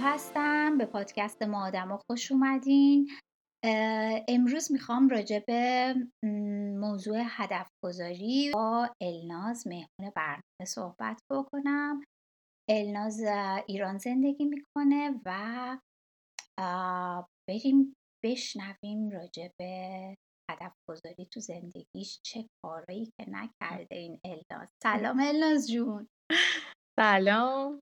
هستم. 0.00 0.78
به 0.78 0.86
پادکست 0.86 1.42
ما 1.42 1.66
آدم 1.66 1.98
خوش 2.06 2.32
اومدین. 2.32 3.08
امروز 4.28 4.72
می‌خوام 4.72 5.08
راجع 5.08 5.38
به 5.46 5.94
موضوع 6.80 7.22
هدف 7.26 7.68
گذاری 7.84 8.50
با 8.54 8.90
الناز 9.00 9.66
مهمون 9.66 10.12
برنامه 10.16 10.64
صحبت 10.66 11.18
بکنم. 11.30 12.00
الناز 12.70 13.20
ایران 13.68 13.98
زندگی 13.98 14.44
می‌کنه 14.44 15.20
و 15.24 15.78
بریم 17.48 17.94
بشنویم 18.24 19.10
راجع 19.10 19.48
به 19.60 20.14
هدف 20.50 20.72
گذاری 20.90 21.26
تو 21.32 21.40
زندگیش 21.40 22.20
چه 22.26 22.46
کارایی 22.64 23.04
که 23.04 23.30
نکرده 23.30 23.96
این 23.96 24.20
الناز. 24.24 24.68
سلام 24.82 25.20
الناز 25.20 25.70
جون. 25.70 26.08
سلام. 27.00 27.80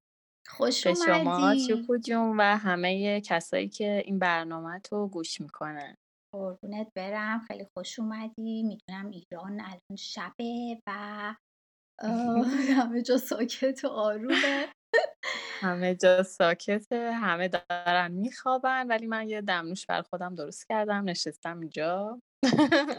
خوش 0.49 0.87
به 0.87 0.95
شما 0.95 1.55
چوکو 1.69 1.97
جون 1.97 2.37
و 2.37 2.43
همه 2.43 3.21
کسایی 3.21 3.69
که 3.69 4.03
این 4.05 4.19
برنامه 4.19 4.79
تو 4.79 5.09
گوش 5.09 5.41
می‌کنن. 5.41 5.95
قربونت 6.35 6.93
برم. 6.97 7.45
خیلی 7.49 7.67
خوش 7.77 7.99
اومدی. 7.99 8.63
می‌دونم 8.63 9.11
ایران 9.11 9.61
الان 9.61 9.97
شبه 9.99 10.81
و 10.87 11.35
همه 12.79 13.03
جا 13.03 13.17
ساکت 13.17 13.85
و 13.85 13.89
آرومه. 13.89 14.69
همه 15.61 15.95
جا 15.95 16.23
ساکته 16.23 17.13
همه 17.13 17.49
دارن 17.49 18.13
میخوابن 18.13 18.87
ولی 18.87 19.07
من 19.07 19.29
یه 19.29 19.41
دمنوش 19.41 19.87
بر 19.87 20.03
خودم 20.03 20.35
درست 20.35 20.69
کردم 20.69 21.09
نشستم 21.09 21.61
اینجا. 21.61 22.21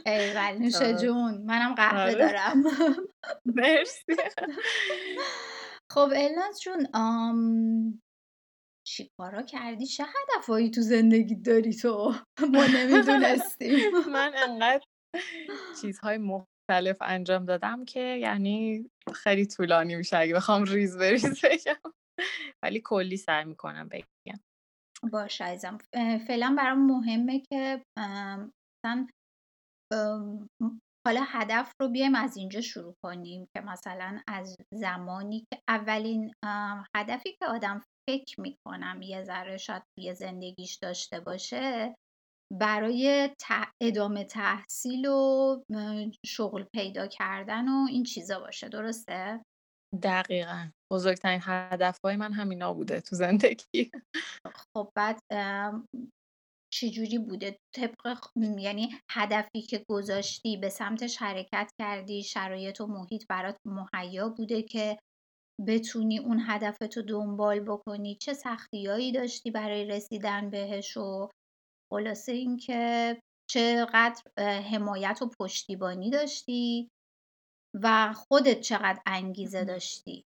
ایول 0.05 0.57
نوش 0.59 0.73
تا 0.73 0.93
جون 1.01 1.37
منم 1.37 1.75
قهوه 1.75 2.01
آره. 2.01 2.13
دارم. 2.13 2.63
مرسی. 3.57 4.15
خب 5.91 6.09
الناز 6.15 6.61
جون 6.61 6.87
آم... 6.93 8.01
چی 8.87 9.09
کارا 9.17 9.41
کردی؟ 9.41 9.85
چه 9.85 10.03
هدفهایی 10.03 10.69
تو 10.69 10.81
زندگی 10.81 11.35
داری 11.35 11.75
تو؟ 11.75 12.13
ما 12.53 12.65
نمی‌دونستیم. 12.65 13.91
من 14.13 14.31
انقدر 14.35 14.85
چیزهای 15.81 16.17
مختلف 16.71 16.97
انجام 17.01 17.45
دادم 17.45 17.85
که 17.85 17.99
یعنی 17.99 18.89
خیلی 19.13 19.45
طولانی 19.45 19.95
میشه 19.95 20.17
اگه 20.17 20.33
بخوام 20.33 20.63
ریز 20.63 20.97
بریز 20.97 21.25
بگم. 21.45 21.91
ولی 22.63 22.81
کلی 22.85 23.17
سعی 23.17 23.45
می‌کنم 23.45 23.89
بگم. 23.89 24.39
باشه 25.11 25.43
عزیزم. 25.43 25.77
فعلا 26.27 26.55
برام 26.57 26.85
مهمه 26.85 27.39
که 27.39 27.83
مثلا 27.99 29.07
حالا 31.07 31.23
هدف 31.27 31.71
رو 31.81 31.89
بیایم 31.89 32.15
از 32.15 32.37
اینجا 32.37 32.61
شروع 32.61 32.95
کنیم 33.05 33.47
که 33.55 33.61
مثلا 33.61 34.19
از 34.27 34.55
زمانی 34.73 35.39
که 35.39 35.61
اولین 35.69 36.33
هدفی 36.95 37.31
که 37.39 37.45
آدم 37.45 37.81
فکر 38.09 38.41
می‌کنم 38.41 39.01
یه 39.01 39.23
ذره 39.23 39.57
شاید 39.57 39.83
توی 39.97 40.13
زندگیش 40.13 40.75
داشته 40.81 41.19
باشه 41.19 41.95
برای 42.51 43.29
ت- 43.39 43.71
ادامه 43.81 44.23
تحصیل 44.23 45.05
و 45.07 45.63
شغل 46.25 46.63
پیدا 46.75 47.07
کردن 47.07 47.67
و 47.67 47.87
این 47.89 48.03
چیزا 48.03 48.39
باشه 48.39 48.69
درسته؟ 48.69 49.43
دقیقا. 50.03 50.69
بزرگترین 50.91 51.39
هدفهای 51.43 52.15
من 52.15 52.33
همینا 52.33 52.73
بوده 52.73 53.01
تو 53.01 53.15
زندگی. 53.15 53.91
خب 54.75 54.91
بعد 54.95 55.19
چجوری 56.73 57.17
بوده؟ 57.17 57.57
طبق 57.75 58.13
خ- 58.13 58.59
یعنی 58.59 58.89
هدفی 59.11 59.61
که 59.61 59.85
گذاشتی 59.89 60.57
به 60.57 60.69
سمتش 60.69 61.17
حرکت 61.17 61.71
کردی 61.81 62.23
شرایط 62.23 62.81
و 62.81 62.87
محیط 62.87 63.25
برات 63.29 63.57
مهیا 63.65 64.29
بوده 64.29 64.61
که 64.61 64.99
بتونی 65.67 66.19
اون 66.19 66.43
هدفتو 66.47 67.01
دنبال 67.01 67.59
بکنی؟ 67.59 68.17
چه 68.21 68.33
سختیایی 68.33 69.11
داشتی 69.11 69.51
برای 69.51 69.85
رسیدن 69.85 70.49
بهش 70.49 70.97
و 70.97 71.29
خلاصه 71.91 72.31
اینکه 72.31 73.19
چقدر 73.49 74.21
حمایت 74.71 75.19
و 75.21 75.29
پشتیبانی 75.39 76.09
داشتی 76.09 76.89
و 77.83 78.13
خودت 78.13 78.59
چقدر 78.59 79.01
انگیزه 79.05 79.63
داشتی. 79.63 80.25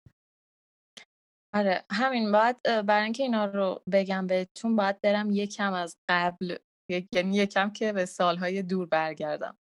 آره 1.56 1.86
همین 1.92 2.32
باید 2.32 2.62
برای 2.64 3.04
اینکه 3.04 3.24
اینا 3.24 3.46
رو 3.46 3.84
بگم 3.92 4.28
بهتون 4.28 4.76
باید 4.76 5.02
برم 5.02 5.32
یکم 5.32 5.74
از 5.74 5.98
قبل 6.10 6.56
یک- 6.90 7.08
یعنی 7.16 7.38
یکم 7.38 7.70
که 7.70 7.94
به 7.94 8.06
سالهای 8.06 8.64
دور 8.64 8.86
برگردم. 8.88 9.58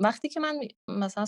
وقتی 0.00 0.28
که 0.28 0.40
من 0.40 0.60
مثلا 0.88 1.26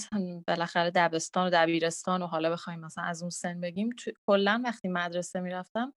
بالاخره 0.49 0.91
دبستان 0.91 1.47
و 1.47 1.51
دبیرستان 1.51 2.23
و 2.23 2.27
حالا 2.27 2.51
بخوایم 2.51 2.81
مثلا 2.81 3.05
از 3.05 3.23
اون 3.23 3.31
سن 3.31 3.61
بگیم 3.61 3.91
کلا 4.29 4.63
وقتی 4.65 4.89
مدرسه 4.89 5.41
می‌رفتم 5.41 5.95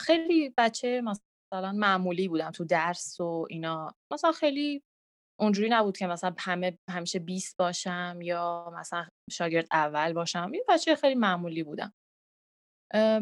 خیلی 0.00 0.54
بچه 0.58 1.00
مثلا 1.52 1.72
معمولی 1.72 2.28
بودم 2.28 2.50
تو 2.50 2.64
درس 2.64 3.20
و 3.20 3.46
اینا. 3.50 3.94
مثلا 4.12 4.32
خیلی 4.32 4.82
اونجوری 5.40 5.68
نبود 5.68 5.96
که 5.96 6.06
مثلا 6.06 6.34
همه 6.38 6.78
همیشه 6.90 7.18
20 7.18 7.56
باشم 7.56 8.18
یا 8.22 8.72
مثلا 8.78 9.06
شاگرد 9.30 9.66
اول 9.72 10.12
باشم. 10.12 10.50
یه 10.54 10.64
بچه 10.68 10.94
خیلی 10.94 11.14
معمولی 11.14 11.62
بودم. 11.62 11.92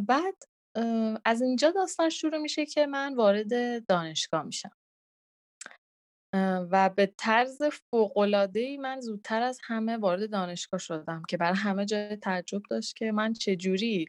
بعد 0.07 0.35
از 1.25 1.43
اینجا 1.43 1.71
داستان 1.71 2.09
شروع 2.09 2.39
میشه 2.39 2.67
که 2.67 2.87
من 2.87 3.15
وارد 3.15 3.87
دانشگاه 3.87 4.43
میشم. 4.43 4.73
و 6.71 6.91
به 6.97 7.15
طرز 7.17 7.63
فوق‌العاده‌ای 7.63 8.77
من 8.77 9.01
زودتر 9.01 9.43
از 9.43 9.61
همه 9.65 9.97
وارد 9.97 10.31
دانشگاه 10.31 10.81
شدم 10.81 11.23
که 11.29 11.37
برای 11.37 11.57
همه 11.57 11.85
جای 11.85 12.17
تعجب 12.17 12.63
داشت 12.71 12.97
که 12.97 13.13
من 13.13 13.33
چجوری 13.33 14.07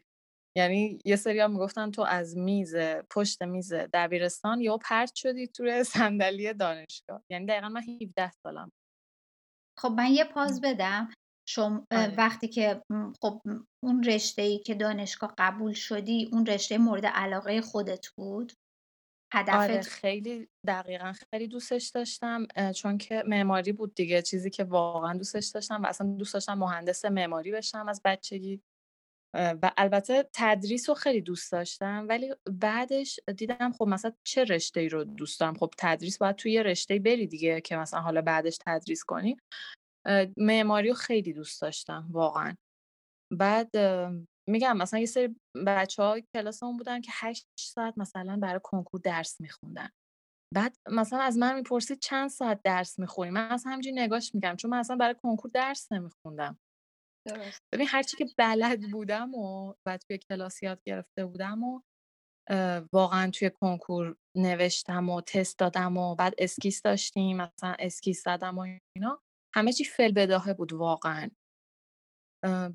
یعنی 0.56 0.98
یه 1.04 1.16
سری 1.16 1.40
هم 1.40 1.52
می‌گفتن 1.52 1.90
تو 1.90 2.02
از 2.02 2.36
میز 2.36 2.76
پشت 3.10 3.42
میز 3.42 3.72
دبیرستان 3.72 4.60
یا 4.60 4.76
پرت 4.76 5.14
شدی 5.14 5.46
توی 5.46 5.84
صندلی 5.94 6.54
دانشگاه. 6.54 7.22
یعنی 7.30 7.46
دقیقا 7.46 7.68
من 7.68 7.82
17 8.02 8.30
سالم 8.30 8.72
خب 9.78 9.88
من 9.88 10.10
یه 10.10 10.24
پاز 10.24 10.60
بدم. 10.60 11.08
شم 11.48 11.86
آره. 11.92 12.14
وقتی 12.16 12.48
که 12.48 12.82
خب 13.22 13.42
اون 13.84 14.02
رشته 14.02 14.42
ای 14.42 14.58
که 14.58 14.74
دانشگاه 14.74 15.34
قبول 15.38 15.72
شدی 15.72 16.28
اون 16.32 16.46
رشته 16.46 16.78
مورد 16.78 17.06
علاقه 17.06 17.60
خودت 17.60 18.06
بود؟ 18.16 18.52
آره 19.34 19.74
هدفت 19.74 19.88
خیلی 19.88 20.48
دقیقا 20.66 21.12
خیلی 21.12 21.48
دوستش 21.48 21.88
داشتم 21.88 22.46
چون 22.76 22.98
که 22.98 23.22
معماری 23.26 23.72
بود 23.72 23.94
دیگه 23.94 24.22
چیزی 24.22 24.50
که 24.50 24.64
واقعا 24.64 25.14
دوستش 25.14 25.46
داشتم 25.46 25.82
و 25.82 25.86
اصلا 25.86 26.06
دوست 26.06 26.34
داشتم 26.34 26.58
مهندس 26.58 27.04
معماری 27.04 27.52
بشم 27.52 27.88
از 27.88 28.00
بچگی. 28.04 28.62
و 29.34 29.72
البته 29.76 30.28
تدریس 30.32 30.88
رو 30.88 30.94
خیلی 30.94 31.20
دوست 31.20 31.52
داشتم 31.52 32.06
ولی 32.08 32.34
بعدش 32.50 33.20
دیدم 33.36 33.72
خب 33.72 33.84
مثلا 33.88 34.12
چه 34.26 34.44
رشته 34.44 34.80
ای 34.80 34.88
رو 34.88 35.04
دوست 35.04 35.40
دارم؟ 35.40 35.54
خب 35.54 35.74
تدریس 35.78 36.18
باید 36.18 36.36
توی 36.36 36.52
یه 36.52 36.62
رشته 36.62 36.98
بری 36.98 37.26
دیگه 37.26 37.60
که 37.60 37.76
مثلا 37.76 38.00
حالا 38.00 38.22
بعدش 38.22 38.58
تدریس 38.66 39.04
کنی. 39.04 39.36
معماری 40.36 40.88
رو 40.88 40.94
خیلی 40.94 41.32
دوست 41.32 41.62
داشتم 41.62 42.08
واقعا. 42.10 42.54
بعد 43.32 43.76
میگم 44.48 44.76
مثلا 44.76 45.00
یه 45.00 45.06
سری 45.06 45.36
بچه 45.66 46.02
های 46.02 46.24
کلاسمون 46.36 46.76
بودن 46.76 47.00
که 47.00 47.10
هشت 47.14 47.46
ساعت 47.58 47.98
مثلا 47.98 48.36
برای 48.36 48.60
کنکور 48.64 49.00
درس 49.04 49.40
میخوندن. 49.40 49.88
بعد 50.54 50.76
مثلا 50.90 51.20
از 51.20 51.38
من 51.38 51.54
می‌پرسید 51.54 51.98
چند 51.98 52.30
ساعت 52.30 52.60
درس 52.62 52.98
می‌خونی؟ 52.98 53.30
من 53.30 53.50
از 53.50 53.64
همینجوری 53.66 53.96
نگاش 53.96 54.34
می‌کردم 54.34 54.56
چون 54.56 54.70
من 54.70 54.78
اصلا 54.78 54.96
برای 54.96 55.14
کنکور 55.22 55.50
درس 55.54 55.92
نمیخوندم. 55.92 56.58
درست. 57.28 57.60
ببین 57.74 57.86
هرچی 57.90 58.16
که 58.16 58.26
بلد 58.38 58.90
بودم 58.90 59.34
و 59.34 59.74
و 59.86 59.98
توی 59.98 60.18
کلاس 60.18 60.62
یاد 60.62 60.82
گرفته 60.86 61.26
بودم 61.26 61.64
و 61.64 61.80
واقعا 62.92 63.30
توی 63.30 63.50
کنکور 63.50 64.16
نوشتم 64.36 65.08
و 65.08 65.20
تست 65.20 65.58
دادم 65.58 65.96
و 65.96 66.14
بعد 66.14 66.34
اسکیس 66.38 66.82
داشتیم 66.82 67.36
مثلا 67.36 67.76
اسکیس 67.78 68.22
زدم 68.24 68.58
و 68.58 68.66
اینا 68.96 69.22
همه 69.54 69.72
چی 69.72 69.84
فل 69.84 70.12
بداهه 70.12 70.54
بود 70.54 70.72
واقعا. 70.72 71.30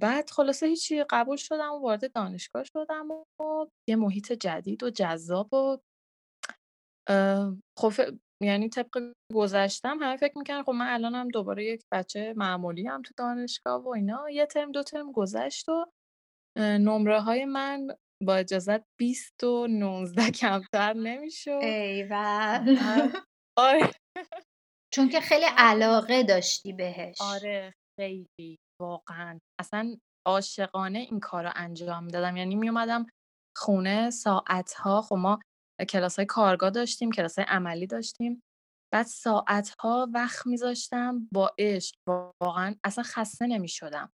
بعد 0.01 0.29
خلاصه 0.29 0.67
هیچی 0.67 1.03
قبول 1.09 1.37
شدم 1.37 1.71
و 1.71 1.79
وارد 1.79 2.11
دانشگاه 2.13 2.63
شدم 2.63 3.11
و 3.11 3.25
یه 3.89 3.95
محیط 3.95 4.31
جدید 4.33 4.83
و 4.83 4.89
جذاب 4.89 5.53
و 5.53 5.77
خب 7.79 7.93
یعنی 8.45 8.69
طبق 8.69 9.13
گذشتم 9.33 9.97
همه 10.01 10.17
فکر 10.17 10.37
می‌کنن 10.37 10.63
خب 10.63 10.71
من 10.71 10.87
الانم 10.93 11.27
دوباره 11.27 11.65
یک 11.65 11.81
بچه 11.93 12.33
معمولی 12.37 12.87
هم 12.87 13.01
تو 13.01 13.13
دانشگاه 13.17 13.83
و 13.83 13.89
اینا. 13.89 14.29
یه 14.29 14.45
ترم 14.45 14.71
دو 14.71 14.83
ترم 14.83 15.11
گذشت 15.11 15.69
و 15.69 15.85
نمره 16.57 17.21
های 17.21 17.45
من 17.45 17.87
با 18.23 18.35
اجازت 18.35 18.83
20 18.99 19.43
و 19.43 19.67
19 19.67 20.31
کمتر 20.41 20.93
نمی‌شد. 20.93 21.59
ایول. 21.61 22.77
آره. 23.57 23.91
چون 24.93 25.09
که 25.09 25.19
خیلی 25.19 25.45
علاقه 25.57 26.23
داشتی 26.23 26.73
بهش. 26.73 27.17
آره 27.21 27.73
خیلی 27.99 28.57
واقعا. 28.81 29.39
اصلا 29.59 29.95
عاشقانه 30.27 30.99
این 30.99 31.19
کار 31.19 31.43
رو 31.43 31.51
انجام 31.55 32.07
دادم. 32.07 32.37
یعنی 32.37 32.55
می 32.55 32.69
اومدم 32.69 33.05
خونه 33.57 34.09
ساعت‌ها 34.09 35.01
خب 35.01 35.15
ما 35.15 35.39
کلاس‌های 35.83 36.25
کارگاه 36.25 36.69
داشتیم، 36.69 37.11
کلاس‌های 37.11 37.45
عملی 37.49 37.87
داشتیم. 37.87 38.43
بعد 38.93 39.05
ساعت‌ها 39.05 40.09
وقت 40.13 40.47
میذاشتم 40.47 41.27
با 41.33 41.51
عشق، 41.59 41.95
واقعا 42.41 42.75
اصلا 42.83 43.03
خسته 43.03 43.47
نمی‌شدم. 43.47 44.11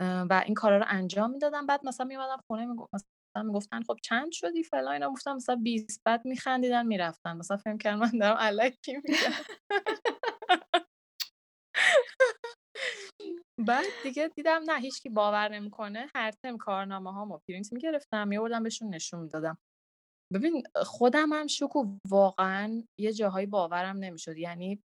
و 0.00 0.42
این 0.46 0.54
کارا 0.54 0.78
رو 0.78 0.84
انجام 0.88 1.30
می‌دادم. 1.30 1.66
بعد 1.66 1.86
مثلا 1.86 2.06
میومدم 2.06 2.40
خونه 2.46 2.66
میگف 2.66 2.88
مثلا 2.94 3.42
می‌گفتن 3.42 3.82
خب 3.82 3.96
چند 4.02 4.32
شدی 4.32 4.62
فلان 4.64 4.92
اینا. 4.92 5.10
گفتم 5.10 5.34
مثلا 5.36 5.56
20 5.56 6.02
بعد 6.06 6.24
میخندیدن 6.26 6.86
می‌رفتن. 6.86 7.36
مثلا 7.36 7.56
فکر 7.56 7.76
کردن 7.76 7.98
من 7.98 8.10
دارم 8.20 8.36
الکی 8.40 8.96
میگم. 8.96 9.06
بعد 13.68 13.86
دیگه 14.04 14.28
دیدم 14.36 14.62
نه 14.66 14.80
هیچکی 14.80 15.08
باور 15.08 15.48
نمی‌کنه. 15.48 16.10
هر 16.14 16.30
ترم 16.32 16.58
کارنامه 16.58 17.12
هامو 17.12 17.38
پرینت 17.48 17.72
می‌گرفتم 17.72 18.28
میوردم 18.28 18.62
بهشون 18.62 18.94
نشون 18.94 19.20
می‌دادم. 19.20 19.58
ببین 20.34 20.62
خودم 20.76 21.32
هم 21.32 21.46
شکو 21.46 21.98
واقعا 22.08 22.82
یه 23.00 23.12
جاهایی 23.12 23.46
باورم 23.46 23.96
نمی‌شد. 23.96 24.36
یعنی 24.36 24.82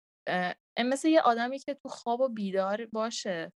مثل 0.78 1.08
یه 1.08 1.20
آدمی 1.20 1.58
که 1.58 1.74
تو 1.74 1.88
خواب 1.88 2.20
و 2.20 2.28
بیدار 2.28 2.86
باشه. 2.86 3.52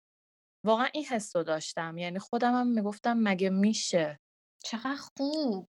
واقعا 0.67 0.88
این 0.94 1.05
حس 1.05 1.37
رو 1.37 1.43
داشتم. 1.43 1.99
یعنی 1.99 2.19
خودم 2.19 2.55
هم 2.55 2.67
می‌گفتم 2.67 3.19
مگه 3.19 3.50
میشه؟ 3.50 4.19
چقدر 4.64 5.00
خوب. 5.19 5.67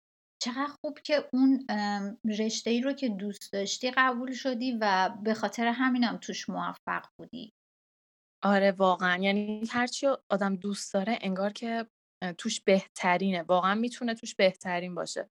چقدر 0.42 0.72
خوب 0.80 0.98
که 0.98 1.28
اون 1.32 1.66
رشته 2.38 2.70
ای 2.70 2.80
رو 2.80 2.92
که 2.92 3.08
دوست 3.08 3.52
داشتی 3.52 3.90
قبول 3.90 4.32
شدی 4.32 4.78
و 4.80 5.16
به 5.22 5.34
خاطر 5.34 5.66
همینم 5.66 6.16
توش 6.16 6.48
موفق 6.48 7.04
بودی. 7.18 7.52
آره 8.44 8.72
واقعا. 8.72 9.22
یعنی 9.22 9.66
هرچی 9.70 10.06
آدم 10.30 10.56
دوست 10.56 10.94
داره 10.94 11.18
انگار 11.20 11.52
که 11.52 11.86
توش 12.38 12.60
بهترینه. 12.60 13.42
واقعا 13.42 13.74
می‌تونه 13.74 14.14
توش 14.14 14.34
بهترین 14.34 14.94
باشه. 14.94 15.28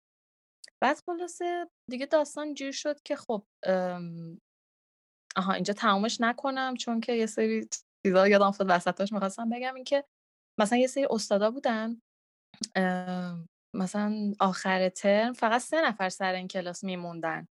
بعد 0.83 0.97
خلاصه 1.05 1.69
دیگه 1.91 2.05
داستان 2.05 2.53
جور 2.53 2.71
شد 2.71 3.01
که 3.01 3.15
خب 3.15 3.45
آها 5.35 5.53
اینجا 5.53 5.73
تمامش 5.73 6.21
نکنم 6.21 6.75
چون 6.75 6.99
که 7.01 7.13
یه 7.13 7.25
سری 7.25 7.67
چیزا 8.05 8.27
یادم 8.27 8.45
افتاد 8.45 8.67
وسطاش 8.69 9.13
می‌خواستم 9.13 9.49
بگم 9.49 9.75
این 9.75 9.83
که 9.83 10.03
مثلا 10.59 10.79
یه 10.79 10.87
سری 10.87 11.07
استادا 11.09 11.51
بودن 11.51 12.01
مثلا 13.75 14.33
آخر 14.39 14.89
ترم 14.89 15.33
فقط 15.33 15.61
سه 15.61 15.81
نفر 15.81 16.09
سر 16.09 16.33
این 16.33 16.47
کلاس 16.47 16.83
میموندن. 16.83 17.47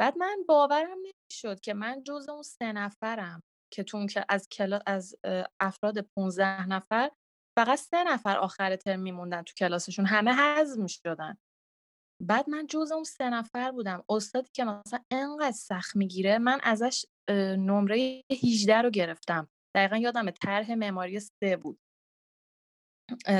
بعد 0.00 0.18
من 0.18 0.36
باورم 0.48 0.98
نمی‌شد 0.98 1.60
که 1.60 1.74
من 1.74 2.02
جز 2.02 2.28
اون 2.28 2.42
سه 2.42 2.72
نفرم 2.72 3.42
که 3.74 3.82
تو 3.84 4.06
که 4.06 4.24
از 4.28 4.48
کلاس 4.48 4.82
از 4.86 5.16
افراد 5.60 6.00
15 6.00 6.66
نفر 6.66 7.10
فقط 7.58 7.78
سه 7.78 8.04
نفر 8.04 8.36
آخر 8.36 8.76
ترم 8.76 9.00
میموندن 9.00 9.42
تو 9.42 9.54
کلاسشون. 9.54 10.06
همه 10.06 10.32
حذف 10.32 10.78
می‌شدن. 10.78 11.38
بعد 12.22 12.50
من 12.50 12.66
جز 12.66 12.92
اون 12.92 13.04
سه 13.04 13.30
نفر 13.30 13.70
بودم. 13.70 14.04
استادی 14.08 14.50
که 14.52 14.64
مثلا 14.64 15.00
انقدر 15.10 15.56
سخت 15.56 15.96
می‌گیره 15.96 16.38
من 16.38 16.60
ازش 16.62 17.04
نمره 17.58 18.22
18 18.44 18.82
رو 18.82 18.90
گرفتم. 18.90 19.48
دقیقا 19.76 19.96
یادم 19.96 20.30
طرح 20.30 20.74
معماری 20.74 21.20
سه 21.20 21.56
بود. 21.56 21.78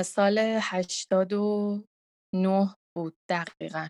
سال 0.05 0.39
89 0.61 2.75
بود 2.95 3.17
دقیقا. 3.29 3.87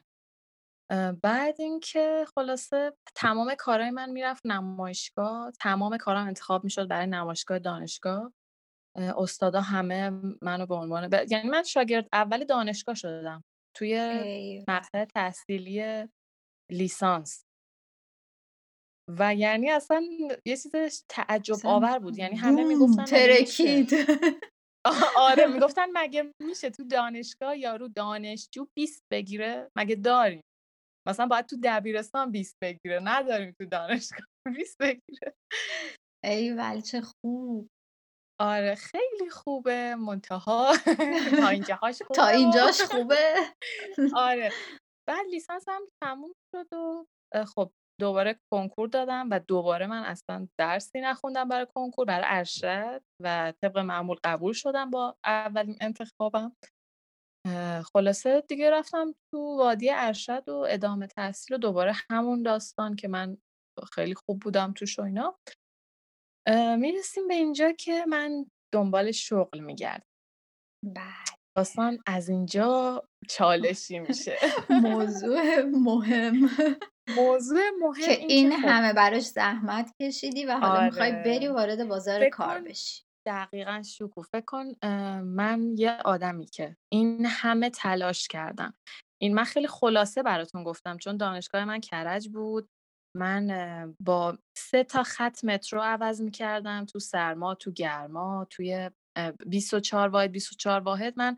بعد 1.23 1.61
اینکه 1.61 2.25
خلاصه 2.35 2.93
تمام 3.15 3.55
کارهای 3.55 3.89
من 3.89 4.09
می‌رفت 4.09 4.45
نمایشگاه 4.45 5.51
تمام 5.51 5.97
کارام 5.97 6.27
انتخاب 6.27 6.63
می‌شد 6.63 6.87
برای 6.87 7.07
نمایشگاه 7.07 7.59
دانشگاه. 7.59 8.33
استادا 8.95 9.61
همه 9.61 10.09
منو 10.41 10.65
به 10.65 10.75
عنوان 10.75 11.07
ب... 11.07 11.31
یعنی 11.31 11.49
من 11.49 11.63
شاگرد 11.63 12.07
اول 12.13 12.43
دانشگاه 12.43 12.95
شدم. 12.95 13.43
توی 13.77 13.95
مقطع 14.67 15.05
تحصیلی 15.05 16.07
لیسانس. 16.71 17.43
و 19.19 19.35
یعنی 19.35 19.69
اصلا 19.69 20.03
یه 20.47 20.57
چیز 20.57 20.71
تعجب 21.09 21.55
آور 21.65 21.99
بود. 21.99 22.17
یعنی 22.17 22.35
همه 22.35 22.63
می‌گفتن 22.63 23.05
ترکید. 23.05 23.89
آره 25.17 25.47
می‌گفتن 25.55 25.87
مگه 25.93 26.33
میشه 26.41 26.69
تو 26.69 26.83
دانشگاه 26.83 27.57
یارو 27.57 27.87
دانشجو 27.87 28.67
20 28.77 29.03
بگیره؟ 29.11 29.69
مگه 29.77 29.95
داریم؟ 29.95 30.41
مثلا 31.07 31.25
باید 31.25 31.45
تو 31.45 31.57
دبیرستان 31.63 32.31
20 32.31 32.55
بگیره. 32.63 32.99
نداریم 33.03 33.55
تو 33.59 33.65
دانشگاه 33.65 34.27
20 34.55 34.77
بگیره. 34.81 35.33
ای 36.23 36.51
ولی 36.51 36.81
چه 36.81 37.01
خوب. 37.01 37.69
آره 38.41 38.75
خیلی 38.75 39.29
خوبه 39.29 39.95
منتها 39.95 40.73
تا 41.41 41.47
اینجاهاش 41.47 42.01
خوبه. 42.07 42.15
تا 42.15 42.27
اینجاش 42.27 42.81
خوبه. 42.81 43.35
آره. 44.15 44.51
بعد 45.09 45.25
لیسانس 45.31 45.69
هم 45.69 45.81
تموم 46.03 46.33
شد 46.55 46.73
و 46.73 47.05
خب 47.45 47.71
دوباره 48.01 48.39
کنکور 48.53 48.87
دادم 48.87 49.29
و 49.31 49.39
دوباره 49.39 49.87
من 49.87 50.03
اصلا 50.03 50.47
درسی 50.59 51.01
نخوندم 51.01 51.47
برای 51.49 51.67
کنکور 51.75 52.05
برای 52.05 52.25
ارشد 52.27 53.01
و 53.23 53.53
طبق 53.63 53.77
معمول 53.77 54.17
قبول 54.23 54.53
شدم 54.53 54.89
با 54.89 55.17
اولین 55.25 55.77
انتخابم. 55.81 56.55
خلاصه 57.93 58.41
دیگه 58.41 58.71
رفتم 58.71 59.15
تو 59.31 59.57
وادی 59.57 59.89
ارشد 59.91 60.49
و 60.49 60.65
ادامه 60.69 61.07
تحصیل 61.07 61.55
و 61.55 61.59
دوباره 61.59 61.93
همون 62.11 62.43
داستان 62.43 62.95
که 62.95 63.07
من 63.07 63.37
خیلی 63.93 64.15
خوب 64.15 64.39
بودم 64.39 64.73
توش 64.73 64.99
و 64.99 65.01
اینا. 65.01 65.37
می‌رسیم 66.77 67.27
به 67.27 67.33
اینجا 67.33 67.71
که 67.71 68.05
من 68.07 68.45
دنبال 68.73 69.11
شغل 69.11 69.59
میگردم. 69.59 70.05
بله. 70.85 71.03
داستان 71.57 71.97
از 72.07 72.29
اینجا 72.29 73.03
چالشی 73.29 73.99
میشه. 73.99 74.37
موضوع 74.83 75.61
مهم. 75.61 76.49
موضوع 77.15 77.61
مهم 77.81 78.05
که 78.05 78.11
این, 78.11 78.57
خب 78.57 78.67
همه 78.67 78.93
براش 78.93 79.23
زحمت 79.23 79.93
کشیدی 80.01 80.45
و 80.45 80.57
حالا 80.57 80.85
می‌خوای 80.85 81.11
بری 81.11 81.47
آره 81.47 81.51
وارد 81.53 81.87
بازار 81.87 82.29
کار 82.29 82.61
بشی. 82.61 83.03
دقیقا 83.27 83.81
شکوه. 83.85 84.25
فکر 84.31 84.45
کن 84.45 84.87
من 85.21 85.75
یه 85.77 85.91
آدمی 86.05 86.45
که 86.45 86.77
این 86.91 87.25
همه 87.25 87.69
تلاش 87.69 88.27
کردم. 88.27 88.73
این 89.21 89.33
من 89.33 89.43
خیلی 89.43 89.67
خلاصه 89.67 90.23
براتون 90.23 90.63
گفتم 90.63 90.97
چون 90.97 91.17
دانشگاه 91.17 91.65
من 91.65 91.79
کرج 91.79 92.29
بود. 92.29 92.69
من 93.17 93.95
با 94.05 94.37
سه 94.57 94.83
تا 94.83 95.03
خط 95.03 95.45
مترو 95.45 95.81
عوض 95.81 96.21
می‌کردم 96.21 96.85
تو 96.85 96.99
سرما 96.99 97.55
تو 97.55 97.71
گرما 97.71 98.47
توی 98.49 98.89
24 99.47 100.09
واحد 100.09 100.31
24 100.31 100.81
واحد 100.81 101.13
من 101.17 101.37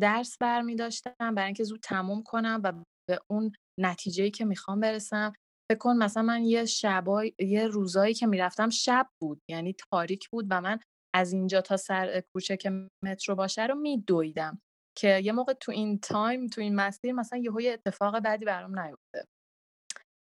درس 0.00 0.38
برمی 0.38 0.76
داشتم 0.76 1.34
برای 1.34 1.44
اینکه 1.46 1.64
زود 1.64 1.80
تموم 1.80 2.22
کنم 2.22 2.60
و 2.64 2.72
به 3.10 3.18
اون 3.30 3.52
نتیجه‌ای 3.80 4.30
که 4.30 4.44
می‌خوام 4.44 4.80
برسم. 4.80 5.32
فکر 5.72 5.78
کن 5.78 5.96
مثلا 5.96 6.22
من 6.22 6.44
یه 6.44 6.64
شبای 6.64 7.34
یه 7.38 7.66
روزایی 7.66 8.14
که 8.14 8.26
می‌رفتم 8.26 8.70
شب 8.70 9.08
بود 9.22 9.40
یعنی 9.50 9.74
تاریک 9.90 10.28
بود 10.32 10.46
و 10.50 10.60
من 10.60 10.78
از 11.14 11.32
اینجا 11.32 11.60
تا 11.60 11.76
سر 11.76 12.22
کوچه 12.34 12.56
که 12.56 12.88
مترو 13.04 13.34
باشه 13.34 13.66
رو 13.66 13.74
میدویدم 13.74 14.58
که 14.98 15.20
یه 15.24 15.32
موقع 15.32 15.52
تو 15.52 15.72
این 15.72 15.98
تایم 15.98 16.46
تو 16.46 16.60
این 16.60 16.74
مسیر 16.74 17.12
مثلا 17.12 17.38
یه 17.38 17.72
اتفاق 17.72 18.20
بعدی 18.20 18.44
برام 18.44 18.78
نیفته 18.78 19.26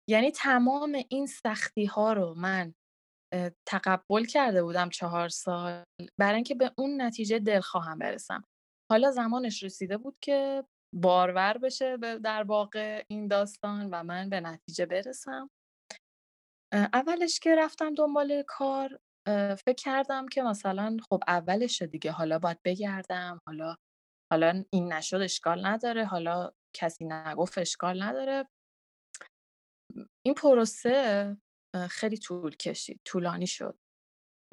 یعنی 0.09 0.31
تمام 0.31 0.97
این 1.09 1.25
سختی 1.25 1.85
ها 1.85 2.13
رو 2.13 2.33
من 2.37 2.73
تقبل 3.67 4.25
کرده 4.25 4.63
بودم 4.63 4.89
چهار 4.89 5.29
سال 5.29 5.83
برای 6.19 6.35
اینکه 6.35 6.55
به 6.55 6.71
اون 6.77 7.01
نتیجه 7.01 7.39
دل 7.39 7.59
خواهم 7.59 7.99
برسم. 7.99 8.43
حالا 8.91 9.11
زمانش 9.11 9.63
رسیده 9.63 9.97
بود 9.97 10.17
که 10.21 10.63
بارور 10.95 11.57
بشه 11.57 11.97
در 11.97 12.43
واقع 12.43 13.03
این 13.07 13.27
داستان 13.27 13.89
و 13.91 14.03
من 14.03 14.29
به 14.29 14.41
نتیجه 14.41 14.85
برسم. 14.85 15.49
اولش 16.73 17.39
که 17.39 17.55
رفتم 17.55 17.93
دنبال 17.93 18.43
کار 18.47 18.99
فکر 19.65 19.75
کردم 19.77 20.27
که 20.27 20.43
مثلا 20.43 20.97
خب 21.09 21.23
اولشه 21.27 21.87
دیگه 21.87 22.11
حالا 22.11 22.39
باید 22.39 22.59
بگردم 22.65 23.39
حالا 23.47 23.75
حالا 24.31 24.63
این 24.73 24.93
نشد 24.93 25.21
اشکال 25.21 25.65
نداره 25.65 26.05
حالا 26.05 26.51
کسی 26.75 27.05
نگفت 27.05 27.57
اشکال 27.57 28.03
نداره. 28.03 28.47
این 30.25 30.33
پروسه 30.33 31.37
خیلی 31.89 32.17
طول 32.17 32.55
کشید 32.55 33.01
طولانی 33.05 33.47
شد. 33.47 33.77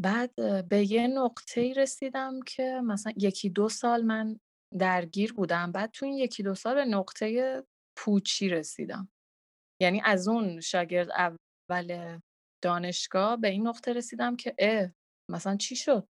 بعد 0.00 0.34
به 0.68 0.92
یه 0.92 1.06
نقطه 1.06 1.72
رسیدم 1.76 2.40
که 2.46 2.80
مثلا 2.84 3.12
یکی 3.16 3.50
دو 3.50 3.68
سال 3.68 4.02
من 4.02 4.40
درگیر 4.78 5.32
بودم. 5.32 5.72
بعد 5.72 5.90
تو 5.90 6.06
این 6.06 6.14
یکی 6.14 6.42
دو 6.42 6.54
سال 6.54 6.74
به 6.74 6.84
نقطه 6.84 7.62
پوچی 7.98 8.48
رسیدم. 8.48 9.10
یعنی 9.82 10.00
از 10.04 10.28
اون 10.28 10.60
شاگرد 10.60 11.10
اول 11.10 12.20
دانشگاه 12.64 13.36
به 13.36 13.48
این 13.48 13.68
نقطه 13.68 13.92
رسیدم 13.92 14.36
که 14.36 14.54
اه 14.58 14.90
مثلا 15.30 15.56
چی 15.56 15.76
شد؟ 15.76 16.08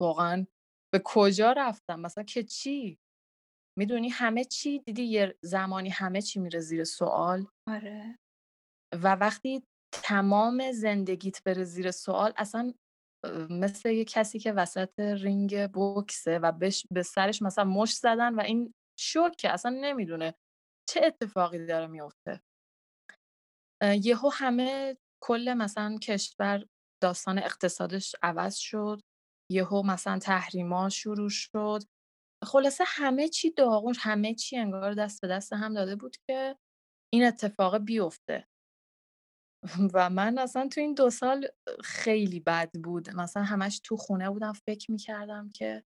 واقعا 0.00 0.46
به 0.92 1.02
کجا 1.04 1.52
رفتم؟ 1.52 2.00
مثلا 2.00 2.24
که 2.24 2.42
چی؟ 2.42 2.98
می‌دونی 3.78 4.08
همه 4.08 4.44
چی؟ 4.44 4.78
دیدی 4.78 5.02
یه 5.02 5.38
زمانی 5.42 5.88
همه 5.88 6.22
چی 6.22 6.40
میره 6.40 6.60
زیر 6.60 6.84
سوال؟ 6.84 7.46
آره. 7.68 8.18
و 8.92 9.14
وقتی 9.14 9.62
تمام 9.92 10.72
زندگیت 10.72 11.42
بره 11.44 11.64
زیر 11.64 11.90
سوال 11.90 12.32
اصلا 12.36 12.74
مثل 13.50 13.88
یه 13.90 14.04
کسی 14.04 14.38
که 14.38 14.52
وسط 14.52 15.00
رینگ 15.00 15.70
بوکسه 15.70 16.38
و 16.38 16.52
بش 16.52 16.86
به 16.92 17.02
سرش 17.02 17.42
مثلا 17.42 17.64
مش 17.64 17.96
زدن 17.96 18.34
و 18.34 18.40
این 18.40 18.74
شوکه 19.00 19.50
اصلا 19.50 19.78
نمی‌دونه 19.80 20.34
چه 20.90 21.00
اتفاقی 21.04 21.66
داره 21.66 21.86
میفته 21.86 22.40
یهو 24.02 24.30
همه 24.32 24.96
کل 25.22 25.54
مثلا 25.54 25.96
کشور 26.02 26.66
داستان 27.02 27.38
اقتصادش 27.38 28.14
عوض 28.22 28.56
شد 28.56 29.00
یهو 29.52 29.82
مثلا 29.82 30.18
تحریما 30.18 30.88
شروع 30.88 31.28
شد. 31.28 31.82
خلاصه 32.44 32.84
همه 32.86 33.28
چی 33.28 33.50
داغون 33.50 33.94
همه 33.98 34.34
چی 34.34 34.56
انگار 34.58 34.94
دست 34.94 35.20
به 35.22 35.28
دست 35.28 35.52
هم 35.52 35.74
داده 35.74 35.96
بود 35.96 36.16
که 36.28 36.56
این 37.14 37.24
اتفاق 37.24 37.78
بیفته. 37.78 38.46
و 39.94 40.10
من 40.10 40.38
اصلا 40.38 40.68
تو 40.68 40.80
این 40.80 40.94
دو 40.94 41.10
سال 41.10 41.48
خیلی 41.84 42.40
بد 42.40 42.70
بود. 42.84 43.10
مثلا 43.10 43.42
همش 43.42 43.80
تو 43.84 43.96
خونه 43.96 44.30
بودم 44.30 44.52
فکر 44.52 44.90
می‌کردم 44.90 45.48
که 45.48 45.84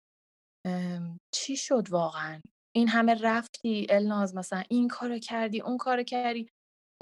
چی 1.35 1.57
شد 1.57 1.91
واقعا؟ 1.91 2.41
این 2.77 2.89
همه 2.89 3.15
رفتی؟ 3.15 3.87
الناز 3.91 4.35
مثلا 4.35 4.63
این 4.71 4.89
کارو 4.89 5.19
کردی 5.19 5.61
اون 5.61 5.77
کارو 5.77 6.03
کردی. 6.03 6.49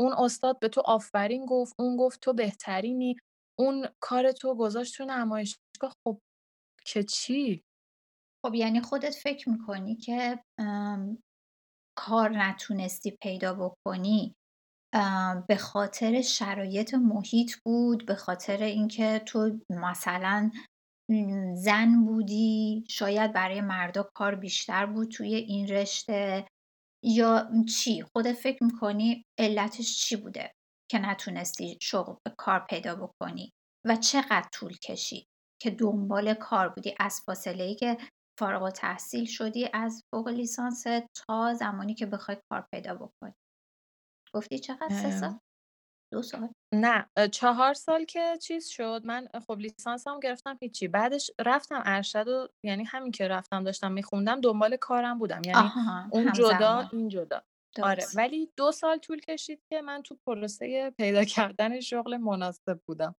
اون 0.01 0.13
استاد 0.13 0.59
به 0.59 0.69
تو 0.69 0.81
آفرین 0.85 1.47
گفت 1.47 1.75
اون 1.79 1.97
گفت 1.97 2.21
تو 2.21 2.33
بهترینی. 2.33 3.17
اون 3.59 3.89
کار 4.01 4.33
تو 4.33 4.55
گذاشت 4.55 4.97
تو 4.97 5.05
نمایشگاه. 5.05 5.95
خب 6.07 6.21
که 6.87 7.03
چی؟ 7.03 7.63
خب 8.47 8.55
یعنی 8.55 8.81
خودت 8.81 9.15
فکر 9.15 9.51
می‌کنی 9.51 9.97
که 9.97 10.45
کار 11.99 12.31
نتونستی 12.31 13.11
پیدا 13.23 13.55
بکنی. 13.55 14.35
به 15.49 15.57
خاطر 15.57 16.23
شرایط 16.23 16.95
محیط 16.95 17.53
بود 17.65 18.07
به 18.07 18.15
خاطر 18.15 18.63
اینکه 18.63 19.23
تو 19.27 19.61
مثلا 19.71 20.51
زن 21.55 22.05
بودی 22.05 22.85
شاید 22.89 23.33
برای 23.33 23.61
مردا 23.61 24.11
کار 24.15 24.35
بیشتر 24.35 24.87
بود 24.87 25.09
توی 25.09 25.35
این 25.35 25.69
رشته 25.69 26.47
یا 27.05 27.51
چی؟ 27.77 28.03
خودت 28.03 28.33
فکر 28.33 28.65
می‌کنی 28.65 29.25
علتش 29.39 29.99
چی 29.99 30.17
بوده 30.17 30.53
که 30.91 30.99
نتونستی 30.99 31.79
شغل 31.83 32.15
کار 32.39 32.67
پیدا 32.71 32.95
بکنی؟ 32.95 33.53
و 33.87 33.97
چقدر 33.97 34.49
طول 34.53 34.77
کشید 34.77 35.27
که 35.63 35.71
دنبال 35.71 36.35
کار 36.35 36.69
بودی؟ 36.69 36.95
از 37.01 37.21
فاصله 37.27 37.65
ای 37.65 37.75
که 37.75 37.99
فارغ 38.39 38.71
تحصیل 38.71 39.25
شدی 39.25 39.69
از 39.73 40.03
فوق 40.15 40.29
لیسانس 40.29 40.85
تا 41.15 41.55
زمانی 41.55 41.95
که 41.95 42.07
بخوای 42.07 42.37
کار 42.53 42.67
پیدا 42.73 42.95
بکنی. 42.95 43.35
گفتی 44.35 44.59
چقدر 44.59 44.89
سه 44.89 45.11
سال؟ 45.11 45.39
دو 46.13 46.23
سال. 46.23 46.49
نه 46.75 47.11
چهار 47.33 47.75
سال 47.75 48.05
که 48.05 48.39
چیز 48.43 48.69
شد 48.69 49.03
من 49.05 49.29
خب 49.47 49.59
لیسانسم 49.59 50.21
گرفتم 50.21 50.59
هیچی. 50.61 50.89
بعدش 50.89 51.31
رفتم 51.39 51.83
ارشد 51.85 52.29
و 52.29 52.49
یعنی 52.65 52.85
همین 52.85 53.13
که 53.13 53.29
رفتم 53.29 53.65
داشتم 53.65 53.93
میخوندم 53.93 54.41
دنبال 54.41 54.77
کارم 54.77 55.19
بودم. 55.19 55.43
یعنی 55.45 55.59
آها 55.59 56.09
اون 56.13 56.33
جدا 56.33 56.89
این 56.93 57.09
جدا. 57.09 57.43
آره 57.83 58.05
ولی 58.17 58.53
دو 58.57 58.73
سال 58.73 58.99
طول 58.99 59.21
کشید 59.21 59.63
که 59.71 59.83
من 59.83 60.03
تو 60.03 60.19
پروسه 60.27 60.91
پیدا 60.91 61.25
کردن 61.25 61.81
شغل 61.81 62.17
مناسب 62.17 62.81
بودم. 62.87 63.15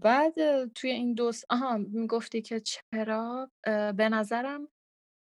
بعد 0.00 0.66
توی 0.72 0.90
این 0.90 1.14
دو 1.14 1.32
آها 1.50 1.76
می‌گفتی 1.76 2.42
که 2.42 2.60
چرا؟ 2.60 3.50
به 3.96 4.08
نظرم 4.08 4.68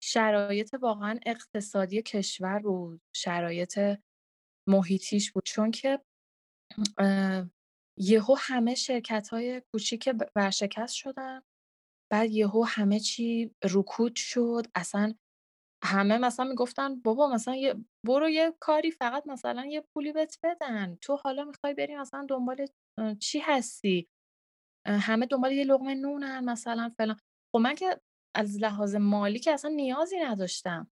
شرایط 0.04 0.76
واقعا 0.82 1.20
اقتصادی 1.26 2.02
کشور 2.02 2.60
بود. 2.60 3.02
شرایط 3.16 3.80
محیطیش 4.68 5.32
بود. 5.32 5.44
چون 5.46 5.72
که 5.72 6.02
یهو 8.00 8.36
همه 8.40 8.76
های 9.32 9.62
کوچیک 9.74 10.10
ورشکست 10.36 10.96
شدن. 10.96 11.42
بعد 12.12 12.32
یهو 12.32 12.66
همه 12.66 13.00
چی 13.00 13.52
رکود 13.74 14.16
شد. 14.16 14.66
اصلا 14.76 15.14
همه 15.84 16.18
مثلا 16.18 16.46
می‌گفتن 16.46 17.02
بابا 17.02 17.28
مثلا 17.28 17.56
یه 17.56 17.76
برو 18.08 18.30
یه 18.30 18.54
کاری 18.60 18.92
فقط 18.92 19.28
مثلا 19.28 19.66
یه 19.66 19.82
پولی 19.94 20.12
بهت 20.14 20.38
بدن. 20.44 20.98
تو 21.02 21.16
حالا 21.16 21.46
می‌خوای 21.46 21.74
بری 21.74 21.96
مثلا 21.96 22.26
دنبال 22.30 22.68
چی 23.20 23.40
هستی؟ 23.40 24.08
همه 24.88 25.26
دنبال 25.26 25.52
یه 25.52 25.64
لقمه 25.64 25.96
نونن 25.96 26.46
مثلا 26.46 26.92
فلان. 26.98 27.18
خب 27.56 27.60
من 27.62 27.76
که 27.76 28.02
از 28.36 28.58
لحاظ 28.60 28.96
مالی 28.96 29.40
که 29.40 29.52
اصلا 29.54 29.72
نیازی 29.72 30.20
نداشتم. 30.20 30.92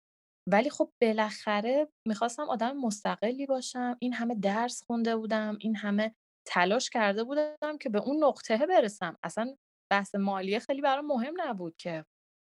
ولی 0.53 0.71
خب 0.71 0.93
بالاخره 1.03 1.89
می‌خواستم 2.09 2.43
آدم 2.43 2.77
مستقلی 2.77 3.47
باشم 3.47 3.97
این 4.01 4.13
همه 4.13 4.35
درس 4.35 4.83
خونده 4.87 5.17
بودم 5.17 5.57
این 5.61 5.77
همه 5.77 6.15
تلاش 6.47 6.91
کرده 6.91 7.25
بودم 7.25 7.79
که 7.81 7.89
به 7.89 7.99
اون 7.99 8.25
نقطه 8.25 8.67
برسم. 8.67 9.17
اصلا 9.23 9.57
بحث 9.93 10.15
مالیه 10.15 10.59
خیلی 10.59 10.81
برام 10.81 11.07
مهم 11.07 11.35
نبود 11.37 11.77
که. 11.77 12.05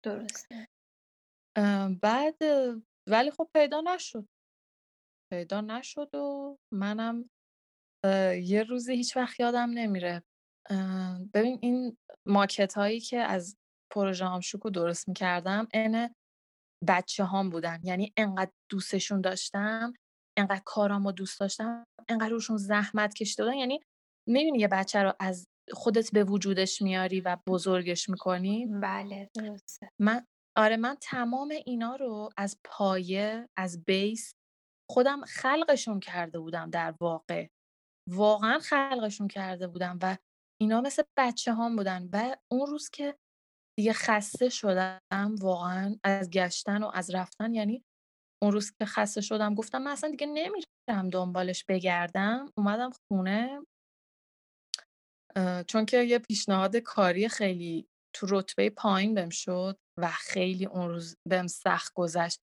درسته. 0.06 0.68
بعد 2.02 2.38
ولی 3.10 3.32
خب 3.32 3.50
پیدا 3.54 3.82
نشد. 3.82 4.28
پیدا 5.34 5.62
نشد 5.62 6.16
و 6.16 6.58
منم 6.74 7.30
یه 8.44 8.64
روزی 8.64 8.94
هیچ 8.94 9.18
وقت 9.18 9.40
یادم 9.40 9.70
نمیره. 9.70 10.24
ببین 11.34 11.60
این 11.62 11.98
ماکت 12.28 12.74
هایی 12.74 13.00
که 13.00 13.18
از 13.20 13.58
پروژه 13.94 14.42
شکو 14.42 14.70
درست 14.70 15.08
می‌کردم 15.08 15.68
اینه 15.74 16.16
بچه 16.88 17.24
هام 17.24 17.50
بودن. 17.50 17.80
یعنی 17.84 18.14
انقدر 18.18 18.52
دوستشون 18.72 19.22
داشتم 19.22 19.94
انقدر 20.38 20.62
کارامو 20.66 21.12
دوست 21.12 21.40
داشتم 21.40 21.86
انقدر 22.10 22.30
روشون 22.30 22.58
زحمت 22.58 23.14
کشیده 23.14 23.44
بودن. 23.44 23.58
یعنی 23.58 23.80
می‌بینی 24.30 24.60
یه 24.60 24.68
بچه 24.68 25.04
رو 25.04 25.14
از 25.20 25.48
خودت 25.72 26.12
به 26.12 26.24
وجودش 26.24 26.82
میاری 26.82 27.22
و 27.22 27.38
بزرگش 27.48 28.10
می‌کنی؟ 28.10 28.66
بله 28.66 29.30
درسته. 29.36 29.90
من 30.02 30.26
آره 30.58 30.78
من 30.78 30.98
تمام 31.02 31.54
اینا 31.66 31.96
رو 31.96 32.30
از 32.38 32.60
پایه 32.64 33.50
از 33.58 33.84
بیس 33.84 34.34
خودم 34.90 35.22
خلقشون 35.26 36.00
کرده 36.00 36.40
بودم 36.40 36.70
در 36.70 36.96
واقع. 37.02 37.48
واقعا 38.10 38.60
خلقشون 38.60 39.28
کرده 39.28 39.68
بودم 39.68 40.00
و 40.02 40.18
اینا 40.62 40.82
مثل 40.82 41.04
بچه 41.18 41.54
هام 41.54 41.76
بودن. 41.76 42.10
و 42.14 42.36
اون 42.52 42.68
روز 42.68 42.90
که 42.90 43.18
دیگه 43.80 43.94
خسته 43.94 44.50
شدم 44.50 45.36
واقعا 45.42 45.96
از 46.04 46.30
گشتن 46.30 46.84
و 46.84 46.92
از 46.94 47.16
رفتن 47.16 47.54
یعنی 47.54 47.84
اون 48.44 48.52
روز 48.52 48.72
که 48.72 48.86
خسته 48.86 49.22
شدم 49.22 49.56
گفتم 49.56 49.82
من 49.82 49.92
اصلا 49.92 50.10
دیگه 50.10 50.28
نمیرم 50.28 51.10
دنبالش 51.12 51.66
بگردم 51.66 52.46
اومدم 52.58 52.92
خونه. 53.08 53.66
چون 55.68 55.86
که 55.86 56.04
یه 56.04 56.20
پیشنهاد 56.20 56.76
کاری 56.76 57.30
خیلی 57.30 57.88
تو 58.16 58.28
رتبه 58.30 58.70
پایین 58.70 59.14
بهم 59.14 59.30
شد 59.30 59.78
و 60.00 60.08
خیلی 60.08 60.66
اون 60.66 60.90
روز 60.90 61.16
بهم 61.30 61.48
سخت 61.48 61.94
گذشت 61.94 62.40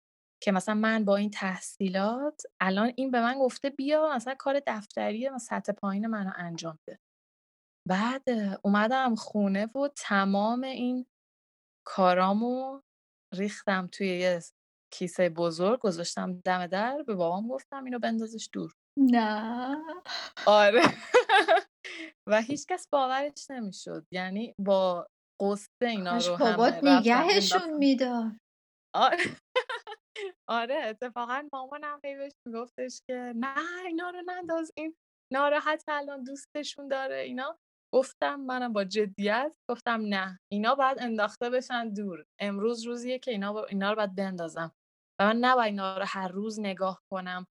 که 0.43 0.53
مثلا 0.53 0.75
من 0.75 1.05
با 1.05 1.17
این 1.17 1.31
تحصیلات 1.31 2.43
الان 2.61 2.93
این 2.97 3.11
به 3.11 3.21
من 3.21 3.39
گفته 3.39 3.71
بیا 3.71 4.15
مثلا 4.17 4.35
کار 4.35 4.61
دفتری 4.67 5.29
و 5.29 5.39
سطح 5.39 5.73
پایین 5.73 6.07
منو 6.07 6.33
انجام 6.37 6.79
ده 6.87 6.99
بعد 7.89 8.23
اومدم 8.65 9.15
خونه 9.15 9.67
و 9.67 9.89
تمام 9.97 10.65
این 10.65 11.07
کارامو 11.87 12.81
ریختم 13.35 13.87
توی 13.93 14.19
یه 14.19 14.41
کیسه 14.93 15.29
بزرگ 15.29 15.81
گذاشتم 15.81 16.41
دم 16.45 16.67
در 16.67 17.03
به 17.07 17.15
بابام 17.15 17.49
گفتم 17.49 17.85
اینو 17.85 17.99
بندازش 17.99 18.49
دور. 18.53 18.73
نه. 18.99 19.77
آره. 20.47 20.83
و 22.29 22.43
هیچکس 22.43 22.89
باورش 22.93 23.51
نمی‌شد. 23.51 24.07
یعنی 24.13 24.55
با 24.59 25.07
قصه 25.41 25.87
اینا 25.87 26.17
رو 26.17 26.37
بابات 26.37 26.85
نگهشون 26.85 27.73
میدار 27.73 28.33
آره. 28.95 29.25
آره 30.49 30.75
اتفاقا 30.75 31.49
مامانم 31.53 32.01
هی 32.05 32.17
بهش 32.17 32.33
میگفتش 32.47 33.01
که 33.07 33.33
نه 33.37 33.85
اینا 33.87 34.11
رو 34.11 34.23
ننداز 34.27 34.73
این 34.77 34.97
ناراحت 35.33 35.85
الان 35.89 36.25
دوستشون 36.25 36.89
داره 36.89 37.17
اینا. 37.17 37.59
گفتم 37.95 38.35
منم 38.35 38.73
با 38.73 38.85
جدیت 38.85 39.53
گفتم 39.71 40.01
نه 40.01 40.41
اینا 40.53 40.75
باید 40.75 40.99
انداخته 41.01 41.51
بشن 41.51 41.89
دور. 41.89 42.25
امروز 42.39 42.83
روزیه 42.87 43.19
که 43.19 43.31
اینا, 43.31 43.53
با... 43.53 43.65
اینا 43.65 43.91
رو 43.91 43.97
باید 43.97 44.15
بندازم. 44.15 44.73
و 45.21 45.27
من 45.27 45.37
نباید 45.37 45.67
اینا 45.67 45.99
رو 45.99 46.05
هر 46.09 46.29
روز 46.29 46.61
نگاه 46.61 47.03
کنم 47.11 47.47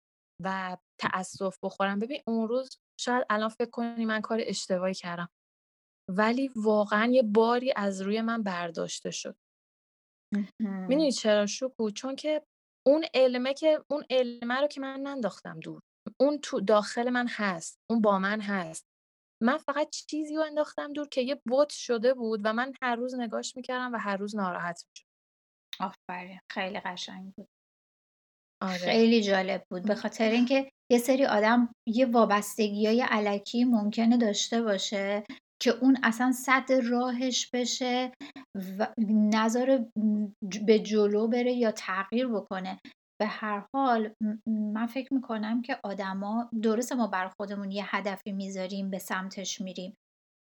و 0.43 0.77
تأسف 1.01 1.57
بخورم. 1.63 1.99
ببین 1.99 2.21
اون 2.27 2.47
روز 2.47 2.69
شاید 2.99 3.25
الان 3.29 3.49
فکر 3.49 3.69
کنی 3.69 4.05
من 4.05 4.21
کار 4.21 4.39
اشتباهی 4.41 4.93
کردم. 4.93 5.29
ولی 6.09 6.51
واقعا 6.55 7.11
یه 7.11 7.23
باری 7.23 7.73
از 7.75 8.01
روی 8.01 8.21
من 8.21 8.43
برداشته 8.43 9.11
شد. 9.11 9.35
می‌دونی 10.59 11.11
چرا 11.11 11.45
شکو؟ 11.45 11.91
چون 11.91 12.15
که 12.15 12.45
اون 12.87 13.05
علمه 13.13 13.53
که 13.53 13.83
اون 13.91 14.05
علمه 14.09 14.61
رو 14.61 14.67
که 14.67 14.81
من 14.81 14.99
ننداختم 14.99 15.59
دور. 15.59 15.81
اون 16.19 16.39
تو 16.39 16.61
داخل 16.61 17.09
من 17.09 17.27
هست. 17.29 17.79
اون 17.89 18.01
با 18.01 18.19
من 18.19 18.41
هست. 18.41 18.90
من 19.41 19.57
فقط 19.57 19.89
چیزی 19.89 20.35
رو 20.35 20.41
انداختم 20.41 20.93
دور 20.93 21.07
که 21.07 21.21
یه 21.21 21.41
بوت 21.47 21.69
شده 21.69 22.13
بود 22.13 22.41
و 22.43 22.53
من 22.53 22.73
هر 22.81 22.95
روز 22.95 23.15
نگاش 23.15 23.55
می‌کردم 23.55 23.93
و 23.93 23.97
هر 23.97 24.17
روز 24.17 24.35
ناراحت 24.35 24.85
می‌شد 24.89 25.07
آفرین. 25.79 26.39
خیلی 26.51 26.79
قشنگ 26.79 27.33
بود. 27.33 27.47
آره. 28.61 28.77
خیلی 28.77 29.21
جالب 29.21 29.65
بود. 29.69 29.87
به 29.87 29.95
خاطر 29.95 30.31
اینکه 30.31 30.71
یه 30.91 30.97
سری 30.97 31.25
آدم 31.25 31.73
یه 31.87 32.05
وابستگی 32.05 32.87
های 32.87 33.01
علکی 33.01 33.63
ممکنه 33.63 34.17
داشته 34.17 34.61
باشه 34.61 35.23
که 35.61 35.71
اون 35.71 35.97
اصلا 36.03 36.31
سد 36.31 36.71
راهش 36.71 37.49
بشه 37.53 38.11
و 38.79 38.87
ج 40.49 40.59
به 40.59 40.79
جلو 40.79 41.27
بره 41.27 41.51
یا 41.51 41.71
تغییر 41.71 42.27
بکنه. 42.27 42.79
به 43.21 43.27
هر 43.27 43.65
حال 43.75 44.13
من 44.47 44.85
فکر 44.87 45.13
می‌کنم 45.13 45.61
که 45.61 45.79
آدما 45.83 46.49
درسته 46.61 46.95
ما 46.95 47.07
برای 47.07 47.31
خودمون 47.37 47.71
یه 47.71 47.95
هدفی 47.95 48.31
می‌ذاریم 48.31 48.89
به 48.89 48.99
سمتش 48.99 49.61
میریم. 49.61 49.95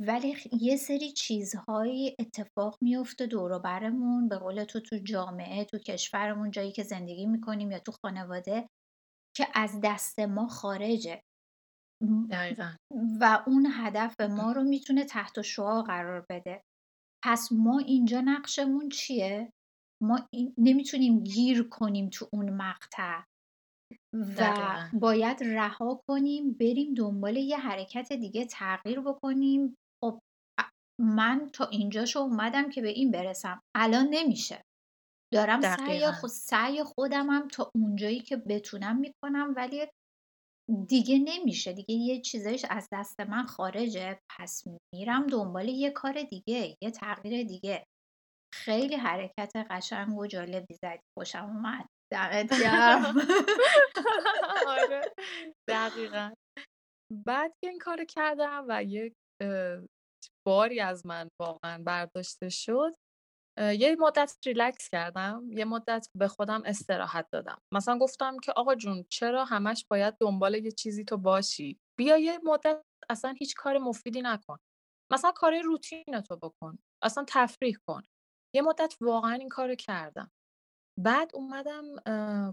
ولی 0.01 0.35
یه 0.61 0.77
سری 0.77 1.11
چیزهایی 1.11 2.15
اتفاق 2.19 2.77
میفته 2.81 3.25
دور 3.25 3.51
و 3.51 3.59
برمون 3.59 4.27
به 4.29 4.37
قول 4.37 4.63
تو 4.63 4.79
تو 4.79 4.97
جامعه 4.97 5.65
تو 5.65 5.77
کشورمون 5.77 6.51
جایی 6.51 6.71
که 6.71 6.83
زندگی 6.83 7.25
می‌کنیم 7.25 7.71
یا 7.71 7.79
تو 7.79 7.91
خانواده 8.05 8.67
که 9.37 9.47
از 9.53 9.79
دست 9.83 10.19
ما 10.19 10.47
خارجه. 10.47 11.21
دقیقا. 12.31 12.71
و 13.21 13.43
اون 13.47 13.67
هدف 13.71 14.21
ما 14.21 14.51
رو 14.51 14.63
می‌تونه 14.63 15.05
تحت 15.05 15.41
شعا 15.41 15.81
قرار 15.81 16.25
بده. 16.29 16.61
پس 17.23 17.49
ما 17.51 17.79
اینجا 17.79 18.21
نقشمون 18.21 18.89
چیه؟ 18.89 19.51
ما 20.03 20.29
نمی‌تونیم 20.57 21.23
گیر 21.23 21.69
کنیم 21.69 22.09
تو 22.09 22.29
اون 22.33 22.49
مقطع 22.49 23.21
و 24.37 24.89
باید 24.93 25.43
رها 25.43 26.01
کنیم 26.07 26.53
بریم 26.53 26.93
دنبال 26.93 27.37
یه 27.37 27.57
حرکت 27.57 28.13
دیگه 28.13 28.45
تغییر 28.45 28.99
بکنیم. 29.01 29.75
خب 30.03 30.19
من 31.01 31.49
تا 31.53 31.65
اینجاشو 31.65 32.19
اومدم 32.19 32.69
که 32.69 32.81
به 32.81 32.89
این 32.89 33.11
برسم. 33.11 33.61
الان 33.75 34.07
نمیشه. 34.11 34.61
دارم 35.33 35.61
سعی, 35.61 36.11
خود 36.11 36.29
سعی 36.29 36.83
خودمم 36.83 37.47
تا 37.47 37.71
اونجایی 37.75 38.19
که 38.19 38.37
بتونم 38.37 38.97
می‌کنم 38.97 39.53
ولی 39.57 39.87
دیگه 40.87 41.19
نمیشه. 41.19 41.73
دیگه 41.73 41.95
یه 41.95 42.21
چیزایش 42.21 42.65
از 42.69 42.87
دست 42.91 43.19
من 43.19 43.45
خارجه. 43.45 44.19
پس 44.29 44.63
میرم 44.95 45.27
دنبال 45.27 45.69
یه 45.69 45.91
کار 45.91 46.23
دیگه 46.23 46.77
یه 46.81 46.91
تغییر 46.91 47.47
دیگه. 47.47 47.85
خیلی 48.53 48.95
حرکت 48.95 49.51
قشنگ 49.69 50.17
و 50.17 50.27
جالبی 50.27 50.73
زدی. 50.73 50.99
خوشم 51.17 51.45
اومد. 51.45 51.85
گرم. 52.61 53.15
آره. 54.67 55.01
دقیقا. 55.69 56.33
بعد 57.25 57.51
که 57.61 57.69
این 57.69 57.79
کار 57.79 58.05
کردم 58.05 58.65
و 58.69 58.83
یک 58.83 59.13
باری 60.47 60.79
از 60.79 61.05
من 61.05 61.27
واقعا 61.41 61.83
برداشته 61.83 62.49
شد 62.49 62.95
یه 63.59 63.95
مدت 63.99 64.37
ریلکس 64.45 64.89
کردم. 64.89 65.43
یه 65.51 65.65
مدت 65.65 66.07
به 66.17 66.27
خودم 66.27 66.61
استراحت 66.65 67.27
دادم. 67.31 67.57
مثلا 67.73 67.97
گفتم 67.97 68.37
که 68.43 68.51
آقا 68.51 68.75
جون 68.75 69.05
چرا 69.09 69.45
همش 69.45 69.85
باید 69.91 70.13
دنبال 70.21 70.55
یه 70.55 70.71
چیزی 70.71 71.05
تو 71.05 71.17
باشی؟ 71.17 71.77
بیا 71.99 72.17
یه 72.17 72.39
مدت 72.43 72.81
اصلا 73.09 73.35
هیچ 73.39 73.55
کار 73.55 73.77
مفیدی 73.77 74.21
نکن. 74.21 74.57
مثلا 75.13 75.31
کار 75.31 75.59
روتین 75.59 76.21
تو 76.27 76.35
بکن. 76.35 76.77
اصلا 77.03 77.25
تفریح 77.27 77.77
کن. 77.87 78.01
یه 78.55 78.61
مدت 78.61 78.95
واقعا 79.01 79.33
این 79.33 79.49
کارو 79.49 79.75
کردم. 79.75 80.31
بعد 80.99 81.31
اومدم 81.33 81.83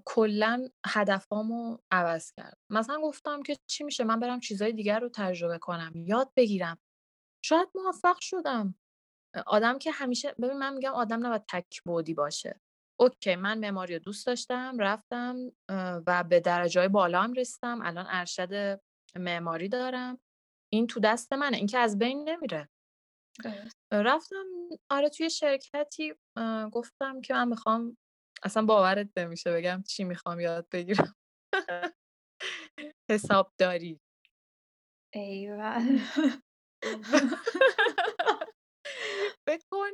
کلا 0.04 0.68
هدفامو 0.86 1.78
عوض 1.90 2.32
کرد. 2.32 2.58
مثلا 2.70 3.00
گفتم 3.00 3.42
که 3.42 3.56
چی 3.66 3.84
میشه 3.84 4.04
من 4.04 4.20
برم 4.20 4.40
چیزای 4.40 4.72
دیگر 4.72 5.00
رو 5.00 5.08
تجربه 5.14 5.58
کنم 5.58 5.92
یاد 5.94 6.32
بگیرم. 6.36 6.78
شاید 7.44 7.68
موفق 7.74 8.20
شدم. 8.20 8.74
آدم 9.46 9.78
که 9.78 9.90
همیشه 9.90 10.32
ببین 10.32 10.58
من 10.58 10.74
میگم 10.74 10.92
آدم 10.92 11.26
نباید 11.26 11.44
تک 11.48 11.82
بودی 11.82 12.14
باشه. 12.14 12.60
اوکی 13.00 13.36
من 13.36 13.58
معماری 13.58 13.98
دوست 13.98 14.26
داشتم 14.26 14.78
رفتم 14.78 15.36
و 16.06 16.24
به 16.24 16.40
درجه 16.40 16.88
بالا 16.88 17.22
هم 17.22 17.32
رسیدم. 17.32 17.82
الان 17.82 18.06
ارشد 18.08 18.80
معماری 19.16 19.68
دارم. 19.68 20.20
این 20.72 20.86
تو 20.86 21.00
دست 21.00 21.32
منه. 21.32 21.56
این 21.56 21.66
که 21.66 21.78
از 21.78 21.98
بین 21.98 22.28
نمیره. 22.28 22.68
رفتم 23.92 24.44
آره 24.90 25.08
توی 25.08 25.30
شرکتی 25.30 26.14
گفتم 26.72 27.20
که 27.20 27.34
من 27.34 27.48
می‌خوام 27.48 27.96
اصلا 28.42 28.62
باورت 28.66 29.08
نمیشه 29.18 29.52
بگم 29.52 29.82
چی 29.88 30.04
می‌خوام 30.04 30.40
یاد 30.40 30.66
بگیرم. 30.72 31.14
حسابداری. 33.10 34.00
ایوه 35.14 35.78
بکن 39.48 39.90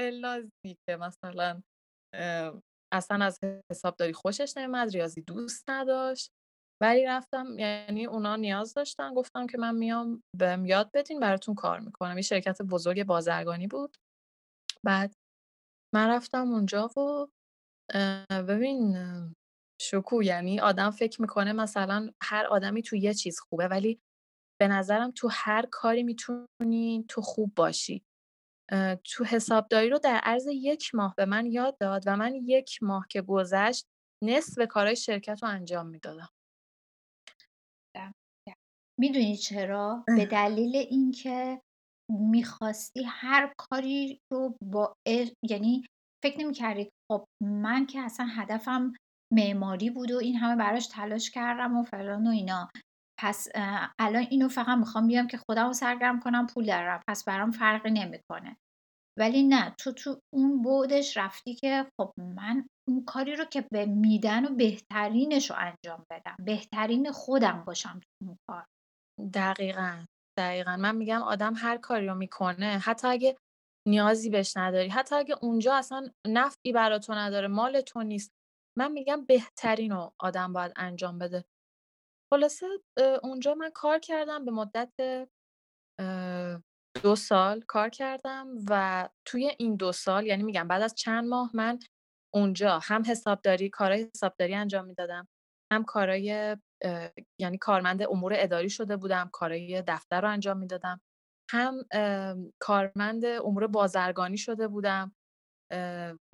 الازی 0.00 0.76
که 0.86 0.96
مثلا 0.96 1.62
اصلا 2.92 3.24
از 3.24 3.38
حسابداری 3.72 4.12
خوشش 4.12 4.56
نمیاد 4.56 4.90
ریاضی 4.90 5.22
دوست 5.22 5.70
نداشت. 5.70 6.32
ولی 6.82 7.04
رفتم 7.06 7.58
یعنی 7.58 8.06
اونا 8.06 8.36
نیاز 8.36 8.74
داشتن 8.74 9.14
گفتم 9.14 9.46
که 9.46 9.58
من 9.58 9.74
میام 9.74 10.22
بهم 10.38 10.64
یاد 10.66 10.90
بدین 10.94 11.20
براتون 11.20 11.54
کار 11.54 11.80
می‌کنم. 11.80 12.10
این 12.14 12.22
شرکت 12.22 12.62
بزرگ 12.62 13.04
بازرگانی 13.04 13.66
بود. 13.66 13.96
بعد 14.86 15.14
من 15.94 16.10
رفتم 16.10 16.48
اونجا 16.50 16.86
و 16.86 17.26
ببین 18.48 18.96
شکو 19.82 20.22
یعنی 20.22 20.60
آدم 20.60 20.90
فکر 20.90 21.20
می‌کنه 21.20 21.52
مثلا 21.52 22.10
هر 22.22 22.46
آدمی 22.46 22.82
تو 22.82 22.96
یه 22.96 23.14
چیز 23.14 23.40
خوبه 23.40 23.68
ولی 23.68 24.00
به 24.60 24.68
نظرم 24.68 25.10
تو 25.10 25.28
هر 25.32 25.66
کاری 25.72 26.02
می‌تونی 26.02 27.04
تو 27.08 27.20
خوب 27.22 27.52
باشی. 27.56 28.04
تو 29.04 29.24
حسابداری 29.24 29.90
رو 29.90 29.98
در 29.98 30.20
عرض 30.22 30.46
یک 30.52 30.94
ماه 30.94 31.14
به 31.16 31.24
من 31.24 31.46
یاد 31.46 31.78
داد 31.78 32.02
و 32.06 32.16
من 32.16 32.34
یک 32.34 32.82
ماه 32.82 33.06
که 33.10 33.22
گذشت 33.22 33.86
نصف 34.24 34.66
کارهای 34.68 34.96
شرکت 34.96 35.42
رو 35.42 35.48
انجام 35.48 35.86
می‌دادم. 35.86 36.28
می‌دونی 39.00 39.36
چرا؟ 39.36 40.04
به 40.16 40.26
دلیل 40.26 40.76
اینکه 40.76 41.60
می‌خواستی 42.10 43.02
هر 43.06 43.52
کاری 43.58 44.18
رو 44.32 44.56
با 44.72 44.94
یعنی 45.50 45.86
فکر 46.24 46.40
نمی‌کردی. 46.40 46.90
خب 47.12 47.24
من 47.42 47.86
که 47.86 48.00
اصلا 48.00 48.26
هدفم 48.26 48.92
معماری 49.34 49.90
بود 49.90 50.10
و 50.10 50.16
این 50.16 50.36
همه 50.36 50.56
براش 50.56 50.86
تلاش 50.86 51.30
کردم 51.30 51.76
و 51.76 51.82
فلان 51.82 52.26
و 52.26 52.30
اینا. 52.30 52.68
پس 53.20 53.48
الان 53.98 54.26
اینو 54.30 54.48
فقط 54.48 54.78
می‌خوام 54.78 55.06
بیام 55.06 55.26
که 55.26 55.36
خودم 55.36 55.66
رو 55.66 55.72
سرگرم 55.72 56.20
کنم 56.20 56.46
پول 56.46 56.66
درم 56.66 57.00
پس 57.08 57.24
برام 57.24 57.50
فرقی 57.50 57.90
نمی‌کنه. 57.90 58.56
ولی 59.18 59.42
نه 59.42 59.74
تو 59.78 59.92
تو 59.92 60.20
اون 60.34 60.62
بودش 60.62 61.16
رفتی 61.16 61.54
که 61.54 61.86
خب 62.00 62.12
من 62.18 62.66
اون 62.88 63.04
کاری 63.04 63.36
رو 63.36 63.44
که 63.44 63.64
به 63.72 63.86
میدن 63.86 64.44
و 64.44 64.54
بهترینش 64.54 65.50
رو 65.50 65.56
انجام 65.58 66.04
بدم. 66.10 66.36
بهترین 66.44 67.12
خودم 67.12 67.64
باشم 67.66 68.00
تو 68.00 68.26
اون 68.26 68.36
کار. 68.50 68.64
دقیقا 69.34 70.04
دقیقا. 70.38 70.76
من 70.76 70.96
میگم 70.96 71.22
آدم 71.22 71.54
هر 71.56 71.76
کاری 71.76 72.06
رو 72.06 72.14
می‌کنه 72.14 72.78
حتی 72.78 73.08
اگه 73.08 73.36
نیازی 73.88 74.30
بهش 74.30 74.56
نداری 74.56 74.88
حتی 74.88 75.14
اگه 75.14 75.36
اونجا 75.42 75.74
اصلا 75.74 76.10
نفعی 76.26 76.72
برا 76.72 76.98
تو 76.98 77.14
نداره 77.14 77.48
مال 77.48 77.80
تو 77.80 78.02
نیست. 78.02 78.32
من 78.78 78.92
میگم 78.92 79.24
بهترین 79.24 79.92
رو 79.92 80.12
آدم 80.20 80.52
باید 80.52 80.72
انجام 80.76 81.18
بده. 81.18 81.44
خلاصه 82.32 82.66
اونجا 83.22 83.54
من 83.54 83.70
کار 83.74 83.98
کردم 83.98 84.44
به 84.44 84.50
مدت 84.50 84.92
دو 87.02 87.16
سال 87.16 87.60
کار 87.60 87.88
کردم 87.88 88.46
و 88.70 89.08
توی 89.28 89.52
این 89.58 89.76
دو 89.76 89.92
سال 89.92 90.26
یعنی 90.26 90.42
میگم 90.42 90.68
بعد 90.68 90.82
از 90.82 90.94
چند 90.94 91.28
ماه 91.28 91.50
من 91.54 91.78
اونجا 92.34 92.78
هم 92.82 93.02
حسابداری 93.06 93.70
کارهای 93.70 94.10
حسابداری 94.14 94.54
انجام 94.54 94.84
می‌دادم. 94.84 95.28
هم 95.72 95.84
کارهای 95.84 96.56
یعنی 97.40 97.58
کارمند 97.58 98.02
امور 98.02 98.32
اداری 98.36 98.70
شده 98.70 98.96
بودم 98.96 99.30
کارهای 99.32 99.82
دفتر 99.86 100.20
رو 100.20 100.28
انجام 100.28 100.56
می‌دادم. 100.56 101.00
هم 101.50 101.84
کارمند 102.58 103.24
امور 103.24 103.66
بازرگانی 103.66 104.38
شده 104.38 104.68
بودم 104.68 105.14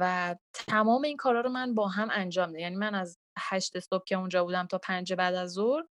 و 0.01 0.37
تمام 0.55 1.03
این 1.03 1.17
کارا 1.17 1.41
رو 1.41 1.51
من 1.51 1.75
با 1.75 1.89
هم 1.89 2.09
انجام 2.13 2.47
دادم. 2.47 2.59
یعنی 2.59 2.77
من 2.77 2.95
از 2.95 3.19
هشت 3.39 3.79
صبح 3.79 4.05
که 4.05 4.15
اونجا 4.17 4.45
بودم 4.45 4.67
تا 4.67 4.79
پنج 4.79 5.13
بعد 5.13 5.35
از 5.35 5.53
ظهر 5.53 5.85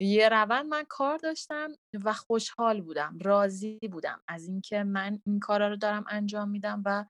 یه 0.00 0.28
روند 0.28 0.66
من 0.66 0.84
کار 0.88 1.18
داشتم 1.18 1.72
و 2.04 2.12
خوشحال 2.12 2.80
بودم 2.80 3.18
راضی 3.22 3.78
بودم 3.92 4.22
از 4.28 4.48
اینکه 4.48 4.84
من 4.84 5.20
این 5.26 5.40
کارا 5.40 5.68
رو 5.68 5.76
دارم 5.76 6.04
انجام 6.08 6.48
میدم 6.48 6.82
و 6.86 7.04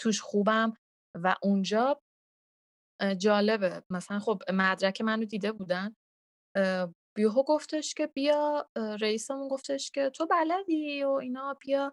توش 0.00 0.20
خوبم 0.20 0.76
و 1.14 1.34
اونجا 1.42 2.00
جالبه. 3.18 3.82
مثلا 3.90 4.18
خب 4.18 4.42
مدرک 4.52 5.00
منو 5.00 5.24
دیده 5.24 5.52
بودن. 5.52 5.94
بیوهو 7.16 7.42
گفتش 7.42 7.94
که 7.94 8.06
بیا 8.06 8.70
رئیسمون 9.00 9.48
گفتش 9.48 9.90
که 9.90 10.10
تو 10.10 10.26
بلدی 10.26 11.04
و 11.04 11.08
اینا 11.10 11.54
بیا 11.60 11.92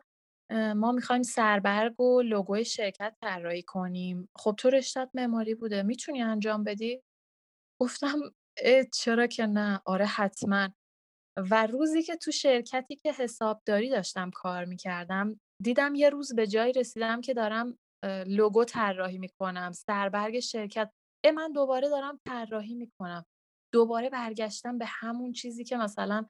ما 0.76 0.92
می‌خوایم 0.92 1.24
سربرگ 1.24 2.00
و 2.00 2.22
لوگوی 2.22 2.66
شرکت 2.66 3.16
طراحی 3.22 3.64
کنیم. 3.64 4.30
خب 4.38 4.56
تو 4.58 4.70
رشتت 4.70 5.10
معماری 5.14 5.56
بوده. 5.56 5.84
می‌تونی 5.84 6.22
انجام 6.22 6.64
بدی؟ 6.64 7.02
گفتم 7.82 8.20
چرا 8.94 9.28
که 9.28 9.46
نه. 9.46 9.82
آره 9.86 10.06
حتما. 10.06 10.70
و 11.52 11.68
روزی 11.68 12.04
که 12.04 12.16
تو 12.16 12.32
شرکتی 12.32 12.96
که 12.96 13.14
حسابداری 13.14 13.90
داشتم 13.90 14.32
کار 14.32 14.66
می‌کردم 14.66 15.40
دیدم 15.64 15.96
یه 15.96 16.10
روز 16.10 16.36
به 16.36 16.48
جایی 16.48 16.74
رسیدم 16.74 17.22
که 17.22 17.34
دارم 17.34 17.78
لوگو 18.28 18.66
طراحی 18.66 19.18
می‌کنم. 19.18 19.72
سربرگ 19.72 20.40
شرکت 20.40 20.92
من 21.26 21.52
دوباره 21.52 21.90
دارم 21.90 22.20
طراحی 22.28 22.76
می‌کنم 22.76 23.26
دوباره 23.74 24.10
برگشتم 24.10 24.78
به 24.78 24.86
همون 24.88 25.32
چیزی 25.32 25.64
که 25.64 25.78
مثلا 25.78 26.26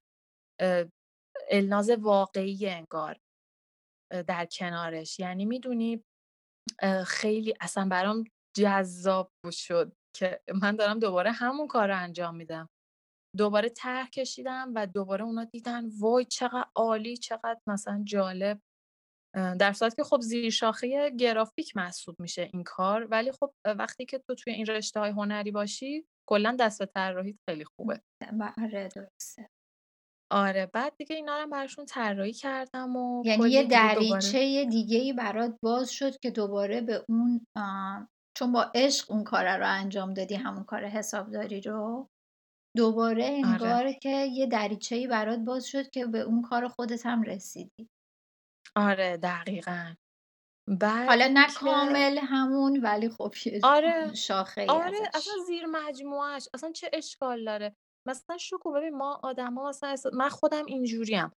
الناز 1.51 1.89
واقعی 1.89 2.69
انگار 2.69 3.19
در 4.27 4.45
کنارش. 4.45 5.19
یعنی 5.19 5.45
می‌دونی 5.45 6.03
خیلی 7.05 7.53
اصلا 7.61 7.87
برام 7.91 8.23
جذاب 8.57 9.31
شد 9.51 9.93
که 10.15 10.41
من 10.61 10.75
دارم 10.75 10.99
دوباره 10.99 11.31
همون 11.31 11.67
کار 11.67 11.87
رو 11.87 11.97
انجام 11.97 12.35
میدم. 12.35 12.69
دوباره 13.37 13.69
طرح 13.69 14.09
کشیدم 14.09 14.71
و 14.75 14.87
دوباره 14.87 15.23
اونا 15.23 15.43
دیدن 15.43 15.89
وای 15.99 16.25
چقدر 16.25 16.69
عالی 16.75 17.17
چقدر 17.17 17.61
مثلا 17.67 18.03
جالب 18.07 18.61
در 19.33 19.73
صورتی 19.73 19.95
که 19.95 20.03
خب 20.03 20.21
زیر 20.21 20.49
شاخه 20.49 21.09
گرافیک 21.09 21.77
محسوب 21.77 22.15
میشه 22.19 22.49
این 22.53 22.63
کار 22.63 23.07
ولی 23.11 23.31
خب 23.31 23.53
وقتی 23.65 24.05
که 24.05 24.19
تو 24.19 24.35
توی 24.35 24.53
این 24.53 24.65
رشته 24.65 24.99
های 24.99 25.11
هنری 25.11 25.51
باشی 25.51 26.05
کلا 26.29 26.57
دست 26.59 26.79
به 26.79 26.85
طراحیت 26.85 27.35
خیلی 27.49 27.65
خوبه 27.65 28.01
آره 28.57 28.89
درسته 28.95 29.49
آره 30.31 30.65
بعد 30.65 30.93
دیگه 30.97 31.15
اینا 31.15 31.41
رو 31.41 31.49
براشون 31.49 31.85
طراحی 31.85 32.33
کردم 32.33 32.95
و 32.95 33.25
یعنی 33.25 33.49
یه 33.49 33.63
دریچه 33.63 34.65
دیگه 34.65 34.97
ای 34.97 35.13
برات 35.13 35.55
باز 35.63 35.91
شد 35.91 36.19
که 36.19 36.31
دوباره 36.31 36.81
به 36.81 37.05
اون 37.09 37.45
چون 38.37 38.51
با 38.51 38.71
عشق 38.75 39.11
اون 39.11 39.23
کار 39.23 39.57
رو 39.57 39.67
انجام 39.67 40.13
دادی 40.13 40.35
همون 40.35 40.63
کار 40.63 40.85
حسابداری 40.85 41.61
رو 41.61 42.09
دوباره 42.77 43.23
آره. 43.23 43.33
انگار 43.33 43.73
آره. 43.73 43.93
که 43.93 44.09
یه 44.09 44.45
دریچه 44.45 44.95
ای 44.95 45.07
برات 45.07 45.39
باز 45.39 45.65
شد 45.65 45.89
که 45.89 46.05
به 46.05 46.19
اون 46.19 46.41
کار 46.41 46.67
خودت 46.67 47.05
هم 47.05 47.23
رسیدی 47.23 47.89
آره 48.75 49.17
دقیقا. 49.17 49.95
بعد 50.79 51.07
حالا 51.07 51.27
نه 51.33 51.47
که... 51.47 51.53
کامل 51.53 52.17
همون 52.17 52.81
ولی 52.81 53.09
خب 53.09 53.33
یه 53.45 53.59
آره. 53.63 54.13
شاخه 54.13 54.65
آره 54.69 54.97
ازش. 54.97 55.07
اصلا 55.13 55.33
زیر 55.47 55.65
مجموعهش 55.65 56.47
اصلا 56.53 56.71
چه 56.71 56.89
اشکال 56.93 57.45
داره؟ 57.45 57.75
مثلا 58.07 58.37
شکو 58.37 58.71
ببین 58.71 58.97
ما 58.97 59.19
آدما 59.23 59.69
مثلا 59.69 59.95
من 60.13 60.29
خودم 60.29 60.65
اینجوریم. 60.65 61.31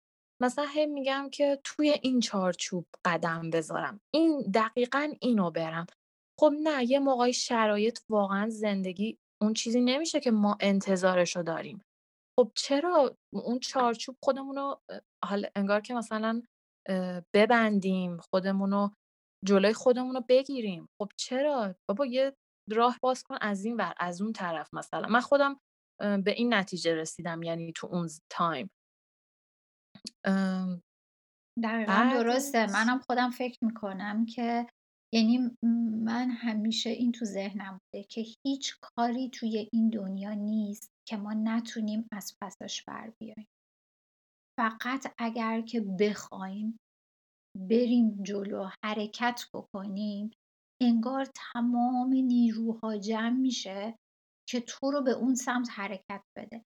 مثلا 0.43 0.67
هی 0.67 0.87
میگم 0.87 1.29
که 1.33 1.61
توی 1.65 1.91
این 2.03 2.21
چارچوب 2.21 2.87
قدم 3.05 3.51
بذارم. 3.51 4.01
این 4.15 4.41
دقیقا 4.55 5.13
اینو 5.21 5.51
برم. 5.51 5.87
خب 6.41 6.53
نه 6.63 6.91
یه 6.91 6.99
موقعی 6.99 7.33
شرایط 7.33 7.99
واقعا 8.09 8.49
زندگی 8.49 9.19
اون 9.43 9.55
چیزی 9.55 9.81
نمیشه 9.81 10.21
که 10.21 10.31
ما 10.31 10.57
انتظارشو 10.61 11.43
داریم. 11.43 11.83
خب 12.39 12.53
چرا 12.55 13.17
اون 13.33 13.59
چارچوب 13.59 14.17
خودمونو 14.23 14.75
حالا 15.25 15.49
انگار 15.57 15.81
که 15.81 15.95
مثلا 15.95 16.43
ببندیم 17.35 18.17
خودمونو 18.17 18.89
جلوی 19.47 19.73
خودمونو 19.73 20.21
بگیریم. 20.29 20.87
خب 21.03 21.09
چرا؟ 21.19 21.75
بابا 21.89 22.07
یه 22.07 22.35
راه 22.71 22.99
باز 23.03 23.23
کن 23.23 23.37
از 23.41 23.65
این 23.65 23.77
ور 23.77 23.95
از 23.99 24.23
اون 24.23 24.33
طرف 24.33 24.75
مثلا. 24.75 25.09
من 25.09 25.21
خودم 25.21 25.61
به 26.01 26.33
این 26.37 26.55
نتیجه 26.55 26.95
رسیدم 26.95 27.43
یعنی 27.43 27.73
تو 27.73 27.87
اون 27.87 28.09
تایم. 28.33 28.71
دقیقا 31.63 32.11
درسته. 32.13 32.67
منم 32.73 32.99
خودم 32.99 33.31
فکر 33.31 33.59
می‌کنم 33.63 34.27
که 34.27 34.67
یعنی 35.15 35.39
من 36.05 36.31
همیشه 36.31 36.91
این 36.91 37.13
تو 37.13 37.25
ذهنم 37.25 37.79
بوده 37.79 38.05
که 38.05 38.25
هیچ 38.47 38.75
کاری 38.83 39.31
توی 39.31 39.69
این 39.73 39.91
دنیا 39.91 40.35
نیست 40.35 40.91
که 41.09 41.17
ما 41.17 41.33
نتونیم 41.33 42.09
از 42.13 42.37
پسش 42.43 42.85
بر 42.85 43.13
بیاییم. 43.21 43.47
فقط 44.61 45.15
اگر 45.19 45.61
که 45.61 45.81
بخوایم 45.81 46.79
بریم 47.69 48.23
جلو 48.23 48.69
حرکت 48.85 49.45
بکنیم 49.55 50.31
انگار 50.83 51.27
تمام 51.35 52.09
نیروها 52.09 52.97
جمع 52.99 53.37
میشه 53.37 53.97
که 54.49 54.61
تو 54.61 54.91
رو 54.91 55.03
به 55.03 55.11
اون 55.11 55.35
سمت 55.35 55.69
حرکت 55.71 56.23
بده 56.39 56.63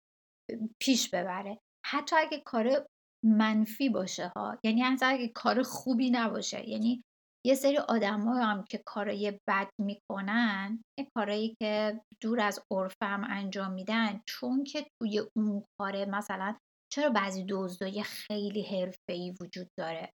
پیش 0.82 1.10
ببره. 1.10 1.58
حتی 1.86 2.16
اگه 2.16 2.42
کار 2.46 2.86
منفی 3.24 3.88
باشه 3.88 4.32
ها 4.36 4.58
یعنی 4.64 4.80
حتی 4.80 5.06
اگه 5.06 5.28
کار 5.28 5.62
خوبی 5.62 6.10
نباشه 6.10 6.68
یعنی 6.68 7.02
یه 7.46 7.54
سری 7.54 7.78
آدم 7.78 8.20
هم 8.28 8.64
که 8.70 8.82
کارای 8.86 9.38
بد 9.48 9.70
می‌کنن 9.80 10.82
کارایی 11.16 11.56
که 11.62 12.00
دور 12.22 12.40
از 12.40 12.60
عرفم 12.70 13.22
انجام 13.28 13.72
میدن 13.72 14.20
چون 14.28 14.64
که 14.64 14.86
توی 14.98 15.22
اون 15.36 15.64
کاره 15.80 16.04
مثلا 16.04 16.56
چرا 16.92 17.10
بعضی 17.10 17.46
دزدای 17.48 18.02
خیلی 18.02 18.62
حرفه‌ای 18.62 19.34
وجود 19.40 19.68
داره؟ 19.78 20.12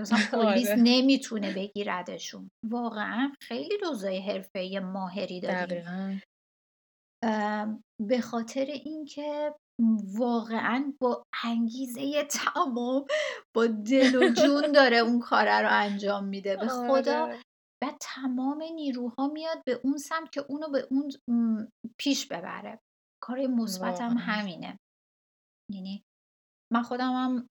مثلا 0.00 0.18
پلیس 0.32 0.68
آره. 0.68 0.80
نمی‌تونه 0.82 1.54
بگیردشون. 1.54 2.48
واقعا 2.70 3.32
خیلی 3.40 3.78
دزدای 3.82 4.20
حرفه‌ای 4.20 4.80
ماهری 4.80 5.40
داریم. 5.40 6.22
به 8.08 8.20
خاطر 8.20 8.64
اینکه 8.64 9.54
واقعا 10.18 10.92
با 11.00 11.22
انگیزه 11.44 12.24
تمام 12.24 13.06
با 13.56 13.66
دل 13.66 14.16
و 14.16 14.32
جون 14.32 14.72
داره 14.72 14.96
اون 14.96 15.20
کاره 15.20 15.60
رو 15.60 15.68
انجام 15.70 16.24
میده. 16.24 16.56
به 16.56 16.68
خدا 16.68 17.22
آره. 17.22 17.42
و 17.84 17.92
تمام 18.00 18.62
نیروها 18.62 19.28
میاد 19.28 19.62
به 19.66 19.80
اون 19.84 19.96
سمت 19.96 20.32
که 20.32 20.44
اونو 20.48 20.68
به 20.68 20.88
اون 20.90 21.68
پیش 21.98 22.26
ببره. 22.26 22.78
کار 23.22 23.46
مثبت 23.46 24.00
هم 24.00 24.16
همینه. 24.16 24.78
یعنی 25.74 26.04
من 26.72 26.82
خودم 26.82 27.12
هم 27.12 27.46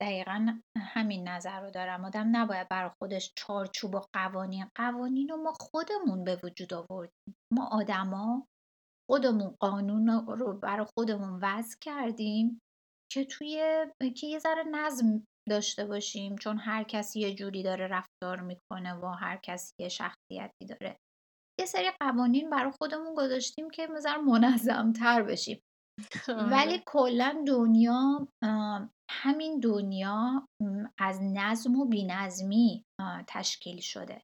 دقیقا 0.00 0.60
همین 0.78 1.28
نظر 1.28 1.60
رو 1.60 1.70
دارم. 1.70 2.04
آدم 2.04 2.36
نباید 2.36 2.68
برای 2.68 2.90
خودش 2.98 3.32
چارچوب 3.36 3.94
و 3.94 4.00
قوانین 4.12 4.66
قوانین 4.78 5.28
رو 5.28 5.36
ما 5.36 5.52
خودمون 5.60 6.24
به 6.24 6.40
وجود 6.44 6.74
آوردیم. 6.74 7.36
ما 7.52 7.68
آدما 7.72 8.46
خودمون 9.10 9.56
قانون 9.60 10.08
رو 10.08 10.58
برای 10.58 10.86
خودمون 10.98 11.38
وضع 11.42 11.76
کردیم 11.80 12.60
که 13.12 13.24
توی 13.24 13.86
که 14.16 14.26
یه 14.26 14.38
ذره 14.38 14.62
نظم 14.62 15.26
داشته 15.48 15.86
باشیم. 15.86 16.36
چون 16.36 16.58
هر 16.58 16.82
کسی 16.82 17.20
یه 17.20 17.34
جوری 17.34 17.62
داره 17.62 17.86
رفتار 17.86 18.40
می‌کنه 18.40 18.94
و 18.94 19.06
هر 19.06 19.36
کسی 19.36 19.74
یه 19.80 19.88
شخصیتی 19.88 20.66
داره. 20.68 20.96
یه 21.60 21.66
سری 21.66 21.90
قوانین 22.00 22.50
برای 22.50 22.72
خودمون 22.78 23.14
گذاشتیم 23.14 23.70
که 23.70 23.86
مثلا 23.86 24.16
منظم 24.22 24.92
تر 24.92 25.22
بشیم. 25.22 25.60
ولی 26.28 26.72
آره. 26.72 26.82
کلا 26.86 27.44
دنیا 27.46 28.28
همین 29.10 29.60
دنیا 29.60 30.48
از 30.98 31.20
نظم 31.22 31.76
و 31.80 31.84
بینظمی 31.84 32.84
تشکیل 33.28 33.80
شده. 33.80 34.22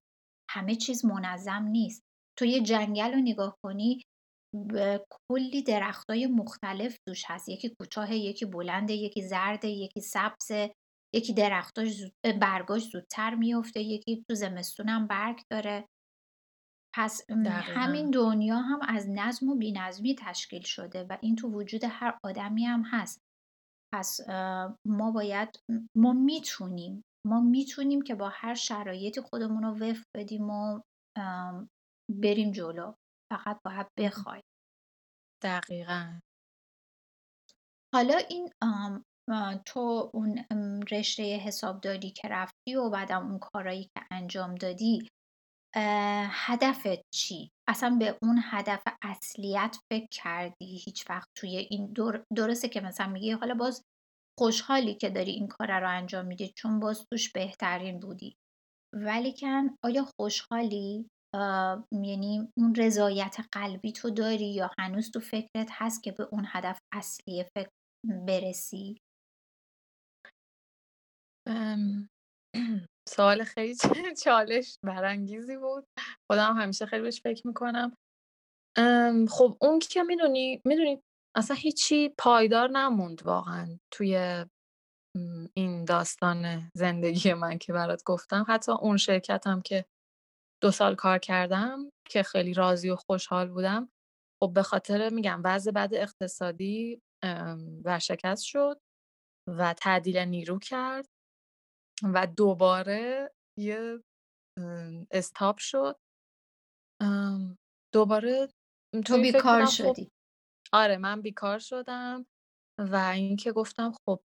همه 0.50 0.74
چیز 0.74 1.04
منظم 1.04 1.62
نیست. 1.62 2.02
تو 2.38 2.44
یه 2.44 2.62
جنگل 2.62 3.12
رو 3.12 3.20
نگاه 3.20 3.56
کنی 3.64 4.02
کلی 5.10 5.62
درختای 5.62 6.26
مختلف 6.26 6.96
توش 7.08 7.24
هست. 7.26 7.48
یکی 7.48 7.74
کوتاه 7.80 8.14
یکی 8.14 8.44
بلنده 8.44 8.92
یکی 8.94 9.22
زرده 9.22 9.68
یکی 9.68 10.00
سبزه 10.00 10.74
یکی 11.14 11.34
درختاش 11.34 11.88
زود... 11.88 12.12
برگاش 12.40 12.82
زودتر 12.82 13.34
میفته 13.34 13.80
یکی 13.80 14.24
تو 14.28 14.34
زمستونم 14.34 15.06
برگ 15.06 15.40
داره. 15.52 15.86
پس 16.94 17.30
همین 17.60 18.10
دنیا 18.10 18.56
هم 18.56 18.80
از 18.82 19.06
نظم 19.08 19.48
و 19.48 19.54
بینظمی 19.54 20.14
تشکیل 20.14 20.62
شده 20.62 21.04
و 21.04 21.18
این 21.22 21.36
تو 21.36 21.48
وجود 21.48 21.84
هر 21.84 22.18
آدمی 22.24 22.64
هم 22.64 22.82
هست. 22.82 23.20
پس 23.94 24.20
ما 24.86 25.10
باید 25.14 25.48
ما 25.96 26.12
می‌تونیم 26.12 27.02
ما 27.26 27.40
می‌تونیم 27.40 28.02
که 28.02 28.14
با 28.14 28.28
هر 28.32 28.54
شرایطی 28.54 29.20
خودمون 29.20 29.62
رو 29.62 29.70
وفق 29.70 30.04
بدیم 30.16 30.50
و 30.50 30.80
بریم 32.22 32.52
جلو. 32.52 32.94
فقط 33.32 33.60
باید 33.64 33.86
بخوای 33.98 34.42
دقیقا. 35.44 36.20
حالا 37.94 38.16
این 38.16 38.48
تو 39.66 40.10
اون 40.14 40.44
رشته 40.90 41.22
حسابداری 41.36 42.10
که 42.10 42.28
رفتی 42.28 42.76
و 42.76 42.90
بعدم 42.90 43.26
اون 43.26 43.38
کارایی 43.38 43.84
که 43.84 44.04
انجام 44.10 44.54
دادی 44.54 45.08
هدفت 46.30 47.00
چی؟ 47.14 47.50
اصلا 47.68 47.96
به 48.00 48.18
اون 48.22 48.40
هدف 48.44 48.82
اصلیت 49.02 49.76
فکر 49.92 50.06
کردی 50.10 50.78
هیچ 50.84 51.10
وقت 51.10 51.28
توی 51.38 51.56
این 51.56 51.92
دور 51.92 52.24
درسته 52.36 52.68
که 52.68 52.80
مثلا 52.80 53.06
میگی 53.06 53.30
حالا 53.30 53.54
باز 53.54 53.82
خوشحالی 54.38 54.94
که 54.94 55.10
داری 55.10 55.30
این 55.30 55.48
کار 55.48 55.80
رو 55.80 55.90
انجام 55.90 56.26
میدی 56.26 56.52
چون 56.56 56.80
باز 56.80 57.06
توش 57.10 57.32
بهترین 57.32 58.00
بودی. 58.00 58.34
ولیکن 58.94 59.76
آیا 59.84 60.06
خوشحالی؟ 60.20 61.08
یعنی 61.92 62.48
اون 62.58 62.74
رضایت 62.74 63.36
قلبی 63.52 63.92
تو 63.92 64.10
داری 64.10 64.54
یا 64.54 64.70
هنوز 64.78 65.10
تو 65.10 65.20
فکرت 65.20 65.68
هست 65.70 66.02
که 66.02 66.12
به 66.12 66.28
اون 66.32 66.44
هدف 66.48 66.78
اصلی 66.94 67.44
فکر 67.54 67.70
برسی؟ 68.26 68.96
سوال 73.08 73.44
خیلی 73.44 73.74
چالش 74.24 74.76
برانگیزی 74.86 75.56
بود. 75.56 75.84
خودم 76.30 76.56
همیشه 76.56 76.86
خیلی 76.86 77.02
بهش 77.02 77.20
فکر 77.22 77.46
می‌کنم. 77.46 77.96
خب 79.30 79.56
اون 79.60 79.78
که 79.78 80.02
می‌دونی 80.02 80.60
می‌دونی 80.64 81.02
اصلا 81.36 81.56
هیچی 81.56 82.14
پایدار 82.18 82.70
نموند 82.70 83.22
واقعا 83.26 83.78
توی 83.94 84.44
این 85.56 85.84
داستان 85.84 86.70
زندگی 86.76 87.34
من 87.34 87.58
که 87.58 87.72
برات 87.72 88.02
گفتم. 88.06 88.44
حتی 88.48 88.72
اون 88.72 88.96
شرکتم 88.96 89.60
که 89.60 89.84
دو 90.62 90.70
سال 90.70 90.94
کار 90.94 91.18
کردم 91.18 91.90
که 92.10 92.22
خیلی 92.22 92.54
راضی 92.54 92.90
و 92.90 92.96
خوشحال 92.96 93.48
بودم. 93.48 93.88
خب 94.42 94.52
به 94.54 94.62
خاطر 94.62 95.10
میگم 95.10 95.40
وضع 95.44 95.70
بد 95.70 95.90
اقتصادی 95.94 97.02
ورشکست 97.84 98.42
شد 98.42 98.78
و 99.48 99.74
تعدیل 99.74 100.18
نیرو 100.18 100.58
کرد. 100.58 101.06
و 102.02 102.26
دوباره 102.26 103.32
یه 103.58 104.02
ام، 104.58 105.06
استاپ 105.10 105.58
شد. 105.58 105.98
دوباره 107.94 108.48
تو 109.06 109.18
بیکار 109.22 109.64
خب 109.64 109.70
شدی. 109.70 110.10
آره 110.72 110.96
من 110.96 111.22
بیکار 111.22 111.58
شدم 111.58 112.26
و 112.78 112.96
اینکه 112.96 113.52
گفتم 113.52 113.92
خب 114.06 114.20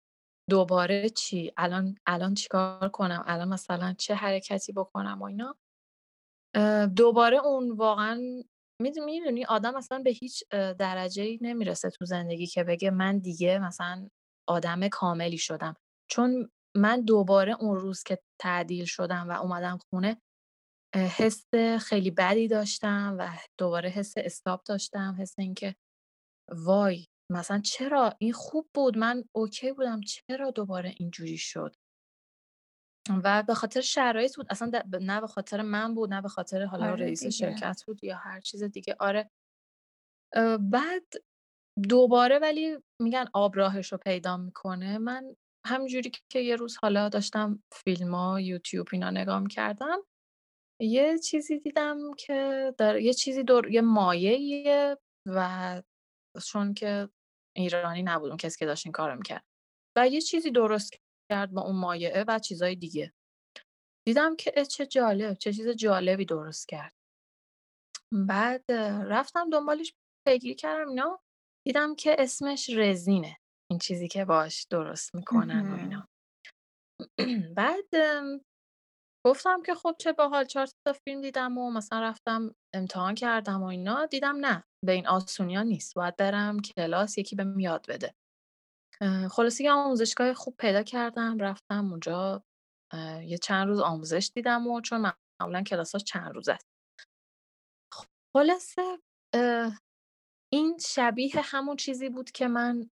دوباره 0.49 1.09
چی؟ 1.09 1.53
الان 1.57 1.95
الان 2.07 2.33
چیکار 2.33 2.89
کنم؟ 2.89 3.23
الان 3.27 3.47
مثلًا 3.47 3.93
چه 3.93 4.15
حرکتی 4.15 4.73
بکنم 4.73 5.21
و 5.21 5.23
اینا. 5.23 5.55
دوباره 6.95 7.37
اون 7.37 7.71
واقعا 7.71 8.21
می‌دو 8.81 9.05
می‌دونی 9.05 9.45
آدم 9.45 9.75
اصلا 9.75 9.99
به 9.99 10.09
هیچ 10.09 10.43
اه، 10.51 10.73
درجه‌ای 10.73 11.39
نمی‌رسه 11.41 11.89
تو 11.89 12.05
زندگی 12.05 12.47
که 12.47 12.63
بگه 12.63 12.91
من 12.91 13.17
دیگه 13.19 13.59
مثلا 13.59 14.09
آدم 14.49 14.87
کاملی 14.87 15.37
شدم. 15.37 15.75
چون 16.11 16.51
من 16.75 17.01
دوباره 17.01 17.55
اون 17.59 17.79
روز 17.79 18.03
که 18.03 18.19
تعدیل 18.41 18.85
شدم 18.85 19.29
و 19.29 19.31
اومدم 19.31 19.77
خونه 19.77 20.21
حس 20.95 21.45
خیلی 21.79 22.11
بدی 22.11 22.47
داشتم 22.47 23.15
و 23.19 23.37
دوباره 23.59 23.89
حس 23.89 24.13
استاپ 24.17 24.63
داشتم، 24.63 25.15
حس 25.19 25.39
اینکه 25.39 25.75
وای 26.51 27.05
مثلا 27.31 27.59
چرا 27.59 28.13
این 28.19 28.33
خوب 28.33 28.69
بود 28.73 28.97
من 28.97 29.23
اوکی 29.35 29.71
بودم 29.71 30.01
چرا 30.01 30.51
دوباره 30.51 30.95
اینجوری 30.97 31.37
شد؟ 31.37 31.75
و 33.23 33.43
به 33.47 33.53
خاطر 33.53 33.81
شرایط 33.81 34.35
بود 34.35 34.47
اصلا 34.49 34.71
نه 35.01 35.21
به 35.21 35.27
خاطر 35.27 35.61
من 35.61 35.95
بود، 35.95 36.13
نه 36.13 36.21
به 36.21 36.29
خاطر 36.29 36.65
حالا 36.65 36.85
آره 36.91 37.05
رئیس 37.05 37.19
دیگه. 37.19 37.31
شرکت 37.31 37.83
بود 37.87 38.03
یا 38.03 38.17
هر 38.17 38.39
چیز 38.39 38.63
دیگه 38.63 38.95
آره. 38.99 39.29
بعد 40.71 41.05
دوباره 41.89 42.39
ولی 42.39 42.77
میگن 43.01 43.25
آب 43.33 43.57
راهشو 43.57 43.97
پیدا 43.97 44.37
می‌کنه. 44.37 44.97
من 44.97 45.35
همینجوری 45.65 46.11
که 46.29 46.39
یه 46.39 46.55
روز 46.55 46.77
حالا 46.81 47.09
داشتم 47.09 47.63
فیلم‌ها، 47.73 48.39
یوتیوب 48.41 48.87
اینا 48.91 49.09
نگاه 49.09 49.39
می‌کردم، 49.39 49.97
یه 50.81 51.19
چیزی 51.19 51.59
دیدم 51.59 52.13
که 52.17 52.73
داره 52.77 53.03
یه 53.03 53.13
چیزی 53.13 53.43
دور 53.43 53.71
یه 53.71 53.81
مایعیه 53.81 54.97
و 55.25 55.81
چون 56.45 56.73
که 56.73 57.09
ایرانی 57.55 58.03
نبود 58.03 58.29
اون 58.29 58.37
کسی 58.37 58.59
که 58.59 58.65
داشت 58.65 58.85
این 58.85 58.93
کارو 58.93 59.15
می‌کرد 59.15 59.45
و 59.97 60.07
یه 60.07 60.21
چیزی 60.21 60.51
درست 60.51 60.93
کرد 61.31 61.51
با 61.51 61.61
اون 61.61 61.75
مایعه 61.75 62.23
و 62.27 62.39
چیزای 62.39 62.75
دیگه. 62.75 63.13
دیدم 64.07 64.35
که 64.35 64.65
چه 64.65 64.85
جالب، 64.85 65.33
چه 65.33 65.53
چیز 65.53 65.69
جالبی 65.69 66.25
درست 66.25 66.67
کرد. 66.67 66.93
بعد 68.11 68.71
رفتم 69.07 69.49
دنبالش 69.49 69.93
پیگیری 70.27 70.55
کردم 70.55 70.89
اینا، 70.89 71.21
دیدم 71.67 71.95
که 71.95 72.15
اسمش 72.19 72.69
رزینه، 72.69 73.37
این 73.71 73.79
چیزی 73.79 74.07
که 74.07 74.25
باهاش 74.25 74.67
درست 74.69 75.15
می‌کنن 75.15 75.71
و. 75.71 75.75
اینا. 75.77 76.07
بعد 77.57 77.85
گفتم 79.27 79.61
که 79.65 79.75
خب 79.75 79.95
چه 79.99 80.13
باحال 80.13 80.45
4 80.45 80.67
تا 80.87 80.93
فیلم 80.93 81.21
دیدم 81.21 81.57
و 81.57 81.71
مثلا 81.71 82.01
رفتم 82.01 82.55
امتحان 82.75 83.15
کردم 83.15 83.63
و 83.63 83.65
اینا، 83.65 84.05
دیدم 84.05 84.37
نه، 84.45 84.63
به 84.85 84.91
این 84.91 85.07
آسونی‌ها 85.07 85.63
نیست. 85.63 85.95
باید 85.95 86.15
برم 86.17 86.59
کلاس 86.61 87.17
یکی 87.17 87.35
بهم 87.37 87.59
یاد 87.59 87.85
بده. 87.89 88.15
اه، 89.01 89.27
خلاصه 89.29 89.63
یه 89.63 89.71
آموزشگاه 89.71 90.33
خوب 90.33 90.55
پیدا 90.59 90.83
کردم، 90.83 91.39
رفتم 91.39 91.91
اونجا 91.91 92.43
یه 93.23 93.39
چند 93.43 93.67
روز 93.67 93.79
آموزش 93.81 94.31
دیدم 94.35 94.67
و 94.67 94.81
چون 94.81 95.13
معمولا 95.41 95.63
کلاساش 95.63 96.03
چند 96.03 96.35
روزه. 96.35 96.57
خلاصه 98.35 98.81
اه، 99.35 99.81
این 100.53 100.77
شبیه 100.87 101.31
همون 101.43 101.75
چیزی 101.75 102.09
بود 102.09 102.31
که 102.31 102.47
من 102.47 102.89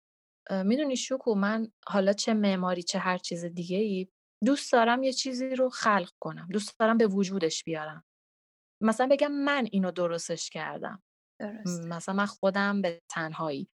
می‌دونی 0.52 0.98
شوکو 0.98 1.36
من 1.36 1.72
حالا 1.88 2.14
چه 2.14 2.34
معماری 2.34 2.84
چه 2.84 3.00
هر 3.00 3.18
چیز 3.18 3.46
دیگه‌ای 3.46 4.08
دوست 4.46 4.72
دارم 4.72 5.04
یه 5.04 5.14
چیزی 5.14 5.56
رو 5.56 5.70
خلق 5.70 6.10
کنم، 6.20 6.48
دوست 6.52 6.80
دارم 6.80 6.98
به 6.98 7.08
وجودش 7.08 7.64
بیارم. 7.64 8.04
مثلا 8.84 9.08
بگم 9.12 9.32
من 9.32 9.68
اینو 9.72 9.92
درستش 9.92 10.50
کردم. 10.50 11.04
م 11.42 11.48
درسته. 11.48 11.88
مثلا 11.88 12.16
من 12.16 12.26
خودم 12.26 12.82
به 12.82 13.02
تنهایی. 13.12 13.70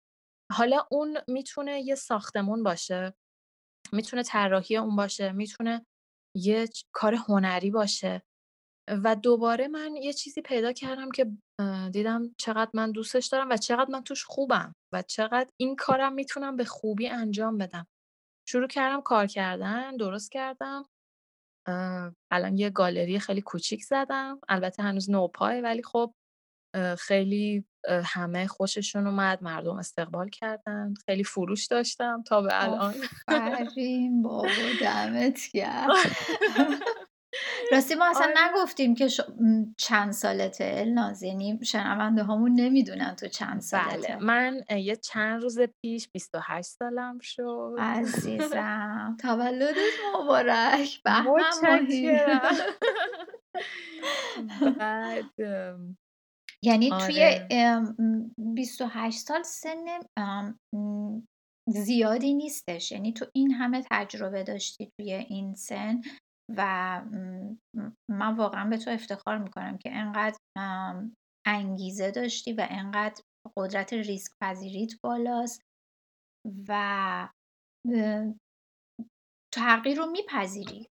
حالا 0.51 0.88
اون 0.91 1.17
می‌تونه 1.27 1.82
یه 1.82 1.95
ساختمون 1.95 2.63
باشه، 2.63 3.13
می‌تونه 3.93 4.23
طراحی 4.23 4.77
اون 4.77 4.95
باشه، 4.95 5.32
می‌تونه 5.32 5.86
یه 6.36 6.65
کار 6.93 7.15
هنری 7.15 7.71
باشه 7.71 8.23
و 8.88 9.15
دوباره 9.15 9.67
من 9.67 9.95
یه 9.95 10.13
چیزی 10.13 10.41
پیدا 10.41 10.73
کردم 10.73 11.12
که 11.12 11.32
دیدم 11.91 12.36
چقدر 12.38 12.71
من 12.73 12.91
دوستش 12.91 13.28
دارم 13.28 13.50
و 13.50 13.58
چقدر 13.58 13.91
من 13.91 14.04
توش 14.04 14.23
خوبم 14.26 14.76
و 14.93 15.02
چقدر 15.02 15.50
این 15.60 15.76
کارم 15.76 16.13
می‌تونم 16.13 16.56
به 16.56 16.65
خوبی 16.65 17.08
انجام 17.08 17.58
بدم. 17.58 17.88
شروع 18.50 18.67
کردم 18.67 19.02
کار 19.02 19.28
کردن، 19.28 19.97
درست 19.97 20.32
کردم. 20.32 20.86
الان 22.32 22.58
یه 22.58 22.69
گالری 22.69 23.19
خیلی 23.19 23.41
کوچیک 23.41 23.84
زدم. 23.84 24.39
البته 24.50 24.84
هنوز 24.84 25.10
نوپاه 25.10 25.54
ولی 25.54 25.84
خب 25.84 26.13
خیلی 26.97 27.65
همه 27.89 28.47
خوششون 28.47 29.08
اومد، 29.08 29.43
مردم 29.43 29.78
استقبال 29.78 30.30
کردن، 30.30 30.93
خیلی 31.06 31.23
فروش 31.23 31.65
داشتم 31.65 32.23
تا 32.23 32.41
به 32.41 32.63
الان. 32.63 32.95
آفرین 33.28 34.21
بابا 34.21 34.47
دمت 34.82 35.39
گرم. 35.54 35.89
راستی 37.71 37.95
ما 37.95 38.10
اصلا 38.10 38.34
آره. 38.38 38.51
نگفتیم 38.51 38.95
که 38.95 39.08
ش 39.08 39.21
چند 39.77 40.12
سالته 40.12 40.73
الناز، 40.77 41.23
یعنی 41.23 41.60
شنوندهامون 41.63 42.53
نمی‌دونن 42.53 43.15
تو 43.15 43.27
چند 43.27 43.49
بله، 43.51 43.60
سالته. 43.62 44.15
من 44.15 44.62
یه 44.69 44.95
چند 44.95 45.41
روز 45.41 45.60
پیش 45.60 46.10
28 46.13 46.69
سالم 46.69 47.19
شد. 47.21 47.75
عزیزم 47.80 49.17
تولدت 49.21 49.75
مبارک، 50.15 51.03
بهمن. 51.03 51.32
متشکرم. 51.32 52.41
بعد 54.80 55.25
یعنی 56.63 56.89
توی 56.89 57.23
آره. 57.23 57.47
ام، 57.51 57.95
م 57.99 58.53
28 58.56 59.17
سال 59.19 59.43
سن 59.43 59.86
زیادی 61.69 62.34
نیستش، 62.34 62.91
یعنی 62.91 63.13
تو 63.13 63.25
این 63.36 63.51
همه 63.51 63.84
تجربه 63.91 64.43
داشتی 64.43 64.91
توی 64.99 65.13
این 65.13 65.56
سن 65.56 66.01
و 66.49 67.01
من 68.10 68.36
واقعا 68.38 68.69
به 68.69 68.77
تو 68.77 68.91
افتخار 68.91 69.38
می‌کنم 69.38 69.77
که 69.77 69.89
انقدر 69.93 70.38
انگیزه 71.47 72.12
داشتی 72.12 72.53
و 72.53 72.67
انقدر 72.69 73.21
قدرت 73.57 73.93
ریسک 73.93 74.31
پذیریت 74.41 74.91
بالاست 75.03 75.62
و 76.67 77.29
تغییر 79.53 79.97
رو 79.97 80.05
میپذیری. 80.05 80.88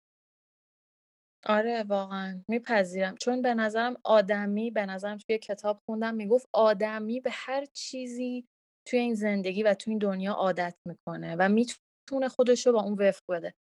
آره 1.45 1.83
واقعا 1.83 2.43
میپذیرم. 2.49 3.15
چون 3.15 3.41
به 3.41 3.53
نظرم 3.53 3.95
آدمی 4.03 4.71
به 4.71 4.85
نظرم 4.85 5.17
توی 5.17 5.37
کتاب 5.37 5.79
خوندم 5.85 6.15
می‌گفت 6.15 6.47
آدمی 6.53 7.19
به 7.19 7.29
هر 7.33 7.65
چیزی 7.65 8.45
توی 8.87 8.99
این 8.99 9.13
زندگی 9.15 9.63
و 9.63 9.73
توی 9.73 9.91
این 9.91 9.99
دنیا 9.99 10.33
عادت 10.33 10.75
می‌کنه 10.87 11.35
و 11.39 11.49
می‌تونه 11.49 12.29
خودش 12.29 12.67
رو 12.67 12.73
با 12.73 12.81
اون 12.81 12.93
وفق 12.93 13.23
بده 13.29 13.53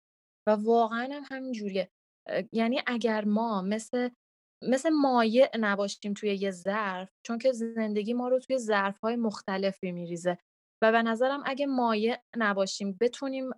و 0.48 0.50
واقعا 0.52 1.08
هم 1.12 1.22
همین 1.30 1.52
جوریه. 1.52 1.90
اه، 2.28 2.42
یعنی 2.52 2.82
اگر 2.86 3.24
ما 3.24 3.62
مثل 3.62 4.10
مثل 4.64 4.90
مایع 4.90 5.48
نباشیم 5.58 6.14
توی 6.14 6.34
یه 6.34 6.50
ظرف، 6.50 7.10
چون 7.26 7.38
که 7.38 7.52
زندگی 7.52 8.14
ما 8.14 8.28
رو 8.28 8.38
توی 8.40 8.58
ظرف‌های 8.58 9.16
مختلفی 9.16 9.92
میریزه 9.92 10.38
و 10.82 10.92
به 10.92 11.02
نظرم 11.02 11.42
اگه 11.46 11.66
مایع 11.66 12.16
نباشیم 12.36 12.96
بتونیم 13.00 13.50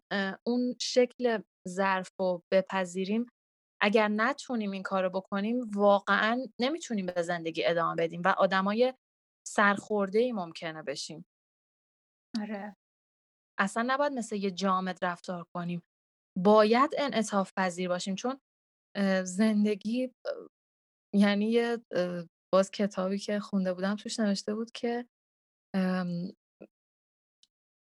اون 0.46 0.74
شکل 0.80 1.38
ظرف 1.68 2.08
رو 2.20 2.42
بپذیریم، 2.52 3.26
اگر 3.82 4.08
نتونیم 4.08 4.70
این 4.70 4.82
کارو 4.82 5.10
بکنیم 5.10 5.60
واقعا 5.74 6.46
نمی‌تونیم 6.60 7.06
به 7.06 7.22
زندگی 7.22 7.66
ادامه 7.66 7.96
بدیم 8.04 8.22
و 8.24 8.28
آدمای 8.28 8.94
سرخورده‌ای 9.48 10.32
ممکنه 10.32 10.82
بشیم. 10.82 11.24
آره. 12.42 12.76
اصلا 13.58 13.84
نباید 13.86 14.12
مثل 14.12 14.36
یه 14.36 14.50
جامد 14.50 15.04
رفتار 15.04 15.46
کنیم. 15.54 15.82
باید 16.36 16.90
انعطاف 16.98 17.52
پذیر 17.56 17.88
باشیم 17.88 18.14
چون 18.14 18.40
زندگی 19.24 20.12
یعنی 21.14 21.50
یه 21.50 21.78
باز 22.54 22.70
کتابی 22.70 23.18
که 23.18 23.40
خونده 23.40 23.74
بودم 23.74 23.96
توش 23.96 24.20
نوشته 24.20 24.54
بود 24.54 24.70
که 24.72 25.06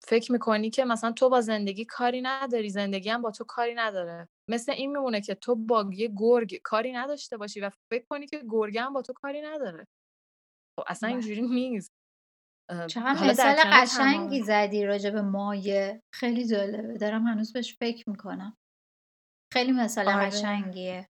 فکر 0.03 0.31
می‌کنی 0.31 0.69
که 0.69 0.85
مثلا 0.85 1.11
تو 1.11 1.29
با 1.29 1.41
زندگی 1.41 1.85
کاری 1.85 2.21
نداری، 2.21 2.69
زندگی 2.69 3.09
هم 3.09 3.21
با 3.21 3.31
تو 3.31 3.43
کاری 3.43 3.75
نداره. 3.75 4.29
مثل 4.49 4.71
این 4.71 4.91
میمونه 4.91 5.21
که 5.21 5.35
تو 5.35 5.55
با 5.55 5.89
یه 5.93 6.13
گرگ 6.17 6.55
کاری 6.63 6.91
نداشته 6.91 7.37
باشی 7.37 7.61
و 7.61 7.69
فکر 7.91 8.05
کنی 8.09 8.27
که 8.27 8.43
گرگه 8.49 8.81
هم 8.81 8.93
با 8.93 9.01
تو 9.01 9.13
کاری 9.13 9.41
نداره. 9.41 9.87
خب 10.79 10.85
اصلا 10.87 11.09
بله. 11.09 11.13
اینجوری 11.13 11.41
نیست. 11.59 11.91
چقدر 12.89 13.13
حالا 13.13 13.32
مثال 13.32 13.56
قشنگی 13.73 14.43
زدی 14.43 14.86
راجع 14.86 15.10
به 15.10 15.21
مایع، 15.21 15.99
خیلی 16.13 16.47
جالبه، 16.47 16.97
دارم 16.97 17.28
هنوز 17.28 17.54
بهش 17.54 17.78
فکر 17.80 18.10
می‌کنم. 18.10 18.58
خیلی 19.54 19.71
مثال 19.71 20.08
آره. 20.08 20.25
قشنگیه. 20.25 21.08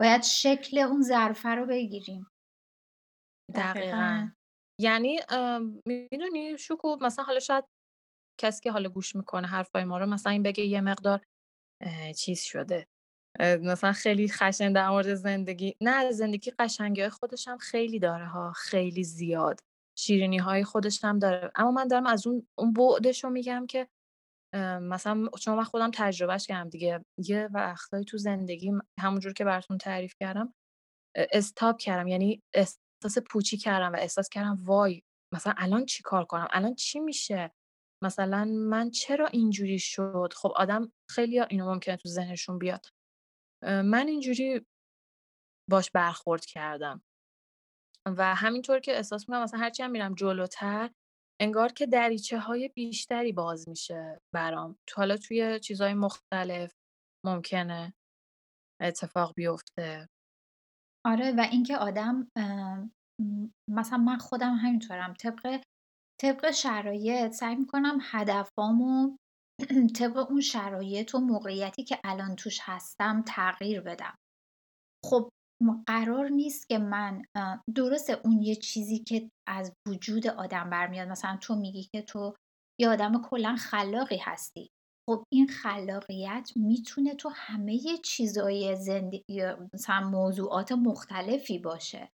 باید 0.00 0.22
شکل 0.22 0.78
اون 0.78 1.02
ظرفه 1.02 1.48
رو 1.48 1.66
بگیریم. 1.66 2.26
دقیقا. 3.54 3.76
دقیقاً. 3.80 4.30
یعنی 4.80 5.20
می‌دونی 5.86 6.58
شوکو 6.58 6.96
مثلا 7.00 7.24
حالا 7.24 7.40
شاید 7.40 7.64
کسی 8.40 8.60
که 8.62 8.72
حالا 8.72 8.88
گوش 8.88 9.16
می‌کنه 9.16 9.46
حرفای 9.46 9.84
ما 9.84 9.98
رو 9.98 10.06
مثلا 10.06 10.32
این 10.32 10.42
بگه 10.42 10.64
یه 10.64 10.80
مقدار 10.80 11.22
چیز 12.18 12.40
شده 12.40 12.86
مثلا 13.40 13.92
خیلی 13.92 14.28
خشن 14.28 14.72
در 14.72 14.90
مورد 14.90 15.14
زندگی 15.14 15.74
نه 15.82 16.10
زندگی 16.12 16.50
قشنگی‌های 16.58 17.10
خودش 17.10 17.48
هم 17.48 17.58
خیلی 17.58 17.98
داره 17.98 18.26
ها 18.26 18.52
خیلی 18.52 19.04
زیاد 19.04 19.60
شیرینی‌های 19.98 20.64
خودش 20.64 21.04
هم 21.04 21.18
داره. 21.18 21.50
اما 21.54 21.70
من 21.70 21.88
دارم 21.88 22.06
از 22.06 22.26
اون 22.26 22.48
اون 22.58 22.72
بُعدش 22.72 23.24
رو 23.24 23.30
میگم 23.30 23.66
که 23.66 23.88
مثلا 24.82 25.28
چون 25.40 25.54
من 25.54 25.64
خودم 25.64 25.90
تجربهش 25.94 26.46
کردم 26.46 26.68
دیگه. 26.68 27.04
یه 27.18 27.48
وقتایی 27.54 28.04
تو 28.04 28.18
زندگیم 28.18 28.80
همونجور 29.00 29.32
که 29.32 29.44
براتون 29.44 29.78
تعریف 29.78 30.14
کردم 30.20 30.54
ا 31.16 31.24
استاپ 31.32 31.78
کردم. 31.78 32.08
یعنی 32.08 32.42
احساس 32.54 33.18
پوچی 33.30 33.56
کردم 33.56 33.92
و 33.92 33.96
احساس 33.96 34.28
کردم 34.28 34.58
وای 34.64 35.02
مثلا 35.34 35.54
الان 35.56 35.86
چیکار 35.86 36.24
کنم؟ 36.24 36.48
الان 36.50 36.74
چی 36.74 37.00
میشه؟ 37.00 37.52
مثلا 38.04 38.44
من 38.44 38.90
چرا 38.90 39.26
اینجوری 39.26 39.78
شد؟ 39.78 40.32
خب 40.36 40.52
آدم 40.56 40.92
خیلیا 41.10 41.44
اینو 41.44 41.74
ممکنه 41.74 41.96
تو 41.96 42.08
ذهنشون 42.08 42.58
بیاد. 42.58 42.86
من 43.64 44.08
اینجوری 44.08 44.66
باش 45.70 45.90
برخورد 45.90 46.44
کردم. 46.44 47.02
و 48.18 48.34
همینطور 48.34 48.80
که 48.80 48.96
احساس 48.96 49.28
می‌کنم 49.28 49.42
مثلا 49.42 49.60
هرچی 49.60 49.82
هم 49.82 49.90
میرم 49.90 50.14
جلوتر، 50.14 50.90
انگار 51.40 51.72
که 51.72 51.86
دریچه‌های 51.86 52.68
بیشتری 52.68 53.32
باز 53.32 53.68
میشه 53.68 54.20
برام. 54.34 54.76
تو 54.86 55.00
حالا 55.00 55.16
توی 55.16 55.60
چیزهای 55.60 55.94
مختلف 55.94 56.72
ممکنه 57.26 57.94
اتفاق 58.82 59.34
بیفته. 59.34 60.08
آره 61.06 61.32
و 61.32 61.40
اینکه 61.52 61.76
آدم 61.76 62.28
مثلا 63.70 63.98
من 63.98 64.18
خودم 64.18 64.54
همینطورم 64.54 65.14
طبق 65.14 65.60
طبق 66.20 66.50
شرایط 66.50 67.32
سعی 67.32 67.56
می‌کنم 67.56 67.98
هدفامو 68.02 69.16
طبق 69.98 70.30
اون 70.30 70.40
شرایط 70.40 71.14
و 71.14 71.18
موقعیتی 71.18 71.84
که 71.84 72.00
الان 72.04 72.36
توش 72.36 72.58
هستم 72.62 73.22
تغییر 73.26 73.80
بدم. 73.80 74.14
خب 75.04 75.30
قرار 75.86 76.28
نیست 76.28 76.68
که 76.68 76.78
من 76.78 77.22
اه، 77.36 77.62
درسته 77.74 78.20
اون 78.24 78.42
یه 78.42 78.54
چیزی 78.54 78.98
که 78.98 79.30
از 79.48 79.72
وجود 79.88 80.26
آدم 80.26 80.70
برمیاد. 80.70 81.08
مثلا 81.08 81.36
تو 81.36 81.54
میگی 81.54 81.88
که 81.94 82.02
تو 82.02 82.34
یه 82.80 82.88
آدم 82.88 83.22
کلا 83.22 83.56
خلاقی 83.56 84.16
هستی. 84.16 84.70
خب 85.08 85.24
این 85.32 85.46
خلاقیت 85.48 86.52
می‌تونه 86.56 87.14
تو 87.14 87.28
همه 87.34 87.80
چیزای 88.04 88.76
زندگی 88.76 89.42
مثلا 89.74 90.10
موضوعات 90.10 90.72
مختلفی 90.72 91.58
باشه. 91.58 92.08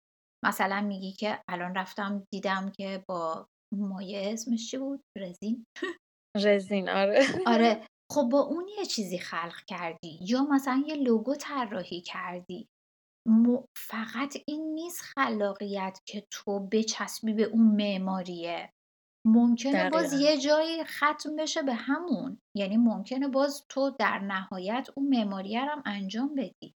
مثلا 0.46 0.82
میگی 0.82 1.12
که 1.12 1.42
الان 1.50 1.76
رفتم 1.76 2.24
دیدم 2.34 2.72
که 2.78 3.04
با 3.10 3.48
مایع 3.76 4.34
اسمش 4.34 4.72
چی 4.72 4.78
بود؟ 4.78 5.02
رزین؟ 5.18 5.66
رزین 6.38 6.90
آره. 6.90 7.20
آره. 7.48 7.88
خب 8.12 8.30
با 8.32 8.40
اون 8.40 8.68
یه 8.78 8.86
چیزی 8.86 9.20
خلق 9.20 9.56
کردی. 9.68 10.20
یا 10.22 10.44
مثلا 10.44 10.84
یه 10.88 10.96
لوگو 10.96 11.36
طراحی 11.36 12.02
کردی. 12.02 12.68
م 13.28 13.58
فقط 13.78 14.38
این 14.48 14.74
نیست 14.74 15.02
خلاقیت 15.02 16.00
که 16.08 16.28
تو 16.32 16.60
بچسبی 16.60 17.34
به 17.34 17.44
اون 17.44 17.76
معماریه، 17.76 18.70
ممکنه 19.28 19.90
باز 19.90 20.14
دقیقا. 20.14 20.30
یه 20.30 20.38
جایی 20.38 20.84
ختم 20.84 21.36
بشه 21.36 21.62
به 21.62 21.74
همون، 21.74 22.40
یعنی 22.58 22.78
ممکنه 22.78 23.28
باز 23.28 23.66
تو 23.70 23.96
در 24.00 24.20
نهایت 24.20 24.88
اون 24.96 25.08
معماریه 25.08 25.66
رو 25.66 25.72
هم 25.72 25.84
انجام 25.86 26.36
بدی. 26.36 26.74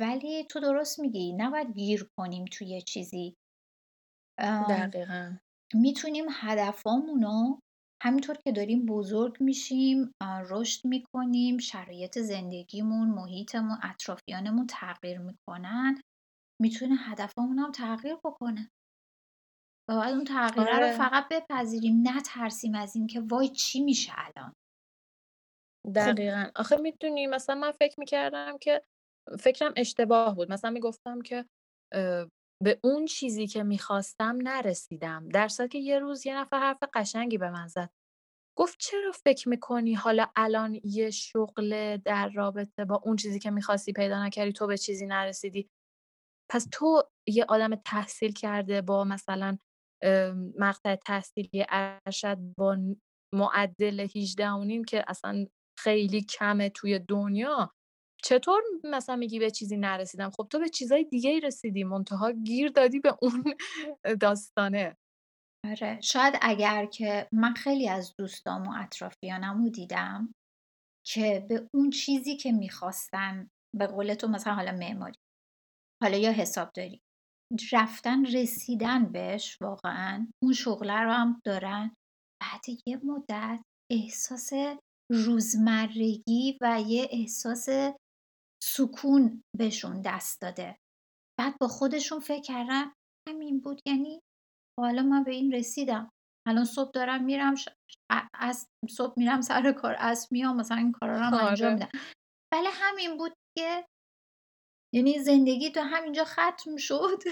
ولی 0.00 0.44
تو 0.44 0.60
درست 0.60 1.00
میگی 1.00 1.32
نباید 1.32 1.72
گیر 1.74 2.08
کنیم 2.18 2.44
توی 2.44 2.66
یه 2.66 2.80
چیزی. 2.80 3.34
دقیقا. 4.68 5.38
می‌تونیم 5.74 6.24
هدفامونو 6.30 7.58
همینطور 8.04 8.36
که 8.36 8.52
داریم 8.52 8.86
بزرگ 8.86 9.36
میشیم، 9.40 10.12
رشد 10.50 10.86
می‌کنیم، 10.86 11.58
شرایط 11.58 12.18
زندگیمون، 12.18 13.08
محیطمون، 13.08 13.78
اطرافیانمون 13.82 14.66
تغییر 14.66 15.18
می‌کنن 15.18 16.00
می‌تونه 16.62 16.96
هدفمون 16.96 17.58
هم 17.58 17.72
تغییر 17.72 18.16
بکنه 18.24 18.70
و 19.90 19.96
باید 19.96 20.14
اون 20.14 20.24
تغییره 20.24 20.70
رو 20.70 20.76
آره 20.76 20.92
فقط 20.92 21.28
بپذیریم 21.30 22.02
نترسیم 22.08 22.74
از 22.74 22.96
این 22.96 23.06
که 23.06 23.20
وای 23.20 23.48
چی 23.48 23.84
میشه 23.84 24.12
الان 24.16 24.52
خب 25.86 25.92
دقیقا. 25.92 26.50
آخه 26.56 26.76
می‌دونی 26.76 27.26
مثلا 27.26 27.54
من 27.54 27.72
فکر 27.72 28.00
می‌کردم 28.00 28.58
که 28.58 28.82
فکرم 29.40 29.72
اشتباه 29.76 30.34
بود. 30.34 30.52
مثلا 30.52 30.70
می‌گفتم 30.70 31.20
که 31.20 31.44
به 32.64 32.80
اون 32.84 33.04
چیزی 33.06 33.46
که 33.46 33.62
می‌خواستم 33.62 34.38
نرسیدم. 34.42 35.28
در 35.28 35.48
که 35.70 35.78
یه 35.78 35.98
روز 35.98 36.26
یه 36.26 36.36
نفر 36.36 36.58
حرف 36.60 36.78
قشنگی 36.94 37.38
به 37.38 37.50
من 37.50 37.66
زد. 37.68 37.90
گفت 38.58 38.78
چرا 38.80 39.12
فکر 39.12 39.48
می‌کنی 39.48 39.94
حالا 39.94 40.26
الان 40.36 40.80
یه 40.84 41.10
شغل 41.10 41.96
در 41.96 42.28
رابطه 42.28 42.84
با 42.84 43.02
اون 43.04 43.16
چیزی 43.16 43.38
که 43.38 43.50
می‌خواستی 43.50 43.92
پیدا 43.92 44.26
نکردی 44.26 44.52
تو 44.52 44.66
به 44.66 44.78
چیزی 44.78 45.06
نرسیدی 45.06 45.68
پس 46.50 46.68
تو 46.72 47.02
یه 47.28 47.44
آدم 47.48 47.74
تحصیل 47.74 48.32
کرده 48.32 48.82
با 48.82 49.04
مثلا 49.04 49.58
مقطع 50.58 50.96
تحصیلی 50.96 51.66
ارشد 51.68 52.38
با 52.58 52.78
معدل 53.34 54.00
18 54.16 54.50
و 54.50 54.64
نیم 54.64 54.84
که 54.84 55.04
اصلا 55.08 55.46
خیلی 55.78 56.22
کمه 56.22 56.68
توی 56.70 56.98
دنیا 56.98 57.72
چطور 58.24 58.62
مثلا 58.84 59.16
میگی 59.16 59.38
به 59.38 59.50
چیزی 59.50 59.76
نرسیدم؟ 59.76 60.30
خب 60.30 60.46
تو 60.50 60.58
به 60.58 60.68
چیزای 60.68 61.04
دیگه 61.04 61.40
رسیدی 61.40 61.84
منتها 61.84 62.32
گیر 62.32 62.68
دادی 62.68 63.00
به 63.00 63.16
اون 63.22 63.44
داستانه. 64.22 64.96
آره 65.70 66.00
شاید 66.00 66.34
اگر 66.42 66.86
که 66.86 67.28
من 67.32 67.54
خیلی 67.54 67.88
از 67.88 68.14
دوستام 68.18 68.62
و 68.62 68.72
اطرافیانم 68.76 69.62
رو 69.62 69.70
دیدم 69.70 70.34
که 71.06 71.46
به 71.48 71.68
اون 71.74 71.90
چیزی 71.90 72.36
که 72.36 72.52
می‌خواستن 72.52 73.48
به 73.76 73.86
قول 73.86 74.14
تو 74.14 74.28
مثلا 74.28 74.54
حالا 74.54 74.72
معماری 74.72 75.18
حالا 76.02 76.16
یا 76.16 76.32
حسابداری 76.32 77.00
رفتن 77.72 78.26
رسیدن 78.26 79.12
بهش 79.12 79.58
واقعا 79.62 80.26
اون 80.42 80.52
شغله 80.52 81.00
رو 81.00 81.10
هم 81.10 81.40
دارن. 81.44 81.94
بعد 82.42 82.64
یه 82.86 83.00
مدت 83.04 83.60
احساس 83.92 84.52
روزمرگی 85.12 86.58
و 86.62 86.80
یه 86.86 87.08
احساس 87.10 87.68
سکون 88.64 89.42
بهشون 89.58 90.02
دست 90.02 90.40
داده. 90.40 90.78
بعد 91.40 91.54
با 91.60 91.68
خودشون 91.68 92.20
فکر 92.20 92.42
کردن 92.42 92.92
همین 93.28 93.60
بود 93.60 93.80
یعنی 93.86 94.20
حالا 94.80 95.02
من 95.02 95.24
به 95.24 95.30
این 95.30 95.52
رسیدم. 95.52 96.10
الان 96.48 96.64
صبح 96.64 96.90
دارم 96.94 97.24
میرم 97.24 97.54
ش... 97.54 97.68
از 98.34 98.68
صبح 98.90 99.14
میرم 99.16 99.40
سر 99.40 99.72
کار 99.72 99.96
از 99.98 100.28
میام 100.30 100.56
مثلا 100.56 100.76
این 100.76 100.92
کارا 100.92 101.16
رو 101.16 101.24
انجام 101.34 101.68
آره. 101.68 101.74
میدم. 101.74 101.88
بله 102.52 102.68
همین 102.72 103.16
بود 103.16 103.32
که 103.58 103.86
یعنی 104.94 105.18
زندگی 105.18 105.70
تو 105.70 105.80
همینجا 105.80 106.24
ختم 106.24 106.76
شد. 106.78 107.22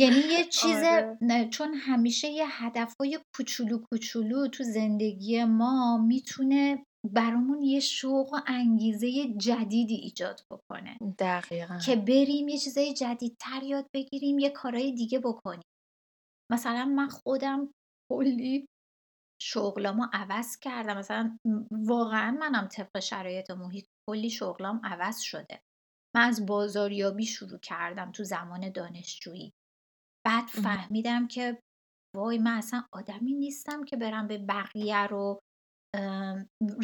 یعنی 0.00 0.16
یه 0.16 0.44
چیز 0.60 0.82
آره. 0.82 1.48
چون 1.48 1.74
همیشه 1.74 2.28
یه 2.28 2.46
هدف‌های 2.48 3.20
کوچولو 3.36 3.78
کوچولو 3.90 4.48
تو 4.48 4.64
زندگی 4.64 5.44
ما 5.44 5.98
می‌تونه 5.98 6.86
برامون 7.04 7.62
یه 7.62 7.80
شوق 7.80 8.32
و 8.32 8.36
انگیزه 8.46 9.34
جدیدی 9.36 9.94
ایجاد 9.94 10.40
بکنه. 10.50 10.98
دقیقا. 11.18 11.78
که 11.78 11.96
بریم 11.96 12.48
یه 12.48 12.58
چیزای 12.58 12.94
جدیدتر 12.94 13.62
یاد 13.62 13.86
بگیریم 13.94 14.38
یه 14.38 14.50
کارهای 14.50 14.92
دیگه 14.92 15.18
بکنیم. 15.18 15.64
مثلا 16.52 16.84
من 16.84 17.08
خودم 17.08 17.72
کلی 18.12 18.66
شغلامو 19.42 20.06
عوض 20.12 20.58
کردم. 20.58 20.98
مثلا 20.98 21.38
واقعا 21.70 22.30
منم 22.30 22.68
طبق 22.68 22.98
شرایط 22.98 23.50
محیط 23.50 23.86
کلی 24.10 24.30
شغلام 24.30 24.80
عوض 24.84 25.20
شده. 25.20 25.60
من 26.16 26.28
از 26.28 26.46
بازاریابی 26.46 27.26
شروع 27.26 27.58
کردم 27.58 28.12
تو 28.12 28.24
زمان 28.24 28.72
دانشجویی. 28.72 29.52
بعد. 30.26 30.44
فهمیدم 30.46 31.28
که 31.28 31.62
وای 32.16 32.38
من 32.38 32.56
اصلا 32.58 32.84
آدمی 32.92 33.32
نیستم 33.32 33.84
که 33.84 33.96
برم 33.96 34.26
به 34.28 34.38
بقیه 34.38 35.06
رو 35.06 35.40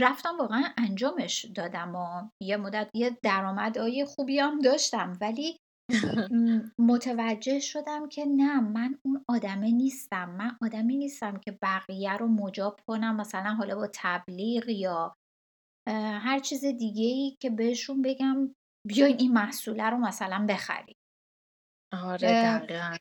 رفتم 0.01 0.39
واقعا 0.39 0.63
انجامش 0.77 1.45
دادم 1.45 1.97
و 1.97 2.31
یه 2.43 2.57
مدت 2.57 2.91
یه 2.95 3.19
درآمدهای 3.23 4.05
خوبی 4.05 4.39
هم 4.39 4.59
داشتم 4.59 5.13
ولی 5.21 5.59
متوجه 6.91 7.61
شدم 7.61 8.09
که 8.09 8.25
نه 8.25 8.61
من 8.61 8.99
اون 9.05 9.25
آدمه 9.29 9.71
نیستم. 9.71 10.31
من 10.31 10.57
آدمی 10.63 10.97
نیستم 10.97 11.37
که 11.37 11.59
بقیه 11.63 12.17
رو 12.17 12.29
مجاب 12.29 12.81
کنم 12.87 13.17
مثلا 13.17 13.55
حالا 13.55 13.75
با 13.77 13.89
تبلیغ 13.95 14.69
یا 14.69 15.15
هر 15.97 16.39
چیز 16.39 16.65
دیگه 16.65 17.05
ای 17.05 17.37
که 17.41 17.51
بهشون 17.51 18.03
بگم 18.03 18.55
بیاین 18.89 19.17
این 19.19 19.33
محصوله 19.33 19.91
رو 19.91 19.97
مثلا 19.99 20.47
بخرید. 20.49 20.97
آره 21.93 22.29
دقیقا. 22.29 22.97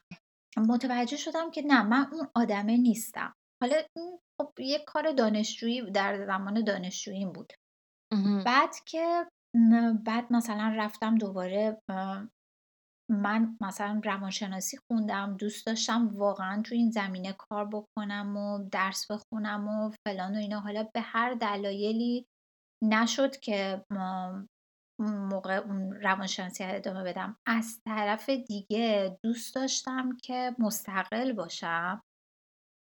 متوجه 0.58 1.18
شدم 1.18 1.52
که 1.52 1.62
نه 1.62 1.84
من 1.84 2.10
اون 2.12 2.28
آدمه 2.36 2.78
نیستم. 2.78 3.34
حالا 3.64 3.76
این 3.98 4.20
خب 4.42 4.60
یه 4.60 4.80
کار 4.80 5.12
دانشجویی 5.12 5.92
در 5.92 6.26
زمان 6.26 6.64
دانشجوییم 6.64 7.32
بود. 7.32 7.54
بعد 8.46 8.76
که 8.86 9.26
بعد 10.06 10.34
مثلا 10.34 10.74
رفتم 10.78 11.18
دوباره 11.18 11.82
من 13.12 13.58
مثلا 13.62 14.02
روانشناسی 14.04 14.78
خوندم 14.88 15.38
دوست 15.38 15.66
داشتم 15.66 16.08
واقعا 16.08 16.62
تو 16.62 16.76
این 16.76 16.92
زمینه 16.92 17.34
کار 17.34 17.66
بکنم 17.66 18.38
و 18.38 18.70
درس 18.72 19.12
بخونم 19.12 19.68
و 19.68 19.92
فلان 20.08 20.36
و 20.36 20.38
اینا 20.38 20.60
حالا 20.60 20.84
به 20.94 21.02
هر 21.02 21.34
دلایلی 21.34 22.28
نشد 22.84 23.36
که 23.36 23.86
موقع 25.00 25.56
اون 25.56 25.92
روانشناسی 25.92 26.64
رو 26.64 26.76
ادامه 26.76 27.04
بدم. 27.04 27.38
از 27.48 27.82
طرف 27.88 28.30
دیگه 28.30 29.18
دوست 29.24 29.56
داشتم 29.56 30.18
که 30.24 30.56
مستقل 30.60 31.34
باشم. 31.34 32.02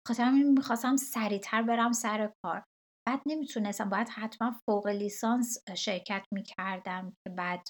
بخاطر 0.07 0.24
همین 0.24 0.52
می‌خواستم 0.52 0.96
سریعتر 0.96 1.62
برم 1.62 1.92
سر 1.92 2.32
کار. 2.44 2.64
بعد 3.09 3.20
نمی‌تونستم 3.26 3.90
باید 3.90 4.09
حتما 4.09 4.61
فوق 4.66 4.86
لیسانس 4.86 5.59
شرکت 5.76 6.24
می‌کردم 6.34 7.11
که 7.11 7.34
بعد 7.34 7.62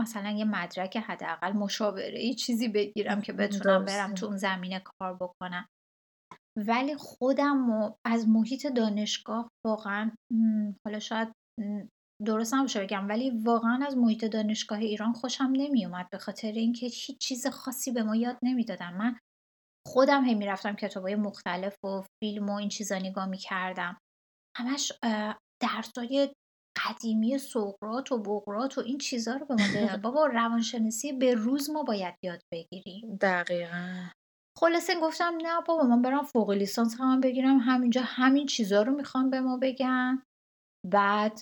مثلا 0.00 0.30
یه 0.30 0.44
مدرک 0.44 0.96
حداقل 0.96 1.52
مشاوره 1.52 2.34
چیزی 2.34 2.68
بگیرم 2.68 3.20
که 3.20 3.32
بتونم 3.32 3.84
برم 3.84 4.14
تو 4.14 4.26
اون 4.26 4.36
زمینه 4.36 4.82
کار 4.84 5.14
بکنم. 5.20 5.66
ولی 6.58 6.96
خودم 6.96 7.94
از 8.06 8.28
محیط 8.28 8.66
دانشگاه 8.66 9.48
واقعا 9.66 10.10
حالا 10.86 10.98
شاید 10.98 11.32
درست 12.26 12.54
نباشه 12.54 12.84
بگم 12.84 13.08
ولی 13.08 13.30
واقعا 13.30 13.86
از 13.86 13.96
محیط 13.96 14.24
دانشگاه 14.24 14.78
ایران 14.78 15.12
خوشم 15.12 15.52
نمیومد 15.52 16.08
به 16.12 16.18
خاطر 16.18 16.52
اینکه 16.52 16.86
هیچ 16.86 17.18
چیز 17.18 17.46
خاصی 17.46 17.92
به 17.92 18.02
ما 18.02 18.16
یاد 18.16 18.38
نمی‌دادن. 18.42 18.94
من 18.96 19.18
خودم 19.86 20.24
هی 20.24 20.34
می‌رفتم 20.34 20.76
کتابای 20.76 21.14
مختلف 21.14 21.76
و 21.84 22.02
فیلم 22.22 22.48
و 22.48 22.52
این 22.52 22.68
چیزا 22.68 22.98
نگاه 22.98 23.26
می‌کردم. 23.26 23.98
همش 24.56 24.92
درسای 25.62 26.32
قدیمی 26.84 27.38
سقراط 27.38 28.12
و 28.12 28.22
بقراط 28.22 28.78
و 28.78 28.80
این 28.80 28.98
چیزا 28.98 29.36
رو 29.36 29.46
به 29.46 29.54
ما 29.54 29.66
دادن. 29.74 29.96
بابا 30.02 30.26
روانشناسی 30.26 31.12
به 31.12 31.34
روز 31.34 31.70
ما 31.70 31.82
باید 31.82 32.14
یاد 32.24 32.40
بگیریم. 32.52 33.16
دقیقا. 33.20 34.08
خلاصه 34.58 35.00
گفتم 35.00 35.38
نه 35.42 35.60
بابا 35.60 35.82
من 35.82 36.02
برم 36.02 36.22
فوق 36.22 36.50
لیسانس 36.50 36.96
هم 37.00 37.20
بگیرم. 37.20 37.58
همینجا 37.58 38.02
همین 38.04 38.46
چیزا 38.46 38.82
رو 38.82 38.92
می‌خوان 38.92 39.30
به 39.30 39.40
ما 39.40 39.58
بگن. 39.62 40.22
بعد 40.90 41.38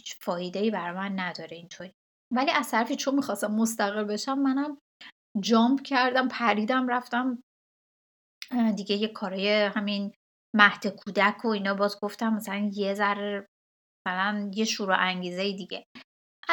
هیچ 0.00 0.14
فایده 0.22 0.58
ای 0.58 0.70
برای 0.70 0.96
من 0.96 1.20
نداره 1.20 1.56
اینطوری. 1.56 1.92
ولی 2.34 2.50
از 2.50 2.70
طرفی 2.70 2.96
چون 2.96 3.14
می‌خواستم 3.14 3.54
مستقل 3.54 4.04
بشم 4.04 4.38
منم 4.38 4.78
جامپ 5.40 5.82
کردم 5.82 6.28
پریدم 6.28 6.88
رفتم 6.88 7.42
دیگه 8.76 8.96
یه 8.96 9.08
کارای 9.08 9.62
همین 9.74 10.12
مهد 10.56 10.86
کودک 10.86 11.44
و 11.44 11.48
اینا 11.48 11.74
باز 11.74 12.00
گفتم 12.00 12.34
مثلا 12.34 12.70
یه 12.74 12.94
ذره 12.94 13.46
مثلا 14.06 14.50
یه 14.54 14.64
شروع 14.64 14.96
انگیزه 14.98 15.52
دیگه. 15.52 15.84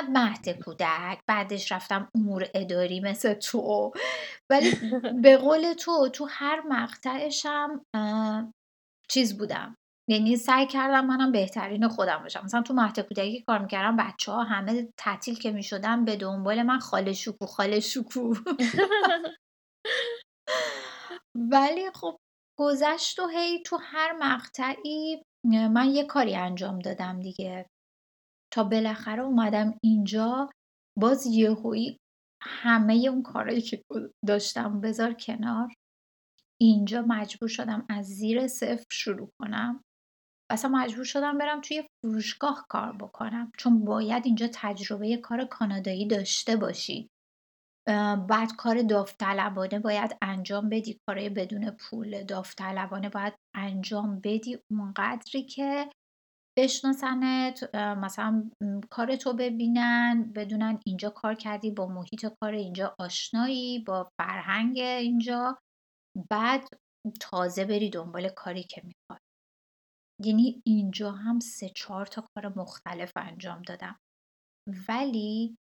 مهد 0.09 0.49
کودک 0.63 1.19
بعدش 1.27 1.71
رفتم 1.71 2.09
امور 2.15 2.47
اداری 2.53 2.99
مثل 2.99 3.33
تو. 3.33 3.91
ولی 4.51 4.71
به 5.23 5.37
قول 5.37 5.73
تو 5.73 6.09
تو 6.09 6.27
هر 6.29 6.61
مقطعشم 6.69 7.83
چیز 9.09 9.37
بودم. 9.37 9.75
یعنی 10.09 10.35
سعی 10.35 10.67
کردم 10.67 11.05
منم 11.05 11.31
بهترین 11.31 11.87
خودم 11.87 12.17
باشم. 12.23 12.41
مثلا 12.43 12.61
تو 12.61 12.73
مهد 12.73 12.99
کودکی 12.99 13.43
کار 13.47 13.59
می‌کردم 13.59 13.97
بچه 13.97 14.31
ها 14.31 14.43
همه 14.43 14.89
تعطیل 14.97 15.39
که 15.39 15.51
می‌شدن 15.51 16.05
به 16.05 16.15
دنبال 16.15 16.63
من 16.63 16.79
خاله 16.79 17.13
شکو 17.13 17.45
خاله 17.45 17.79
شکو. 17.79 18.33
ولی 21.35 21.91
خب 21.91 22.17
گذشت 22.59 23.19
و 23.19 23.27
هی 23.27 23.63
تو 23.63 23.77
هر 23.81 24.11
مقطعی 24.19 25.23
من 25.45 25.89
یه 25.89 26.05
کاری 26.05 26.35
انجام 26.35 26.79
دادم 26.79 27.19
دیگه. 27.19 27.69
تا 28.53 28.63
بالاخره 28.63 29.23
اومدم 29.23 29.77
اینجا 29.83 30.49
باز 30.99 31.25
یهویی 31.25 31.97
همه 32.43 32.93
اون 32.93 33.23
کارهایی 33.23 33.61
که 33.61 33.83
داشتم 34.27 34.81
بذار 34.81 35.13
کنار. 35.13 35.73
اینجا 36.61 37.01
مجبور 37.01 37.49
شدم 37.49 37.85
از 37.89 38.05
زیر 38.05 38.47
صفر 38.47 38.85
شروع 38.91 39.29
کنم. 39.41 39.83
اصلا 40.51 40.71
مجبور 40.71 41.05
شدم 41.05 41.37
برم 41.37 41.61
توی 41.61 41.83
فروشگاه 42.05 42.65
کار 42.69 42.97
بکنم. 42.97 43.51
چون 43.57 43.85
باید 43.85 44.25
اینجا 44.25 44.49
تجربه 44.53 45.17
کار 45.17 45.45
کانادایی 45.45 46.07
داشته 46.07 46.55
باشی. 46.55 47.10
بعد 48.29 48.51
کار 48.57 48.81
داوطلبانه 48.81 49.79
باید 49.79 50.17
انجام 50.21 50.69
بدی. 50.69 50.99
کارهای 51.07 51.29
بدون 51.29 51.71
پول 51.71 52.23
داوطلبانه 52.23 53.09
باید 53.09 53.33
انجام 53.55 54.19
بدی 54.23 54.59
اونقدری 54.71 55.43
که 55.43 55.89
بشناسنت. 56.57 57.75
مثلا 57.75 58.51
کار 58.89 59.15
تو 59.15 59.33
ببینن 59.33 60.31
بدونن 60.35 60.79
اینجا 60.85 61.09
کار 61.09 61.35
کردی 61.35 61.71
با 61.71 61.87
محیط 61.87 62.25
کار 62.41 62.53
اینجا 62.53 62.95
آشنایی 62.99 63.79
با 63.79 64.09
فرهنگ 64.21 64.77
اینجا. 64.79 65.57
بعد 66.29 66.67
تازه 67.21 67.65
بری 67.65 67.89
دنبال 67.89 68.29
کاری 68.29 68.63
که 68.63 68.81
می‌خوای. 68.85 69.19
یعنی 70.25 70.61
اینجا 70.65 71.11
هم 71.11 71.39
سه 71.39 71.69
چهار 71.69 72.05
تا 72.05 72.25
کار 72.35 72.53
مختلف 72.55 73.11
انجام 73.15 73.61
دادم. 73.61 73.99
ولی 74.89 75.55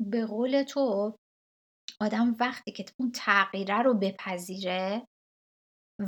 به 0.00 0.26
قول 0.26 0.62
تو 0.62 1.16
آدم 2.00 2.36
وقتی 2.40 2.72
که 2.72 2.84
اون 3.00 3.12
تغییره 3.14 3.82
رو 3.82 3.94
بپذیره 3.94 5.06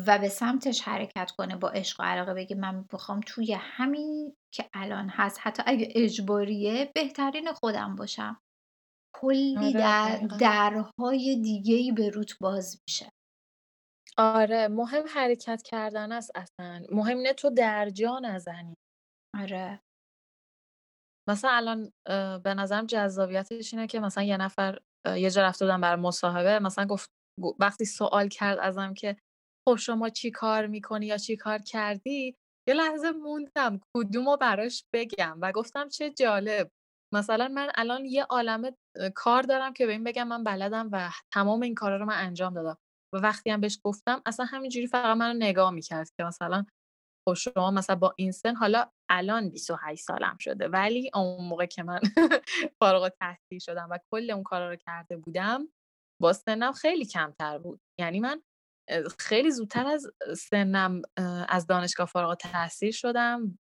و 0.06 0.18
به 0.18 0.28
سمتش 0.28 0.80
حرکت 0.80 1.30
کنه 1.30 1.56
با 1.56 1.68
عشق 1.68 2.00
و 2.00 2.02
علاقه 2.02 2.34
بگه 2.34 2.56
من 2.56 2.84
بخوام 2.92 3.20
توی 3.26 3.52
همین 3.52 4.36
که 4.54 4.70
الان 4.74 5.08
هست 5.08 5.38
حتی 5.40 5.62
اگه 5.66 5.88
اجباریه 5.94 6.92
بهترین 6.94 7.52
خودم 7.52 7.96
باشم. 7.96 8.40
کلی 9.14 9.56
آره 9.56 9.72
در 9.72 10.26
درهای 10.40 11.40
دیگه 11.42 11.74
ای 11.74 11.92
به 11.92 12.10
روت 12.10 12.38
باز 12.38 12.80
میشه. 12.88 13.12
آره 14.18 14.68
مهم 14.68 15.04
حرکت 15.14 15.62
کردن 15.62 16.12
است 16.12 16.30
اصلا. 16.34 16.82
مهم 16.90 17.16
اینه 17.16 17.32
تو 17.32 17.50
درجا 17.50 18.18
نزنی. 18.18 18.74
آره. 19.40 19.80
مثلا 21.28 21.50
الان 21.50 21.92
به 22.38 22.54
نظرم 22.54 22.86
جذابیتش 22.86 23.74
اینه 23.74 23.86
که 23.86 24.00
مثلا 24.00 24.24
یه 24.24 24.36
نفر 24.36 24.78
یه 25.16 25.30
جا 25.30 25.42
رفته 25.42 25.64
بودم 25.64 25.80
برای 25.80 26.00
مصاحبه 26.00 26.58
مثلا 26.58 26.86
گفت 26.86 27.10
وقتی 27.58 27.84
سوال 27.84 28.28
کرد 28.28 28.58
ازم 28.58 28.94
که 28.94 29.16
خب 29.68 29.76
شما 29.76 30.08
چی 30.08 30.30
کار 30.30 30.66
می‌کنی 30.66 31.06
یا 31.06 31.16
چی 31.16 31.36
کار 31.36 31.58
کردی 31.58 32.34
یه 32.68 32.74
لحظه 32.74 33.10
موندم 33.10 33.80
کدومو 33.96 34.36
براش 34.36 34.84
بگم 34.94 35.38
و 35.42 35.52
گفتم 35.52 35.88
چه 35.88 36.10
جالب. 36.10 36.70
مثلا 37.14 37.48
من 37.48 37.70
الان 37.74 38.04
یه 38.04 38.24
عالمه 38.24 38.72
کار 39.14 39.42
دارم 39.42 39.72
که 39.72 39.86
به 39.86 39.92
این 39.92 40.04
بگم 40.04 40.28
من 40.28 40.44
بلدم 40.44 40.88
و 40.92 41.10
تمام 41.34 41.62
این 41.62 41.74
کارا 41.74 41.96
رو 41.96 42.06
من 42.06 42.18
انجام 42.18 42.54
دادم. 42.54 42.76
و 43.14 43.18
وقتی 43.18 43.50
هم 43.50 43.60
بهش 43.60 43.78
گفتم 43.84 44.22
اصلا 44.26 44.46
همینجوری 44.46 44.86
فقط 44.86 45.16
منو 45.16 45.38
نگاه 45.38 45.70
می‌کرد 45.70 46.08
که 46.18 46.24
مثلا 46.24 46.64
خب 47.28 47.34
شما 47.34 47.70
مثلا 47.70 47.96
با 47.96 48.14
این 48.16 48.32
سن 48.32 48.54
حالا 48.54 48.90
الان 49.10 49.50
28 49.50 50.04
سالم 50.04 50.36
شده 50.40 50.68
ولی 50.68 51.10
اون 51.14 51.48
موقع 51.48 51.66
که 51.66 51.82
من 51.82 52.00
فارغ 52.80 53.02
التحصیل 53.02 53.58
شدم 53.58 53.88
و 53.90 53.98
کل 54.10 54.30
اون 54.30 54.42
کارا 54.42 54.70
رو 54.70 54.76
کرده 54.76 55.16
بودم 55.16 55.68
با 56.22 56.32
سنم 56.32 56.72
خیلی 56.72 57.06
کمتر 57.06 57.58
بود. 57.58 57.80
یعنی 58.00 58.20
من 58.20 58.42
خیلی 59.18 59.50
زودتر 59.50 59.86
از 59.86 60.06
سنم 60.38 61.02
از 61.48 61.66
دانشگاه 61.66 62.06
فارغ 62.06 62.28
التحصیل 62.28 62.90
شدم. 62.90 63.58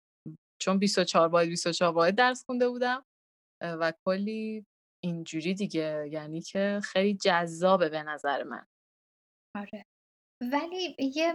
چون 0.63 0.79
24 0.79 1.29
باید 1.29 1.49
24 1.49 1.93
باید 1.93 2.15
درس 2.15 2.45
خونده 2.45 2.69
بودم 2.69 3.05
و 3.63 3.93
کلی 4.07 4.67
اینجوری 5.05 5.55
دیگه. 5.55 6.09
یعنی 6.13 6.41
که 6.41 6.81
خیلی 6.85 7.17
جذابه 7.17 7.89
به 7.89 8.03
نظر 8.03 8.43
من. 8.43 8.67
آره. 9.57 9.87
ولی 10.41 10.97
یه 10.99 11.35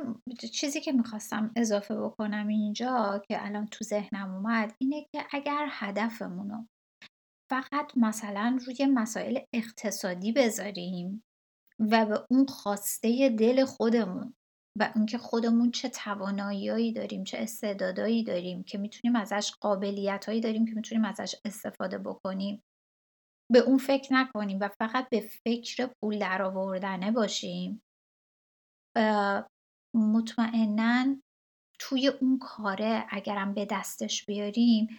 چیزی 0.54 0.82
که 0.82 0.91
می‌خواستم 0.91 1.52
اضافه 1.56 1.95
بکنم 1.95 2.47
اینجا 2.47 3.22
که 3.28 3.45
الان 3.45 3.68
تو 3.68 3.84
ذهنم 3.84 4.34
اومد 4.34 4.76
اینه 4.78 5.06
که 5.12 5.26
اگر 5.32 5.68
هدفمونو 5.70 6.66
فقط 7.49 7.97
مثلا 7.97 8.60
روی 8.66 8.86
مسائل 8.86 9.39
اقتصادی 9.54 10.32
بذاریم 10.32 11.24
و 11.80 12.06
به 12.06 12.26
اون 12.30 12.45
خواسته 12.45 13.30
دل 13.30 13.66
خودمون 13.66 14.34
و 14.80 14.91
اینکه 14.95 15.18
خودمون 15.18 15.72
چه 15.72 15.89
تواناییایی 15.89 16.93
داریم 16.93 17.24
چه 17.24 17.38
استعدادایی 17.38 18.24
داریم 18.24 18.64
که 18.64 18.78
می‌تونیم 18.78 19.16
ازش 19.16 19.52
قابلیتهایی 19.62 20.41
داریم 20.41 20.66
که 20.66 20.76
می‌تونیم 20.76 21.06
ازش 21.06 21.36
استفاده 21.45 21.97
بکنیم 21.97 22.64
به 23.52 23.60
اون 23.60 23.78
فکر 23.78 24.14
نکنیم 24.14 24.58
و 24.62 24.70
فقط 24.80 25.10
به 25.10 25.20
فکر 25.20 25.89
پول 26.02 26.20
درآوردنه 26.20 27.12
باشیم 27.12 27.82
مطمئنا 29.96 31.22
توی 31.80 32.08
اون 32.08 32.39
کاره 32.39 33.06
اگرم 33.10 33.54
به 33.54 33.66
دستش 33.66 34.26
بیاریم 34.26 34.98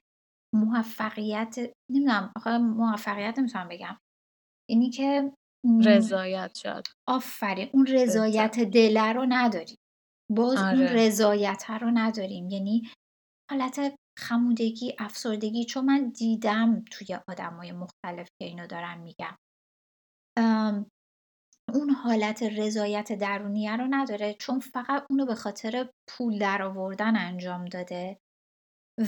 موفقیت 0.54 1.56
نمی‌دونم 1.90 2.32
آخه 2.36 2.58
موفقیت 2.58 3.38
نمی‌تونم 3.38 3.68
بگم. 3.68 3.98
اینی 4.70 4.90
که 4.90 5.32
رضایت 5.84 6.54
شد 6.54 6.82
آفرین 7.08 7.70
اون 7.72 7.86
رضایت 7.86 8.58
دله 8.60 9.12
رو 9.12 9.26
نداریم. 9.28 9.76
باز 10.30 10.58
آره. 10.58 10.78
اون 10.78 10.88
رضایت 10.88 11.64
رو 11.70 11.90
نداریم. 11.94 12.48
یعنی 12.48 12.90
حالت 13.50 13.96
خمودگی 14.18 14.94
افسردگی 14.98 15.64
چون 15.64 15.84
من 15.84 16.08
دیدم 16.08 16.84
توی 16.90 17.18
آدمای 17.28 17.72
مختلف 17.72 18.28
که 18.38 18.44
اینو 18.44 18.66
دارم 18.66 19.00
میگم. 19.00 19.36
اون 21.74 21.90
حالت 21.90 22.42
رضایت 22.42 23.12
درونیه 23.12 23.76
رو 23.76 23.86
نداره 23.90 24.34
چون 24.34 24.60
فقط 24.60 25.06
اونو 25.10 25.26
به 25.26 25.34
خاطر 25.34 25.90
پول 26.08 26.38
درآوردن 26.38 27.16
انجام 27.16 27.64
داده 27.64 28.18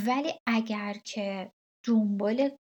ولی 0.06 0.32
اگر 0.48 0.94
که 1.04 1.52
دنبال 1.86 2.56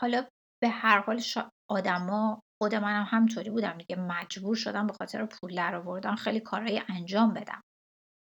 حالا 0.00 0.26
به 0.62 0.68
هر 0.68 1.00
حال 1.00 1.18
شا 1.18 1.50
آدما 1.70 2.42
خود 2.62 2.74
منم 2.74 3.06
همینطوری 3.08 3.50
بودم 3.50 3.78
دیگه 3.78 3.96
مجبور 3.96 4.56
شدم 4.56 4.86
به 4.86 4.92
خاطر 4.92 5.26
پول 5.26 5.54
درآوردن 5.54 6.14
خیلی 6.14 6.40
کارهای 6.40 6.82
انجام 6.88 7.34
بدم. 7.34 7.60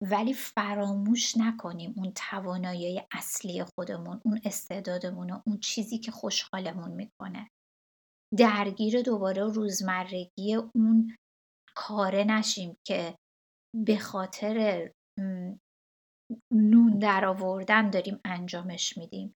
ولی 0.04 0.34
فراموش 0.34 1.38
نکنیم 1.38 1.94
اون 1.98 2.12
توانایی 2.16 3.02
اصلی 3.12 3.64
خودمون، 3.64 4.22
اون 4.26 4.42
استعدادمون 4.46 5.32
و 5.32 5.42
اون 5.46 5.60
چیزی 5.60 5.98
که 5.98 6.12
خوشحالمون 6.12 6.92
می‌کنه. 6.92 7.50
درگیر 8.38 9.02
دوباره 9.02 9.44
روزمرگی 9.44 10.56
اون 10.76 11.16
کاره 11.76 12.24
نشیم 12.24 12.78
که 12.88 13.16
به 13.86 13.98
خاطر 13.98 14.90
نون 16.54 17.00
درآوردن 17.00 17.90
داریم 17.90 18.20
انجامش 18.26 18.98
میدیم. 18.98 19.34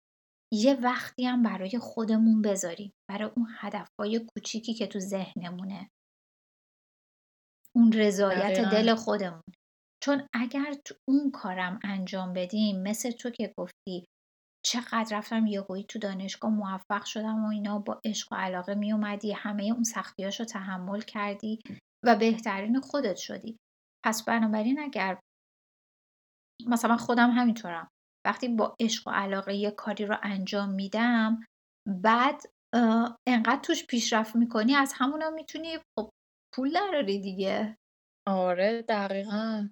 یه 0.52 0.74
وقتی 0.74 1.26
هم 1.26 1.42
برای 1.42 1.78
خودمون 1.78 2.42
بذاریم 2.42 2.92
برای 3.10 3.30
اون 3.36 3.46
هدفهای 3.58 4.26
کوچیکی 4.34 4.74
که 4.74 4.86
تو 4.86 4.98
ذهنمونه. 4.98 5.90
اون 7.76 7.92
رضایت 7.92 8.70
دل 8.72 8.94
خودمون. 8.94 9.42
چون 10.02 10.28
اگر 10.34 10.74
تو 10.84 10.94
اون 11.08 11.30
کارم 11.30 11.78
انجام 11.84 12.32
بدیم 12.32 12.82
مثل 12.82 13.10
تو 13.10 13.30
که 13.30 13.54
گفتی 13.58 14.04
چقدر 14.68 15.18
رفتم 15.18 15.46
یهویی 15.46 15.84
تو 15.84 15.98
دانشگاه 15.98 16.50
موفق 16.50 17.04
شدم 17.04 17.44
و 17.44 17.48
اینا 17.48 17.78
با 17.78 18.00
عشق 18.04 18.32
و 18.32 18.36
علاقه 18.36 18.74
می 18.74 18.92
اومدی 18.92 19.32
همه 19.32 19.64
اون 19.64 19.84
سختیاش 19.84 20.40
رو 20.40 20.46
تحمل 20.46 21.00
کردی 21.00 21.58
و 22.04 22.16
بهترین 22.16 22.80
خودت 22.80 23.16
شدی. 23.16 23.56
پس 24.04 24.24
بنابراین 24.24 24.80
اگر 24.80 25.20
مثلا 26.66 26.96
خودم 26.96 27.30
همینطورم 27.30 27.88
وقتی 28.26 28.48
با 28.48 28.76
عشق 28.80 29.08
و 29.08 29.10
علاقه 29.10 29.54
یه 29.54 29.70
کاری 29.70 30.06
رو 30.06 30.16
انجام 30.22 30.70
میدم 30.70 31.44
بعد 32.02 32.42
انقدر 33.28 33.60
توش 33.62 33.86
پیشرفت 33.86 34.36
می‌کنی 34.36 34.74
از 34.74 34.92
همونم 34.96 35.34
می‌تونی 35.34 35.78
خب 35.98 36.10
پول 36.54 36.72
دراری 36.72 37.18
دیگه. 37.18 37.76
آره 38.28 38.82
دقیقا. 38.82 39.68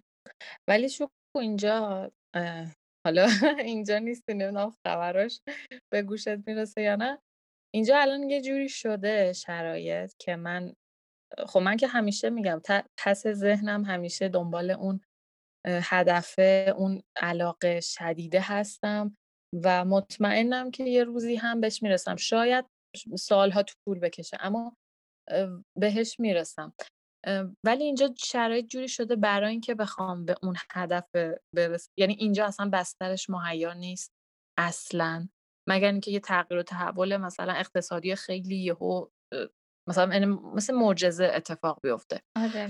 ولی 0.68 0.88
شو 0.88 1.08
اینجا 1.36 2.10
حالا 3.06 3.26
اینجا 3.70 3.98
نیستی 4.00 4.34
نمی‌دونم 4.34 4.74
خبراش 4.86 5.40
به 5.92 6.02
گوشت 6.02 6.28
می‌رسه 6.48 6.82
یا 6.82 6.96
نه. 6.96 7.20
اینجا 7.74 7.98
الان 7.98 8.30
یه 8.30 8.42
جوری 8.42 8.70
شده 8.70 9.32
شرایط 9.32 10.12
که 10.20 10.36
من 10.36 10.74
خب 11.48 11.60
من 11.60 11.76
که 11.76 11.86
همیشه 11.88 12.30
میگم 12.30 12.62
پس 12.98 13.26
ذهنم 13.28 13.84
همیشه 13.84 14.28
دنبال 14.28 14.72
اون 14.72 15.00
هدفه 15.66 16.74
اون 16.78 17.02
علاقه 17.16 17.80
شدیده 17.80 18.40
هستم 18.42 19.16
و 19.64 19.84
مطمئنم 19.84 20.70
که 20.70 20.84
یه 20.84 21.04
روزی 21.04 21.36
هم 21.36 21.60
بهش 21.60 21.82
می‌رسم. 21.82 22.16
شاید 22.16 22.66
سالها 23.18 23.64
طول 23.64 24.00
بکشه 24.00 24.36
اما 24.40 24.76
بهش 25.80 26.20
می‌رسم. 26.20 26.74
ولی 27.66 27.84
اینجا 27.84 28.14
شرایط 28.18 28.66
جوری 28.66 28.88
شده 28.88 29.16
برای 29.16 29.50
اینکه 29.50 29.74
بخوام 29.74 30.24
به 30.24 30.34
اون 30.42 30.56
هدف 30.70 31.04
برسم 31.56 31.92
یعنی 31.98 32.14
اینجا 32.14 32.46
اصلا 32.46 32.70
بسترش 32.72 33.30
مهیا 33.30 33.72
نیست 33.72 34.12
اصلا. 34.58 35.28
مگر 35.68 35.92
اینکه 35.92 36.10
یه 36.10 36.20
تغییر 36.20 36.60
و 36.60 36.62
تحول 36.62 37.16
مثلا 37.16 37.52
اقتصادی 37.52 38.14
خیلی 38.14 38.56
یهو 38.56 39.06
مثلا 39.88 40.14
یعنی 40.14 40.26
مثل 40.26 40.74
معجزه 40.74 41.30
اتفاق 41.34 41.80
بیفته. 41.82 42.20
آره 42.36 42.66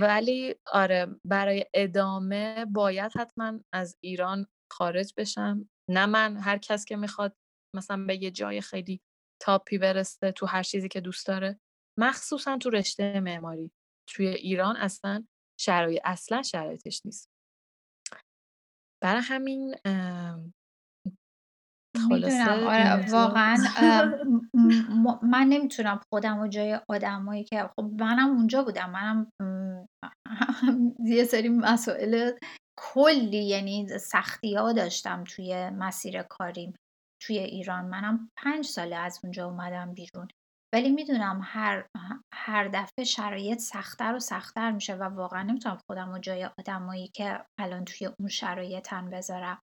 ولی 0.00 0.54
آره 0.72 1.06
برای 1.24 1.64
ادامه 1.74 2.66
باید 2.72 3.12
حتما 3.16 3.60
از 3.74 3.96
ایران 4.04 4.46
خارج 4.72 5.12
بشم. 5.16 5.68
نه 5.90 6.06
من 6.06 6.36
هر 6.36 6.58
کس 6.58 6.84
که 6.84 6.96
می‌خواد 6.96 7.36
مثلا 7.76 8.04
به 8.06 8.22
یه 8.22 8.30
جای 8.30 8.60
خیلی 8.60 9.00
تاپی 9.42 9.78
برسه 9.78 10.32
تو 10.32 10.46
هر 10.46 10.62
چیزی 10.62 10.88
که 10.88 11.00
دوست 11.00 11.26
داره. 11.26 11.60
مخصوصا 12.00 12.58
تو 12.58 12.70
رشته 12.70 13.20
معماری. 13.20 13.72
توی 14.06 14.26
ایران 14.26 14.76
اصلا 14.76 15.24
شرایط 15.60 16.02
اصلا 16.04 16.42
شرایطش 16.42 17.00
نیست. 17.04 17.28
برای 19.02 19.22
همین 19.22 19.74
می‌دونم. 22.08 22.66
آره 22.66 23.10
واقعا 23.12 23.56
من 25.22 25.46
نمی‌تونم 25.48 26.00
خودم 26.12 26.38
و 26.38 26.48
جای 26.48 26.80
آدمایی 26.88 27.44
که 27.44 27.70
خب 27.76 27.90
منم 28.00 28.30
اونجا 28.36 28.62
بودم. 28.64 28.90
منم 28.90 29.30
یه 31.16 31.24
سری 31.24 31.48
مسائل 31.48 32.32
کلی 32.78 33.44
یعنی 33.44 33.88
سختی 33.98 34.54
ها 34.54 34.72
داشتم 34.72 35.24
توی 35.24 35.70
مسیر 35.70 36.22
کاریم 36.22 36.74
توی 37.22 37.38
ایران. 37.38 37.84
منم 37.84 38.30
پنج 38.36 38.64
ساله 38.64 38.96
از 38.96 39.20
اونجا 39.22 39.46
اومدم 39.46 39.94
بیرون. 39.94 40.28
ولی 40.74 40.90
می‌دونم 40.90 41.40
هر 41.44 41.86
هر 42.34 42.68
دفعه 42.68 43.04
شرایط 43.04 43.58
سختتر 43.58 44.14
و 44.14 44.18
سختتر 44.18 44.70
میشه 44.70 44.94
و 44.94 45.02
واقعا 45.02 45.42
نمی‌تونم 45.42 45.78
خودم 45.90 46.12
و 46.12 46.18
جای 46.18 46.48
آدمایی 46.58 47.08
که 47.08 47.44
الان 47.60 47.84
توی 47.84 48.06
اون 48.06 48.28
شرایطن 48.28 49.10
بذارم. 49.10 49.60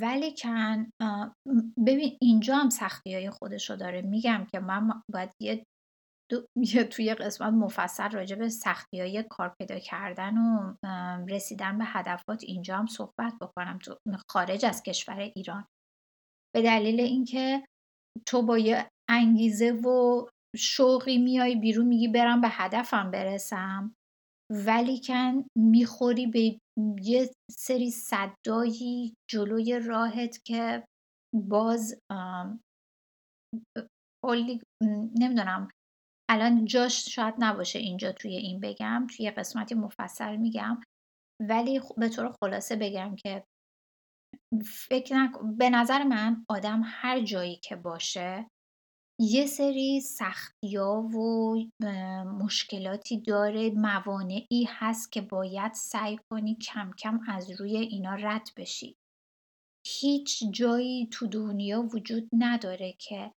ولیکن 0.00 0.90
ببین 1.86 2.18
اینجا 2.22 2.56
هم 2.56 2.68
های 3.06 3.30
خودشو 3.30 3.76
داره. 3.76 4.02
میگم 4.02 4.46
که 4.52 4.60
من 4.60 5.02
باید 5.12 5.30
یه 5.42 5.64
یه 6.56 6.84
توی 6.84 7.14
قسمت 7.14 7.52
مفصل 7.52 8.10
راجع 8.10 8.36
به 8.36 8.48
های 8.94 9.24
کار 9.30 9.54
پیدا 9.60 9.78
کردن 9.78 10.38
و 10.38 10.74
رسیدن 11.28 11.78
به 11.78 11.84
هدفات 11.84 12.42
اینجا 12.42 12.76
هم 12.76 12.86
صحبت 12.86 13.34
بکنم. 13.40 13.78
تو 13.78 13.96
خارج 14.30 14.64
از 14.64 14.82
کشور 14.82 15.18
ایران. 15.18 15.66
به 16.54 16.62
دلیل 16.62 17.00
اینکه 17.00 17.66
تو 18.26 18.42
با 18.42 18.58
یه 18.58 18.88
انگیزه 19.10 19.72
و 19.72 20.26
شوقی 20.56 21.18
میای 21.18 21.56
بیرون 21.56 21.86
میگی 21.86 22.08
برم 22.08 22.40
به 22.40 22.48
هدفم 22.50 23.10
برسم. 23.10 23.94
ولیکن 24.66 25.44
می‌خوری 25.58 26.26
به 26.26 26.58
یه 27.02 27.30
سری 27.50 27.90
صدایی 27.90 29.14
جلوی 29.30 29.78
راهت 29.78 30.44
که 30.44 30.84
باز 31.34 32.00
کلی 34.24 34.60
نمی‌دونم. 35.20 35.68
الان 36.30 36.64
جاش 36.64 37.08
شاید 37.14 37.34
نباشه 37.38 37.78
اینجا 37.78 38.12
توی 38.12 38.36
این 38.36 38.60
بگم 38.60 39.06
توی 39.16 39.30
قسمتی 39.30 39.74
مفصل 39.74 40.36
میگم. 40.36 40.80
ولی 41.48 41.80
به 41.98 42.08
طور 42.08 42.34
خلاصه 42.40 42.76
بگم 42.76 43.16
که 43.16 43.44
فکر 44.64 45.16
نکن 45.16 45.56
به 45.56 45.70
نظر 45.70 46.04
من 46.04 46.44
آدم 46.50 46.82
هر 46.84 47.20
جایی 47.20 47.56
که 47.56 47.76
باشه 47.76 48.48
یه 49.20 49.46
سری 49.46 50.00
سختی‌ها 50.00 51.02
و 51.02 51.54
مشکلاتی 52.24 53.20
داره، 53.20 53.70
موانعی 53.70 54.66
هست 54.68 55.12
که 55.12 55.20
باید 55.20 55.72
سعی 55.72 56.18
کنی 56.30 56.54
کم 56.54 56.90
کم 56.98 57.20
از 57.28 57.60
روی 57.60 57.76
اینا 57.76 58.14
رد 58.14 58.48
بشی. 58.56 58.96
هیچ 59.86 60.44
جایی 60.50 61.06
تو 61.06 61.26
دنیا 61.26 61.82
وجود 61.82 62.28
نداره 62.32 62.94
که 62.98 63.32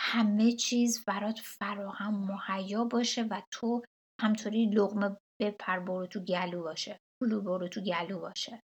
همه 0.00 0.52
چیز 0.52 1.04
برات 1.04 1.38
فراهم 1.38 2.14
مهیا 2.14 2.84
باشه 2.84 3.22
و 3.22 3.42
تو 3.50 3.82
همطوری 4.20 4.66
لقمه 4.66 5.16
بپر 5.42 5.78
برو 5.78 6.06
تو 6.06 6.20
گلو 6.20 6.62
باشه. 6.62 6.98
پولو 7.22 7.40
برو 7.40 7.68
تو 7.68 7.80
گلو 7.80 8.20
باشه. 8.20 8.60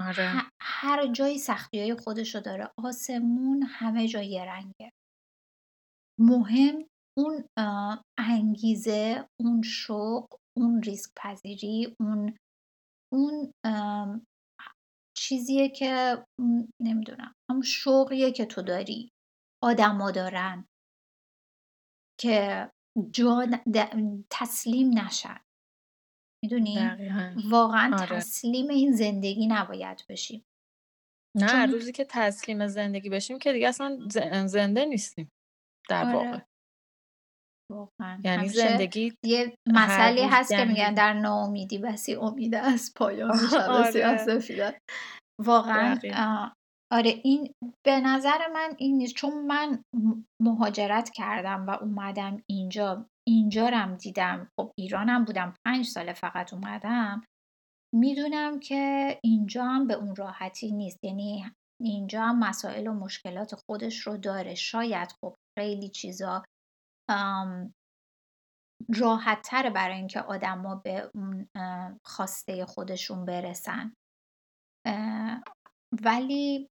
آره. 0.00 0.32
هر 0.60 1.12
جایی 1.12 1.38
های 1.74 1.94
خودشو 1.94 2.40
داره. 2.40 2.70
آسمون 2.78 3.62
همه 3.62 4.08
جا 4.08 4.22
یه 4.22 4.44
رنگه. 4.44 4.92
مهم 6.20 6.88
اون 7.18 7.44
انگیزه، 8.18 9.28
اون 9.40 9.62
شوق، 9.62 10.26
اون 10.56 10.82
ریسک 10.82 11.10
پذیری، 11.16 11.96
اون 12.00 12.36
اون 13.12 13.52
چیزیه 15.16 15.68
که 15.68 16.24
نمی‌دونم 16.82 17.34
همون 17.50 17.62
شوقیه 17.62 18.32
که 18.32 18.46
تو 18.46 18.62
داری 18.62 19.10
آدما 19.62 20.10
دارن 20.10 20.66
که 22.20 22.70
جان 23.10 23.60
تسلیم 24.30 24.98
نشن. 24.98 25.40
می‌دونی؟ 26.44 26.78
واقعا 27.50 27.96
آره. 27.96 28.16
تسلیم 28.16 28.68
این 28.68 28.92
زندگی 28.92 29.46
نباید 29.46 30.04
بشیم. 30.08 30.44
نه 31.36 31.46
چون... 31.46 31.70
روزی 31.72 31.92
که 31.92 32.04
تسلیم 32.04 32.66
زندگی 32.66 33.08
بشیم 33.08 33.38
که 33.38 33.52
دیگه 33.52 33.68
اصلا 33.68 33.98
زنده 34.46 34.84
نیستیم. 34.84 35.30
در 35.88 36.04
آره. 36.04 36.14
واقع 36.14 36.40
واقعا. 37.72 38.20
یعنی 38.24 38.48
زندگی 38.48 39.12
یه 39.24 39.54
مسئله 39.66 40.28
هست 40.30 40.50
که 40.50 40.64
میگن 40.64 40.94
در 40.94 41.12
ناامیدی 41.12 41.78
بسی 41.78 42.14
امید 42.14 42.54
از 42.54 42.92
پایان 42.96 43.30
آره. 43.68 44.80
واقعا 45.40 45.98
آره 46.92 47.20
این 47.24 47.52
به 47.86 48.00
نظر 48.00 48.48
من 48.54 48.74
این 48.78 48.96
نیست. 48.98 49.14
چون 49.14 49.46
من 49.46 49.82
مهاجرت 50.42 51.10
کردم 51.10 51.66
و 51.66 51.70
اومدم 51.70 52.42
اینجا 52.50 53.06
اینجا 53.28 53.68
رم 53.68 53.94
دیدم. 53.96 54.48
خب 54.60 54.72
ایرانم 54.78 55.24
بودم 55.24 55.54
پنج 55.66 55.86
ساله 55.86 56.12
فقط 56.12 56.52
اومدم. 56.52 57.22
می‌دونم 57.94 58.60
که 58.60 59.18
اینجا 59.24 59.64
هم 59.64 59.86
به 59.86 59.94
اون 59.94 60.16
راحتی 60.16 60.72
نیست. 60.72 61.04
یعنی 61.04 61.44
اینجا 61.84 62.22
هم 62.22 62.38
مسائل 62.38 62.86
و 62.86 62.92
مشکلات 62.92 63.54
خودش 63.54 63.98
رو 63.98 64.16
داره. 64.16 64.54
شاید 64.54 65.12
خب 65.20 65.36
خیلی 65.58 65.88
چیزا 65.88 66.44
راحت 68.98 69.42
تره 69.42 69.70
برای 69.70 69.96
اینکه 69.96 70.20
آدما 70.20 70.74
به 70.74 71.10
اون 71.14 71.48
خواسته 72.04 72.66
خودشون 72.66 73.24
برسن. 73.24 73.94
ولی 76.04 76.68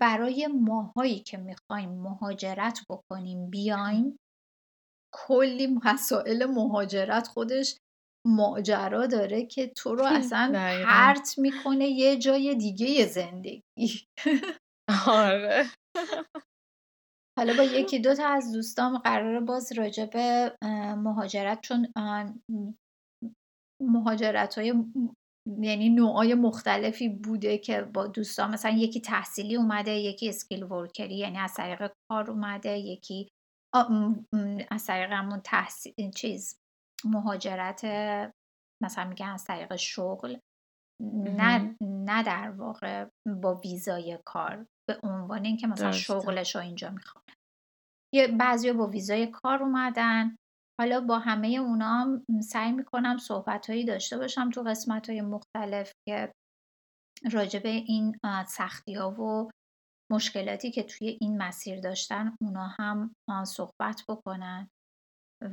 برای 0.00 0.46
ماهایی 0.46 1.20
که 1.20 1.36
می‌خوایم 1.36 1.90
مهاجرت 1.90 2.80
بکنیم 2.90 3.50
بیایم 3.50 4.16
کلی 5.14 5.66
مسائل 5.84 6.46
مهاجرت 6.46 7.28
خودش 7.28 7.78
ماجرا 8.26 9.06
داره 9.06 9.46
که 9.46 9.66
تو 9.66 9.94
رو 9.94 10.04
اصلا 10.04 10.52
پرت 10.86 11.34
می‌کنه 11.38 11.86
یه 11.86 12.18
جای 12.18 12.54
دیگه 12.54 13.06
زندگی. 13.06 14.06
آره. 15.06 15.66
حالا 17.38 17.56
با 17.56 17.62
یکی 17.62 17.98
دو 17.98 18.14
تا 18.14 18.26
از 18.26 18.52
دوستام 18.52 18.98
قرار 18.98 19.40
باز 19.40 19.72
راجع 19.72 20.06
به 20.06 20.56
مهاجرت 20.96 21.60
چون 21.60 21.92
مهاجرت 23.82 24.58
های 24.58 24.74
یعنی 25.60 25.88
نوعای 25.88 26.34
مختلفی 26.34 27.08
بوده 27.08 27.58
که 27.58 27.82
با 27.82 28.06
دوستان 28.06 28.50
مثلا 28.50 28.70
یکی 28.70 29.00
تحصیلی 29.00 29.56
اومده 29.56 29.90
یکی 29.90 30.28
اسکیل 30.28 30.62
ورکری 30.62 31.16
یعنی 31.16 31.38
از 31.38 31.54
طریق 31.54 31.92
کار 32.10 32.30
اومده 32.30 32.78
یکی 32.78 33.28
از 34.70 34.86
طریق 34.86 35.12
همون 35.12 35.40
تحصیل 35.40 36.10
چیز 36.16 36.58
مهاجرت 37.04 37.84
مثلا 38.82 39.08
میگن 39.08 39.28
از 39.28 39.44
طریق 39.44 39.76
شغل 39.76 40.38
نه 41.02 41.76
نه 41.82 42.22
در 42.22 42.50
واقع 42.50 43.08
با 43.42 43.54
ویزای 43.54 44.18
کار 44.24 44.66
به 44.88 45.00
عنوان 45.02 45.44
اینکه 45.44 45.66
مثلا 45.66 45.92
شغلش 45.92 46.54
رو 46.54 46.60
اینجا 46.62 46.94
یه 48.14 48.28
بعضی 48.28 48.72
با 48.72 48.86
ویزای 48.86 49.26
کار 49.26 49.62
اومدن. 49.62 50.36
حالا 50.80 51.00
با 51.00 51.18
همه 51.18 51.48
اونا 51.48 51.88
هم 51.88 52.24
سعی 52.42 52.72
می‌کنم 52.72 53.18
صحبت 53.18 53.70
هایی 53.70 53.84
داشته 53.84 54.18
باشم 54.18 54.50
تو 54.50 54.62
قسمت 54.62 55.10
های 55.10 55.20
مختلف 55.20 55.92
که 56.08 56.32
راجبه 57.32 57.68
این 57.68 58.18
سختی 58.48 58.94
ها 58.94 59.10
و 59.10 59.50
مشکلاتی 60.12 60.70
که 60.70 60.82
توی 60.82 61.18
این 61.20 61.42
مسیر 61.42 61.80
داشتن 61.80 62.36
اونا 62.40 62.66
هم 62.78 63.14
صحبت 63.44 64.02
بکنن 64.08 64.68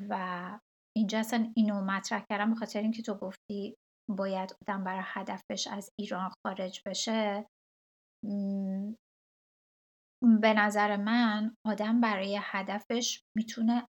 و 0.10 0.60
اینجا 0.98 1.20
اصلا 1.20 1.52
اینو 1.56 1.82
مطرح 1.82 2.26
کردم 2.30 2.50
به 2.50 2.56
خاطر 2.56 2.80
اینکه 2.82 3.02
تو 3.02 3.14
گفتی 3.14 3.76
باید 4.10 4.56
آدم 4.62 4.84
برای 4.84 5.04
هدفش 5.06 5.68
از 5.68 5.90
ایران 6.00 6.32
خارج 6.46 6.82
بشه. 6.86 7.48
به 10.42 10.54
نظر 10.54 10.98
من 10.98 11.56
آدم 11.68 12.02
برای 12.02 12.40
هدفش 12.42 13.22
می‌تونه 13.38 13.88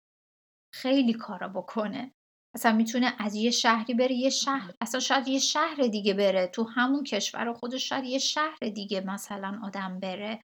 خیلی 0.75 1.13
کارا 1.13 1.47
بکنه. 1.47 2.11
اصلا 2.55 2.71
می‌تونه 2.71 3.15
از 3.19 3.35
یه 3.35 3.51
شهری 3.51 3.93
بره 3.93 4.13
یه 4.13 4.29
شهر 4.29 4.73
اصلا 4.81 4.99
شاید 4.99 5.27
یه 5.27 5.39
شهر 5.39 5.75
دیگه 5.91 6.13
بره. 6.13 6.47
تو 6.47 6.63
همون 6.63 7.03
کشور 7.03 7.53
خودش 7.53 7.89
شاید 7.89 8.05
یه 8.05 8.19
شهر 8.19 8.57
دیگه 8.75 9.01
مثلا 9.01 9.59
آدم 9.63 9.99
بره 9.99 10.41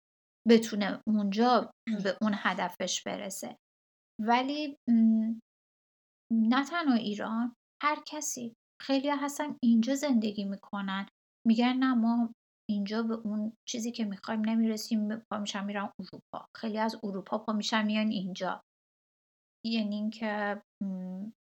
بتونه 0.49 1.01
اونجا 1.07 1.71
به 2.03 2.17
اون 2.21 2.33
هدفش 2.35 3.03
برسه. 3.03 3.57
ولی 4.21 4.77
نه 6.31 6.65
تنها 6.65 6.93
ایران 6.95 7.55
هر 7.83 7.97
کسی. 8.07 8.53
خیلی 8.81 9.09
هستن 9.09 9.57
اینجا 9.63 9.95
زندگی 9.95 10.45
می‌کنن. 10.45 11.05
میگن 11.47 11.73
نه 11.73 11.93
ما 11.93 12.33
اینجا 12.69 13.03
به 13.03 13.13
اون 13.13 13.53
چیزی 13.67 13.91
که 13.91 14.05
می‌خوایم 14.05 14.49
نمی‌رسیم 14.49 15.15
پا 15.15 15.37
میشن 15.39 15.65
میرن 15.65 15.89
اروپا. 15.99 16.45
خیلی 16.57 16.77
از 16.77 16.95
اروپا 17.03 17.37
پا 17.37 17.53
میشن 17.53 17.85
میان 17.85 18.07
اینجا. 18.07 18.61
یعنی 19.65 19.95
اینکه 19.95 20.61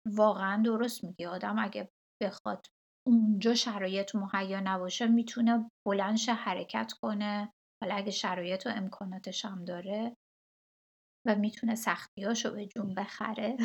واقعا 0.06 0.62
درست 0.62 1.04
میگی. 1.04 1.26
آدم 1.26 1.58
اگه 1.58 1.88
بخواد 2.22 2.66
اونجا 3.06 3.54
شرایط 3.54 4.14
مهیا 4.14 4.60
نباشه 4.60 5.06
می‌تونه 5.06 5.70
بلندش 5.86 6.28
حرکت 6.28 6.92
کنه. 7.02 7.52
حالا 7.82 7.94
اگه 7.94 8.10
شرایط 8.10 8.66
و 8.66 8.68
امکاناتش 8.68 9.44
هم 9.44 9.64
داره 9.64 10.16
و 11.26 11.36
می‌تونه 11.36 11.74
سختیاشو 11.74 12.52
به 12.52 12.66
جون 12.66 12.94
بخره. 12.94 13.56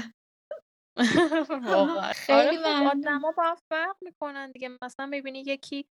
واقعا. 1.69 2.13
خیلی 2.25 2.57
آره 2.57 2.57
خب 2.57 2.77
آدما 2.83 3.31
با 3.37 3.55
فرق 3.69 3.95
می‌کنن 4.01 4.51
دیگه. 4.51 4.69
مثلا 4.81 5.05
می‌بینی 5.05 5.39
یکی 5.47 5.85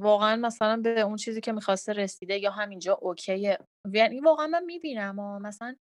واقعا 0.00 0.36
مثلا 0.36 0.76
به 0.84 1.00
اون 1.00 1.16
چیزی 1.16 1.40
که 1.40 1.52
می‌خواسته 1.52 1.92
رسیده 1.92 2.38
یا 2.38 2.50
همینجا 2.50 2.94
اوکیه. 3.02 3.58
یعنی 3.94 4.20
واقعا 4.20 4.46
من 4.46 4.64
می‌بینم 4.64 5.42
مثلا 5.42 5.76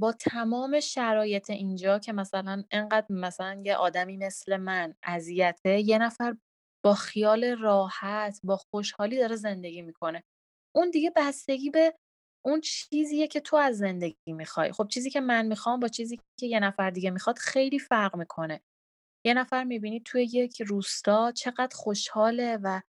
با 0.00 0.12
تمام 0.12 0.80
شرایط 0.80 1.50
اینجا 1.50 1.98
که 1.98 2.12
مثلا 2.12 2.64
انقدر 2.72 3.06
مثلا 3.10 3.62
یه 3.66 3.76
آدمی 3.76 4.16
مثل 4.16 4.56
من 4.56 4.94
اذیته 5.04 5.80
یه 5.80 5.98
نفر 5.98 6.36
با 6.84 6.94
خیال 6.94 7.44
راحت 7.60 8.40
با 8.44 8.58
خوشحالی 8.72 9.18
داره 9.18 9.36
زندگی 9.36 9.82
می‌کنه. 9.82 10.22
اون 10.76 10.90
دیگه 10.90 11.12
بستگی 11.16 11.70
به 11.70 11.94
اون 12.46 12.60
چیزیه 12.60 13.26
که 13.28 13.40
تو 13.40 13.56
از 13.56 13.78
زندگی 13.78 14.32
می‌خوای. 14.32 14.72
خب 14.72 14.88
چیزی 14.88 15.10
که 15.10 15.20
من 15.20 15.46
می‌خوام 15.46 15.80
با 15.80 15.88
چیزی 15.88 16.20
که 16.40 16.46
یه 16.46 16.60
نفر 16.60 16.90
دیگه 16.90 17.10
می‌خواد 17.10 17.38
خیلی 17.38 17.78
فرق 17.78 18.16
می‌کنه. 18.16 18.60
یه 19.26 19.34
نفر 19.34 19.64
می‌بینی 19.64 20.00
توی 20.00 20.22
یک 20.24 20.62
روستا 20.62 21.32
چقدر 21.32 21.76
خوشحاله 21.76 22.58
و 22.62 22.80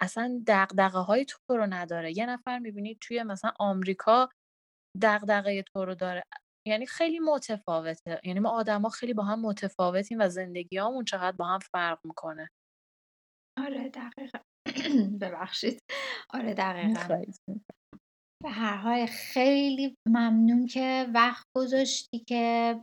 اصلا 0.00 0.42
دقدقه 0.46 0.98
های 0.98 1.24
تو 1.24 1.56
رو 1.56 1.66
نداره. 1.66 2.18
یه 2.18 2.26
نفر 2.26 2.58
می‌بینی 2.58 2.98
توی 3.00 3.22
مثلا 3.22 3.52
آمریکا 3.60 4.28
دغدغه 5.02 5.62
تو 5.62 5.84
رو 5.84 5.94
داره. 5.94 6.24
یعنی 6.68 6.86
خیلی 6.86 7.18
متفاوته. 7.18 8.20
یعنی 8.24 8.40
ما 8.40 8.50
آدما 8.50 8.88
خیلی 8.88 9.14
با 9.14 9.22
هم 9.22 9.40
متفاوتیم 9.40 10.18
و 10.20 10.28
زندگیامون 10.28 11.04
چقدر 11.04 11.36
با 11.36 11.46
هم 11.46 11.58
فرق 11.72 11.98
می‌کنه. 12.04 12.50
آره 13.58 13.88
دقیقا. 13.88 14.38
ببخشید. 15.22 15.80
آره 16.30 16.54
دقیقا. 16.54 17.24
به 18.42 18.50
هر 18.50 18.76
حال 18.76 19.06
خیلی 19.06 19.96
ممنون 20.08 20.66
که 20.66 21.10
وقت 21.14 21.46
گذاشتی 21.56 22.18
که 22.18 22.74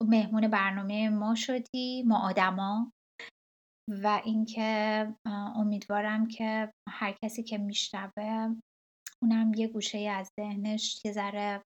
مهمون 0.00 0.48
برنامه 0.48 1.08
ما 1.08 1.34
شدی 1.34 2.02
ما 2.02 2.28
آدما. 2.28 2.92
و 4.02 4.22
اینکه 4.24 5.14
امیدوارم 5.56 6.28
که 6.28 6.72
هر 6.88 7.14
کسی 7.24 7.42
که 7.42 7.58
میشنوه 7.58 8.56
اونم 9.22 9.52
یه 9.56 9.68
گوشه 9.68 9.98
از 9.98 10.28
ذهنش 10.40 11.04
یه 11.04 11.12
ذره 11.12 11.62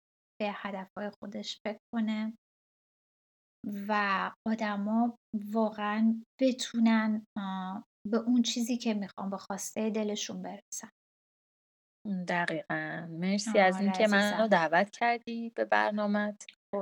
به 0.40 0.52
هدفهای 0.54 1.10
خودش 1.20 1.60
فکر 1.66 1.78
کنه 1.94 2.36
و 3.88 4.30
آدما 4.48 5.16
واقعا 5.52 6.24
بتونن 6.40 7.26
به 8.10 8.16
اون 8.16 8.42
چیزی 8.42 8.78
که 8.78 8.94
می‌خوان 8.94 9.30
به 9.30 9.36
خواسته 9.36 9.90
دلشون 9.90 10.42
برسن. 10.42 10.90
دقیقا. 12.28 13.06
مرسی 13.10 13.58
از 13.58 13.74
آره 13.74 13.84
اینکه 13.84 14.06
من 14.06 14.40
رو 14.40 14.48
دعوت 14.48 14.90
کردی 14.90 15.52
به 15.54 15.64
برنامه 15.64 16.36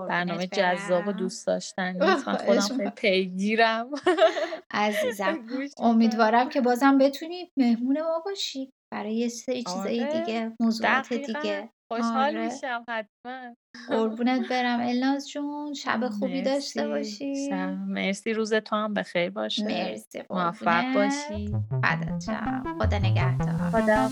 برنامه 0.09 0.47
جذاب 0.47 1.09
و 1.09 1.13
دوست 1.13 1.47
داشتنی 1.47 1.99
من 1.99 2.17
خودم 2.17 2.61
خیلی 2.61 2.91
پیگیرم. 2.91 3.91
عزیزم 4.71 5.39
امیدوارم 5.79 6.49
که 6.49 6.61
بازم 6.61 6.99
بتونی 6.99 7.51
مهمون 7.57 8.01
ما 8.01 8.23
باشی. 8.25 8.71
برای 8.93 9.15
یه 9.15 9.29
سری 9.29 9.63
چیزای 9.63 10.05
آره. 10.05 10.21
دیگه 10.21 10.53
موضوعات 10.61 11.13
دیگه. 11.13 11.71
خوشحال 11.93 12.37
آره. 12.37 12.45
میشم 12.45 12.85
حتما. 12.89 13.57
قربونت 13.89 14.49
برم 14.49 14.81
الناز 14.81 15.29
جون. 15.29 15.75
شب 15.75 16.09
خوبی 16.09 16.43
داشته 16.43 16.89
باشی. 16.89 17.51
مرسی. 17.87 18.33
روز 18.33 18.55
تو 18.55 18.77
هم 18.77 18.95
بخیر 18.95 19.31
باشه. 19.31 19.65
مرسی 19.65 20.23
موفق 20.31 20.95
باشی. 20.95 21.55
بعدت 21.83 22.25
خدا 22.79 22.99
نگهدار. 22.99 23.71
خدا 23.71 24.09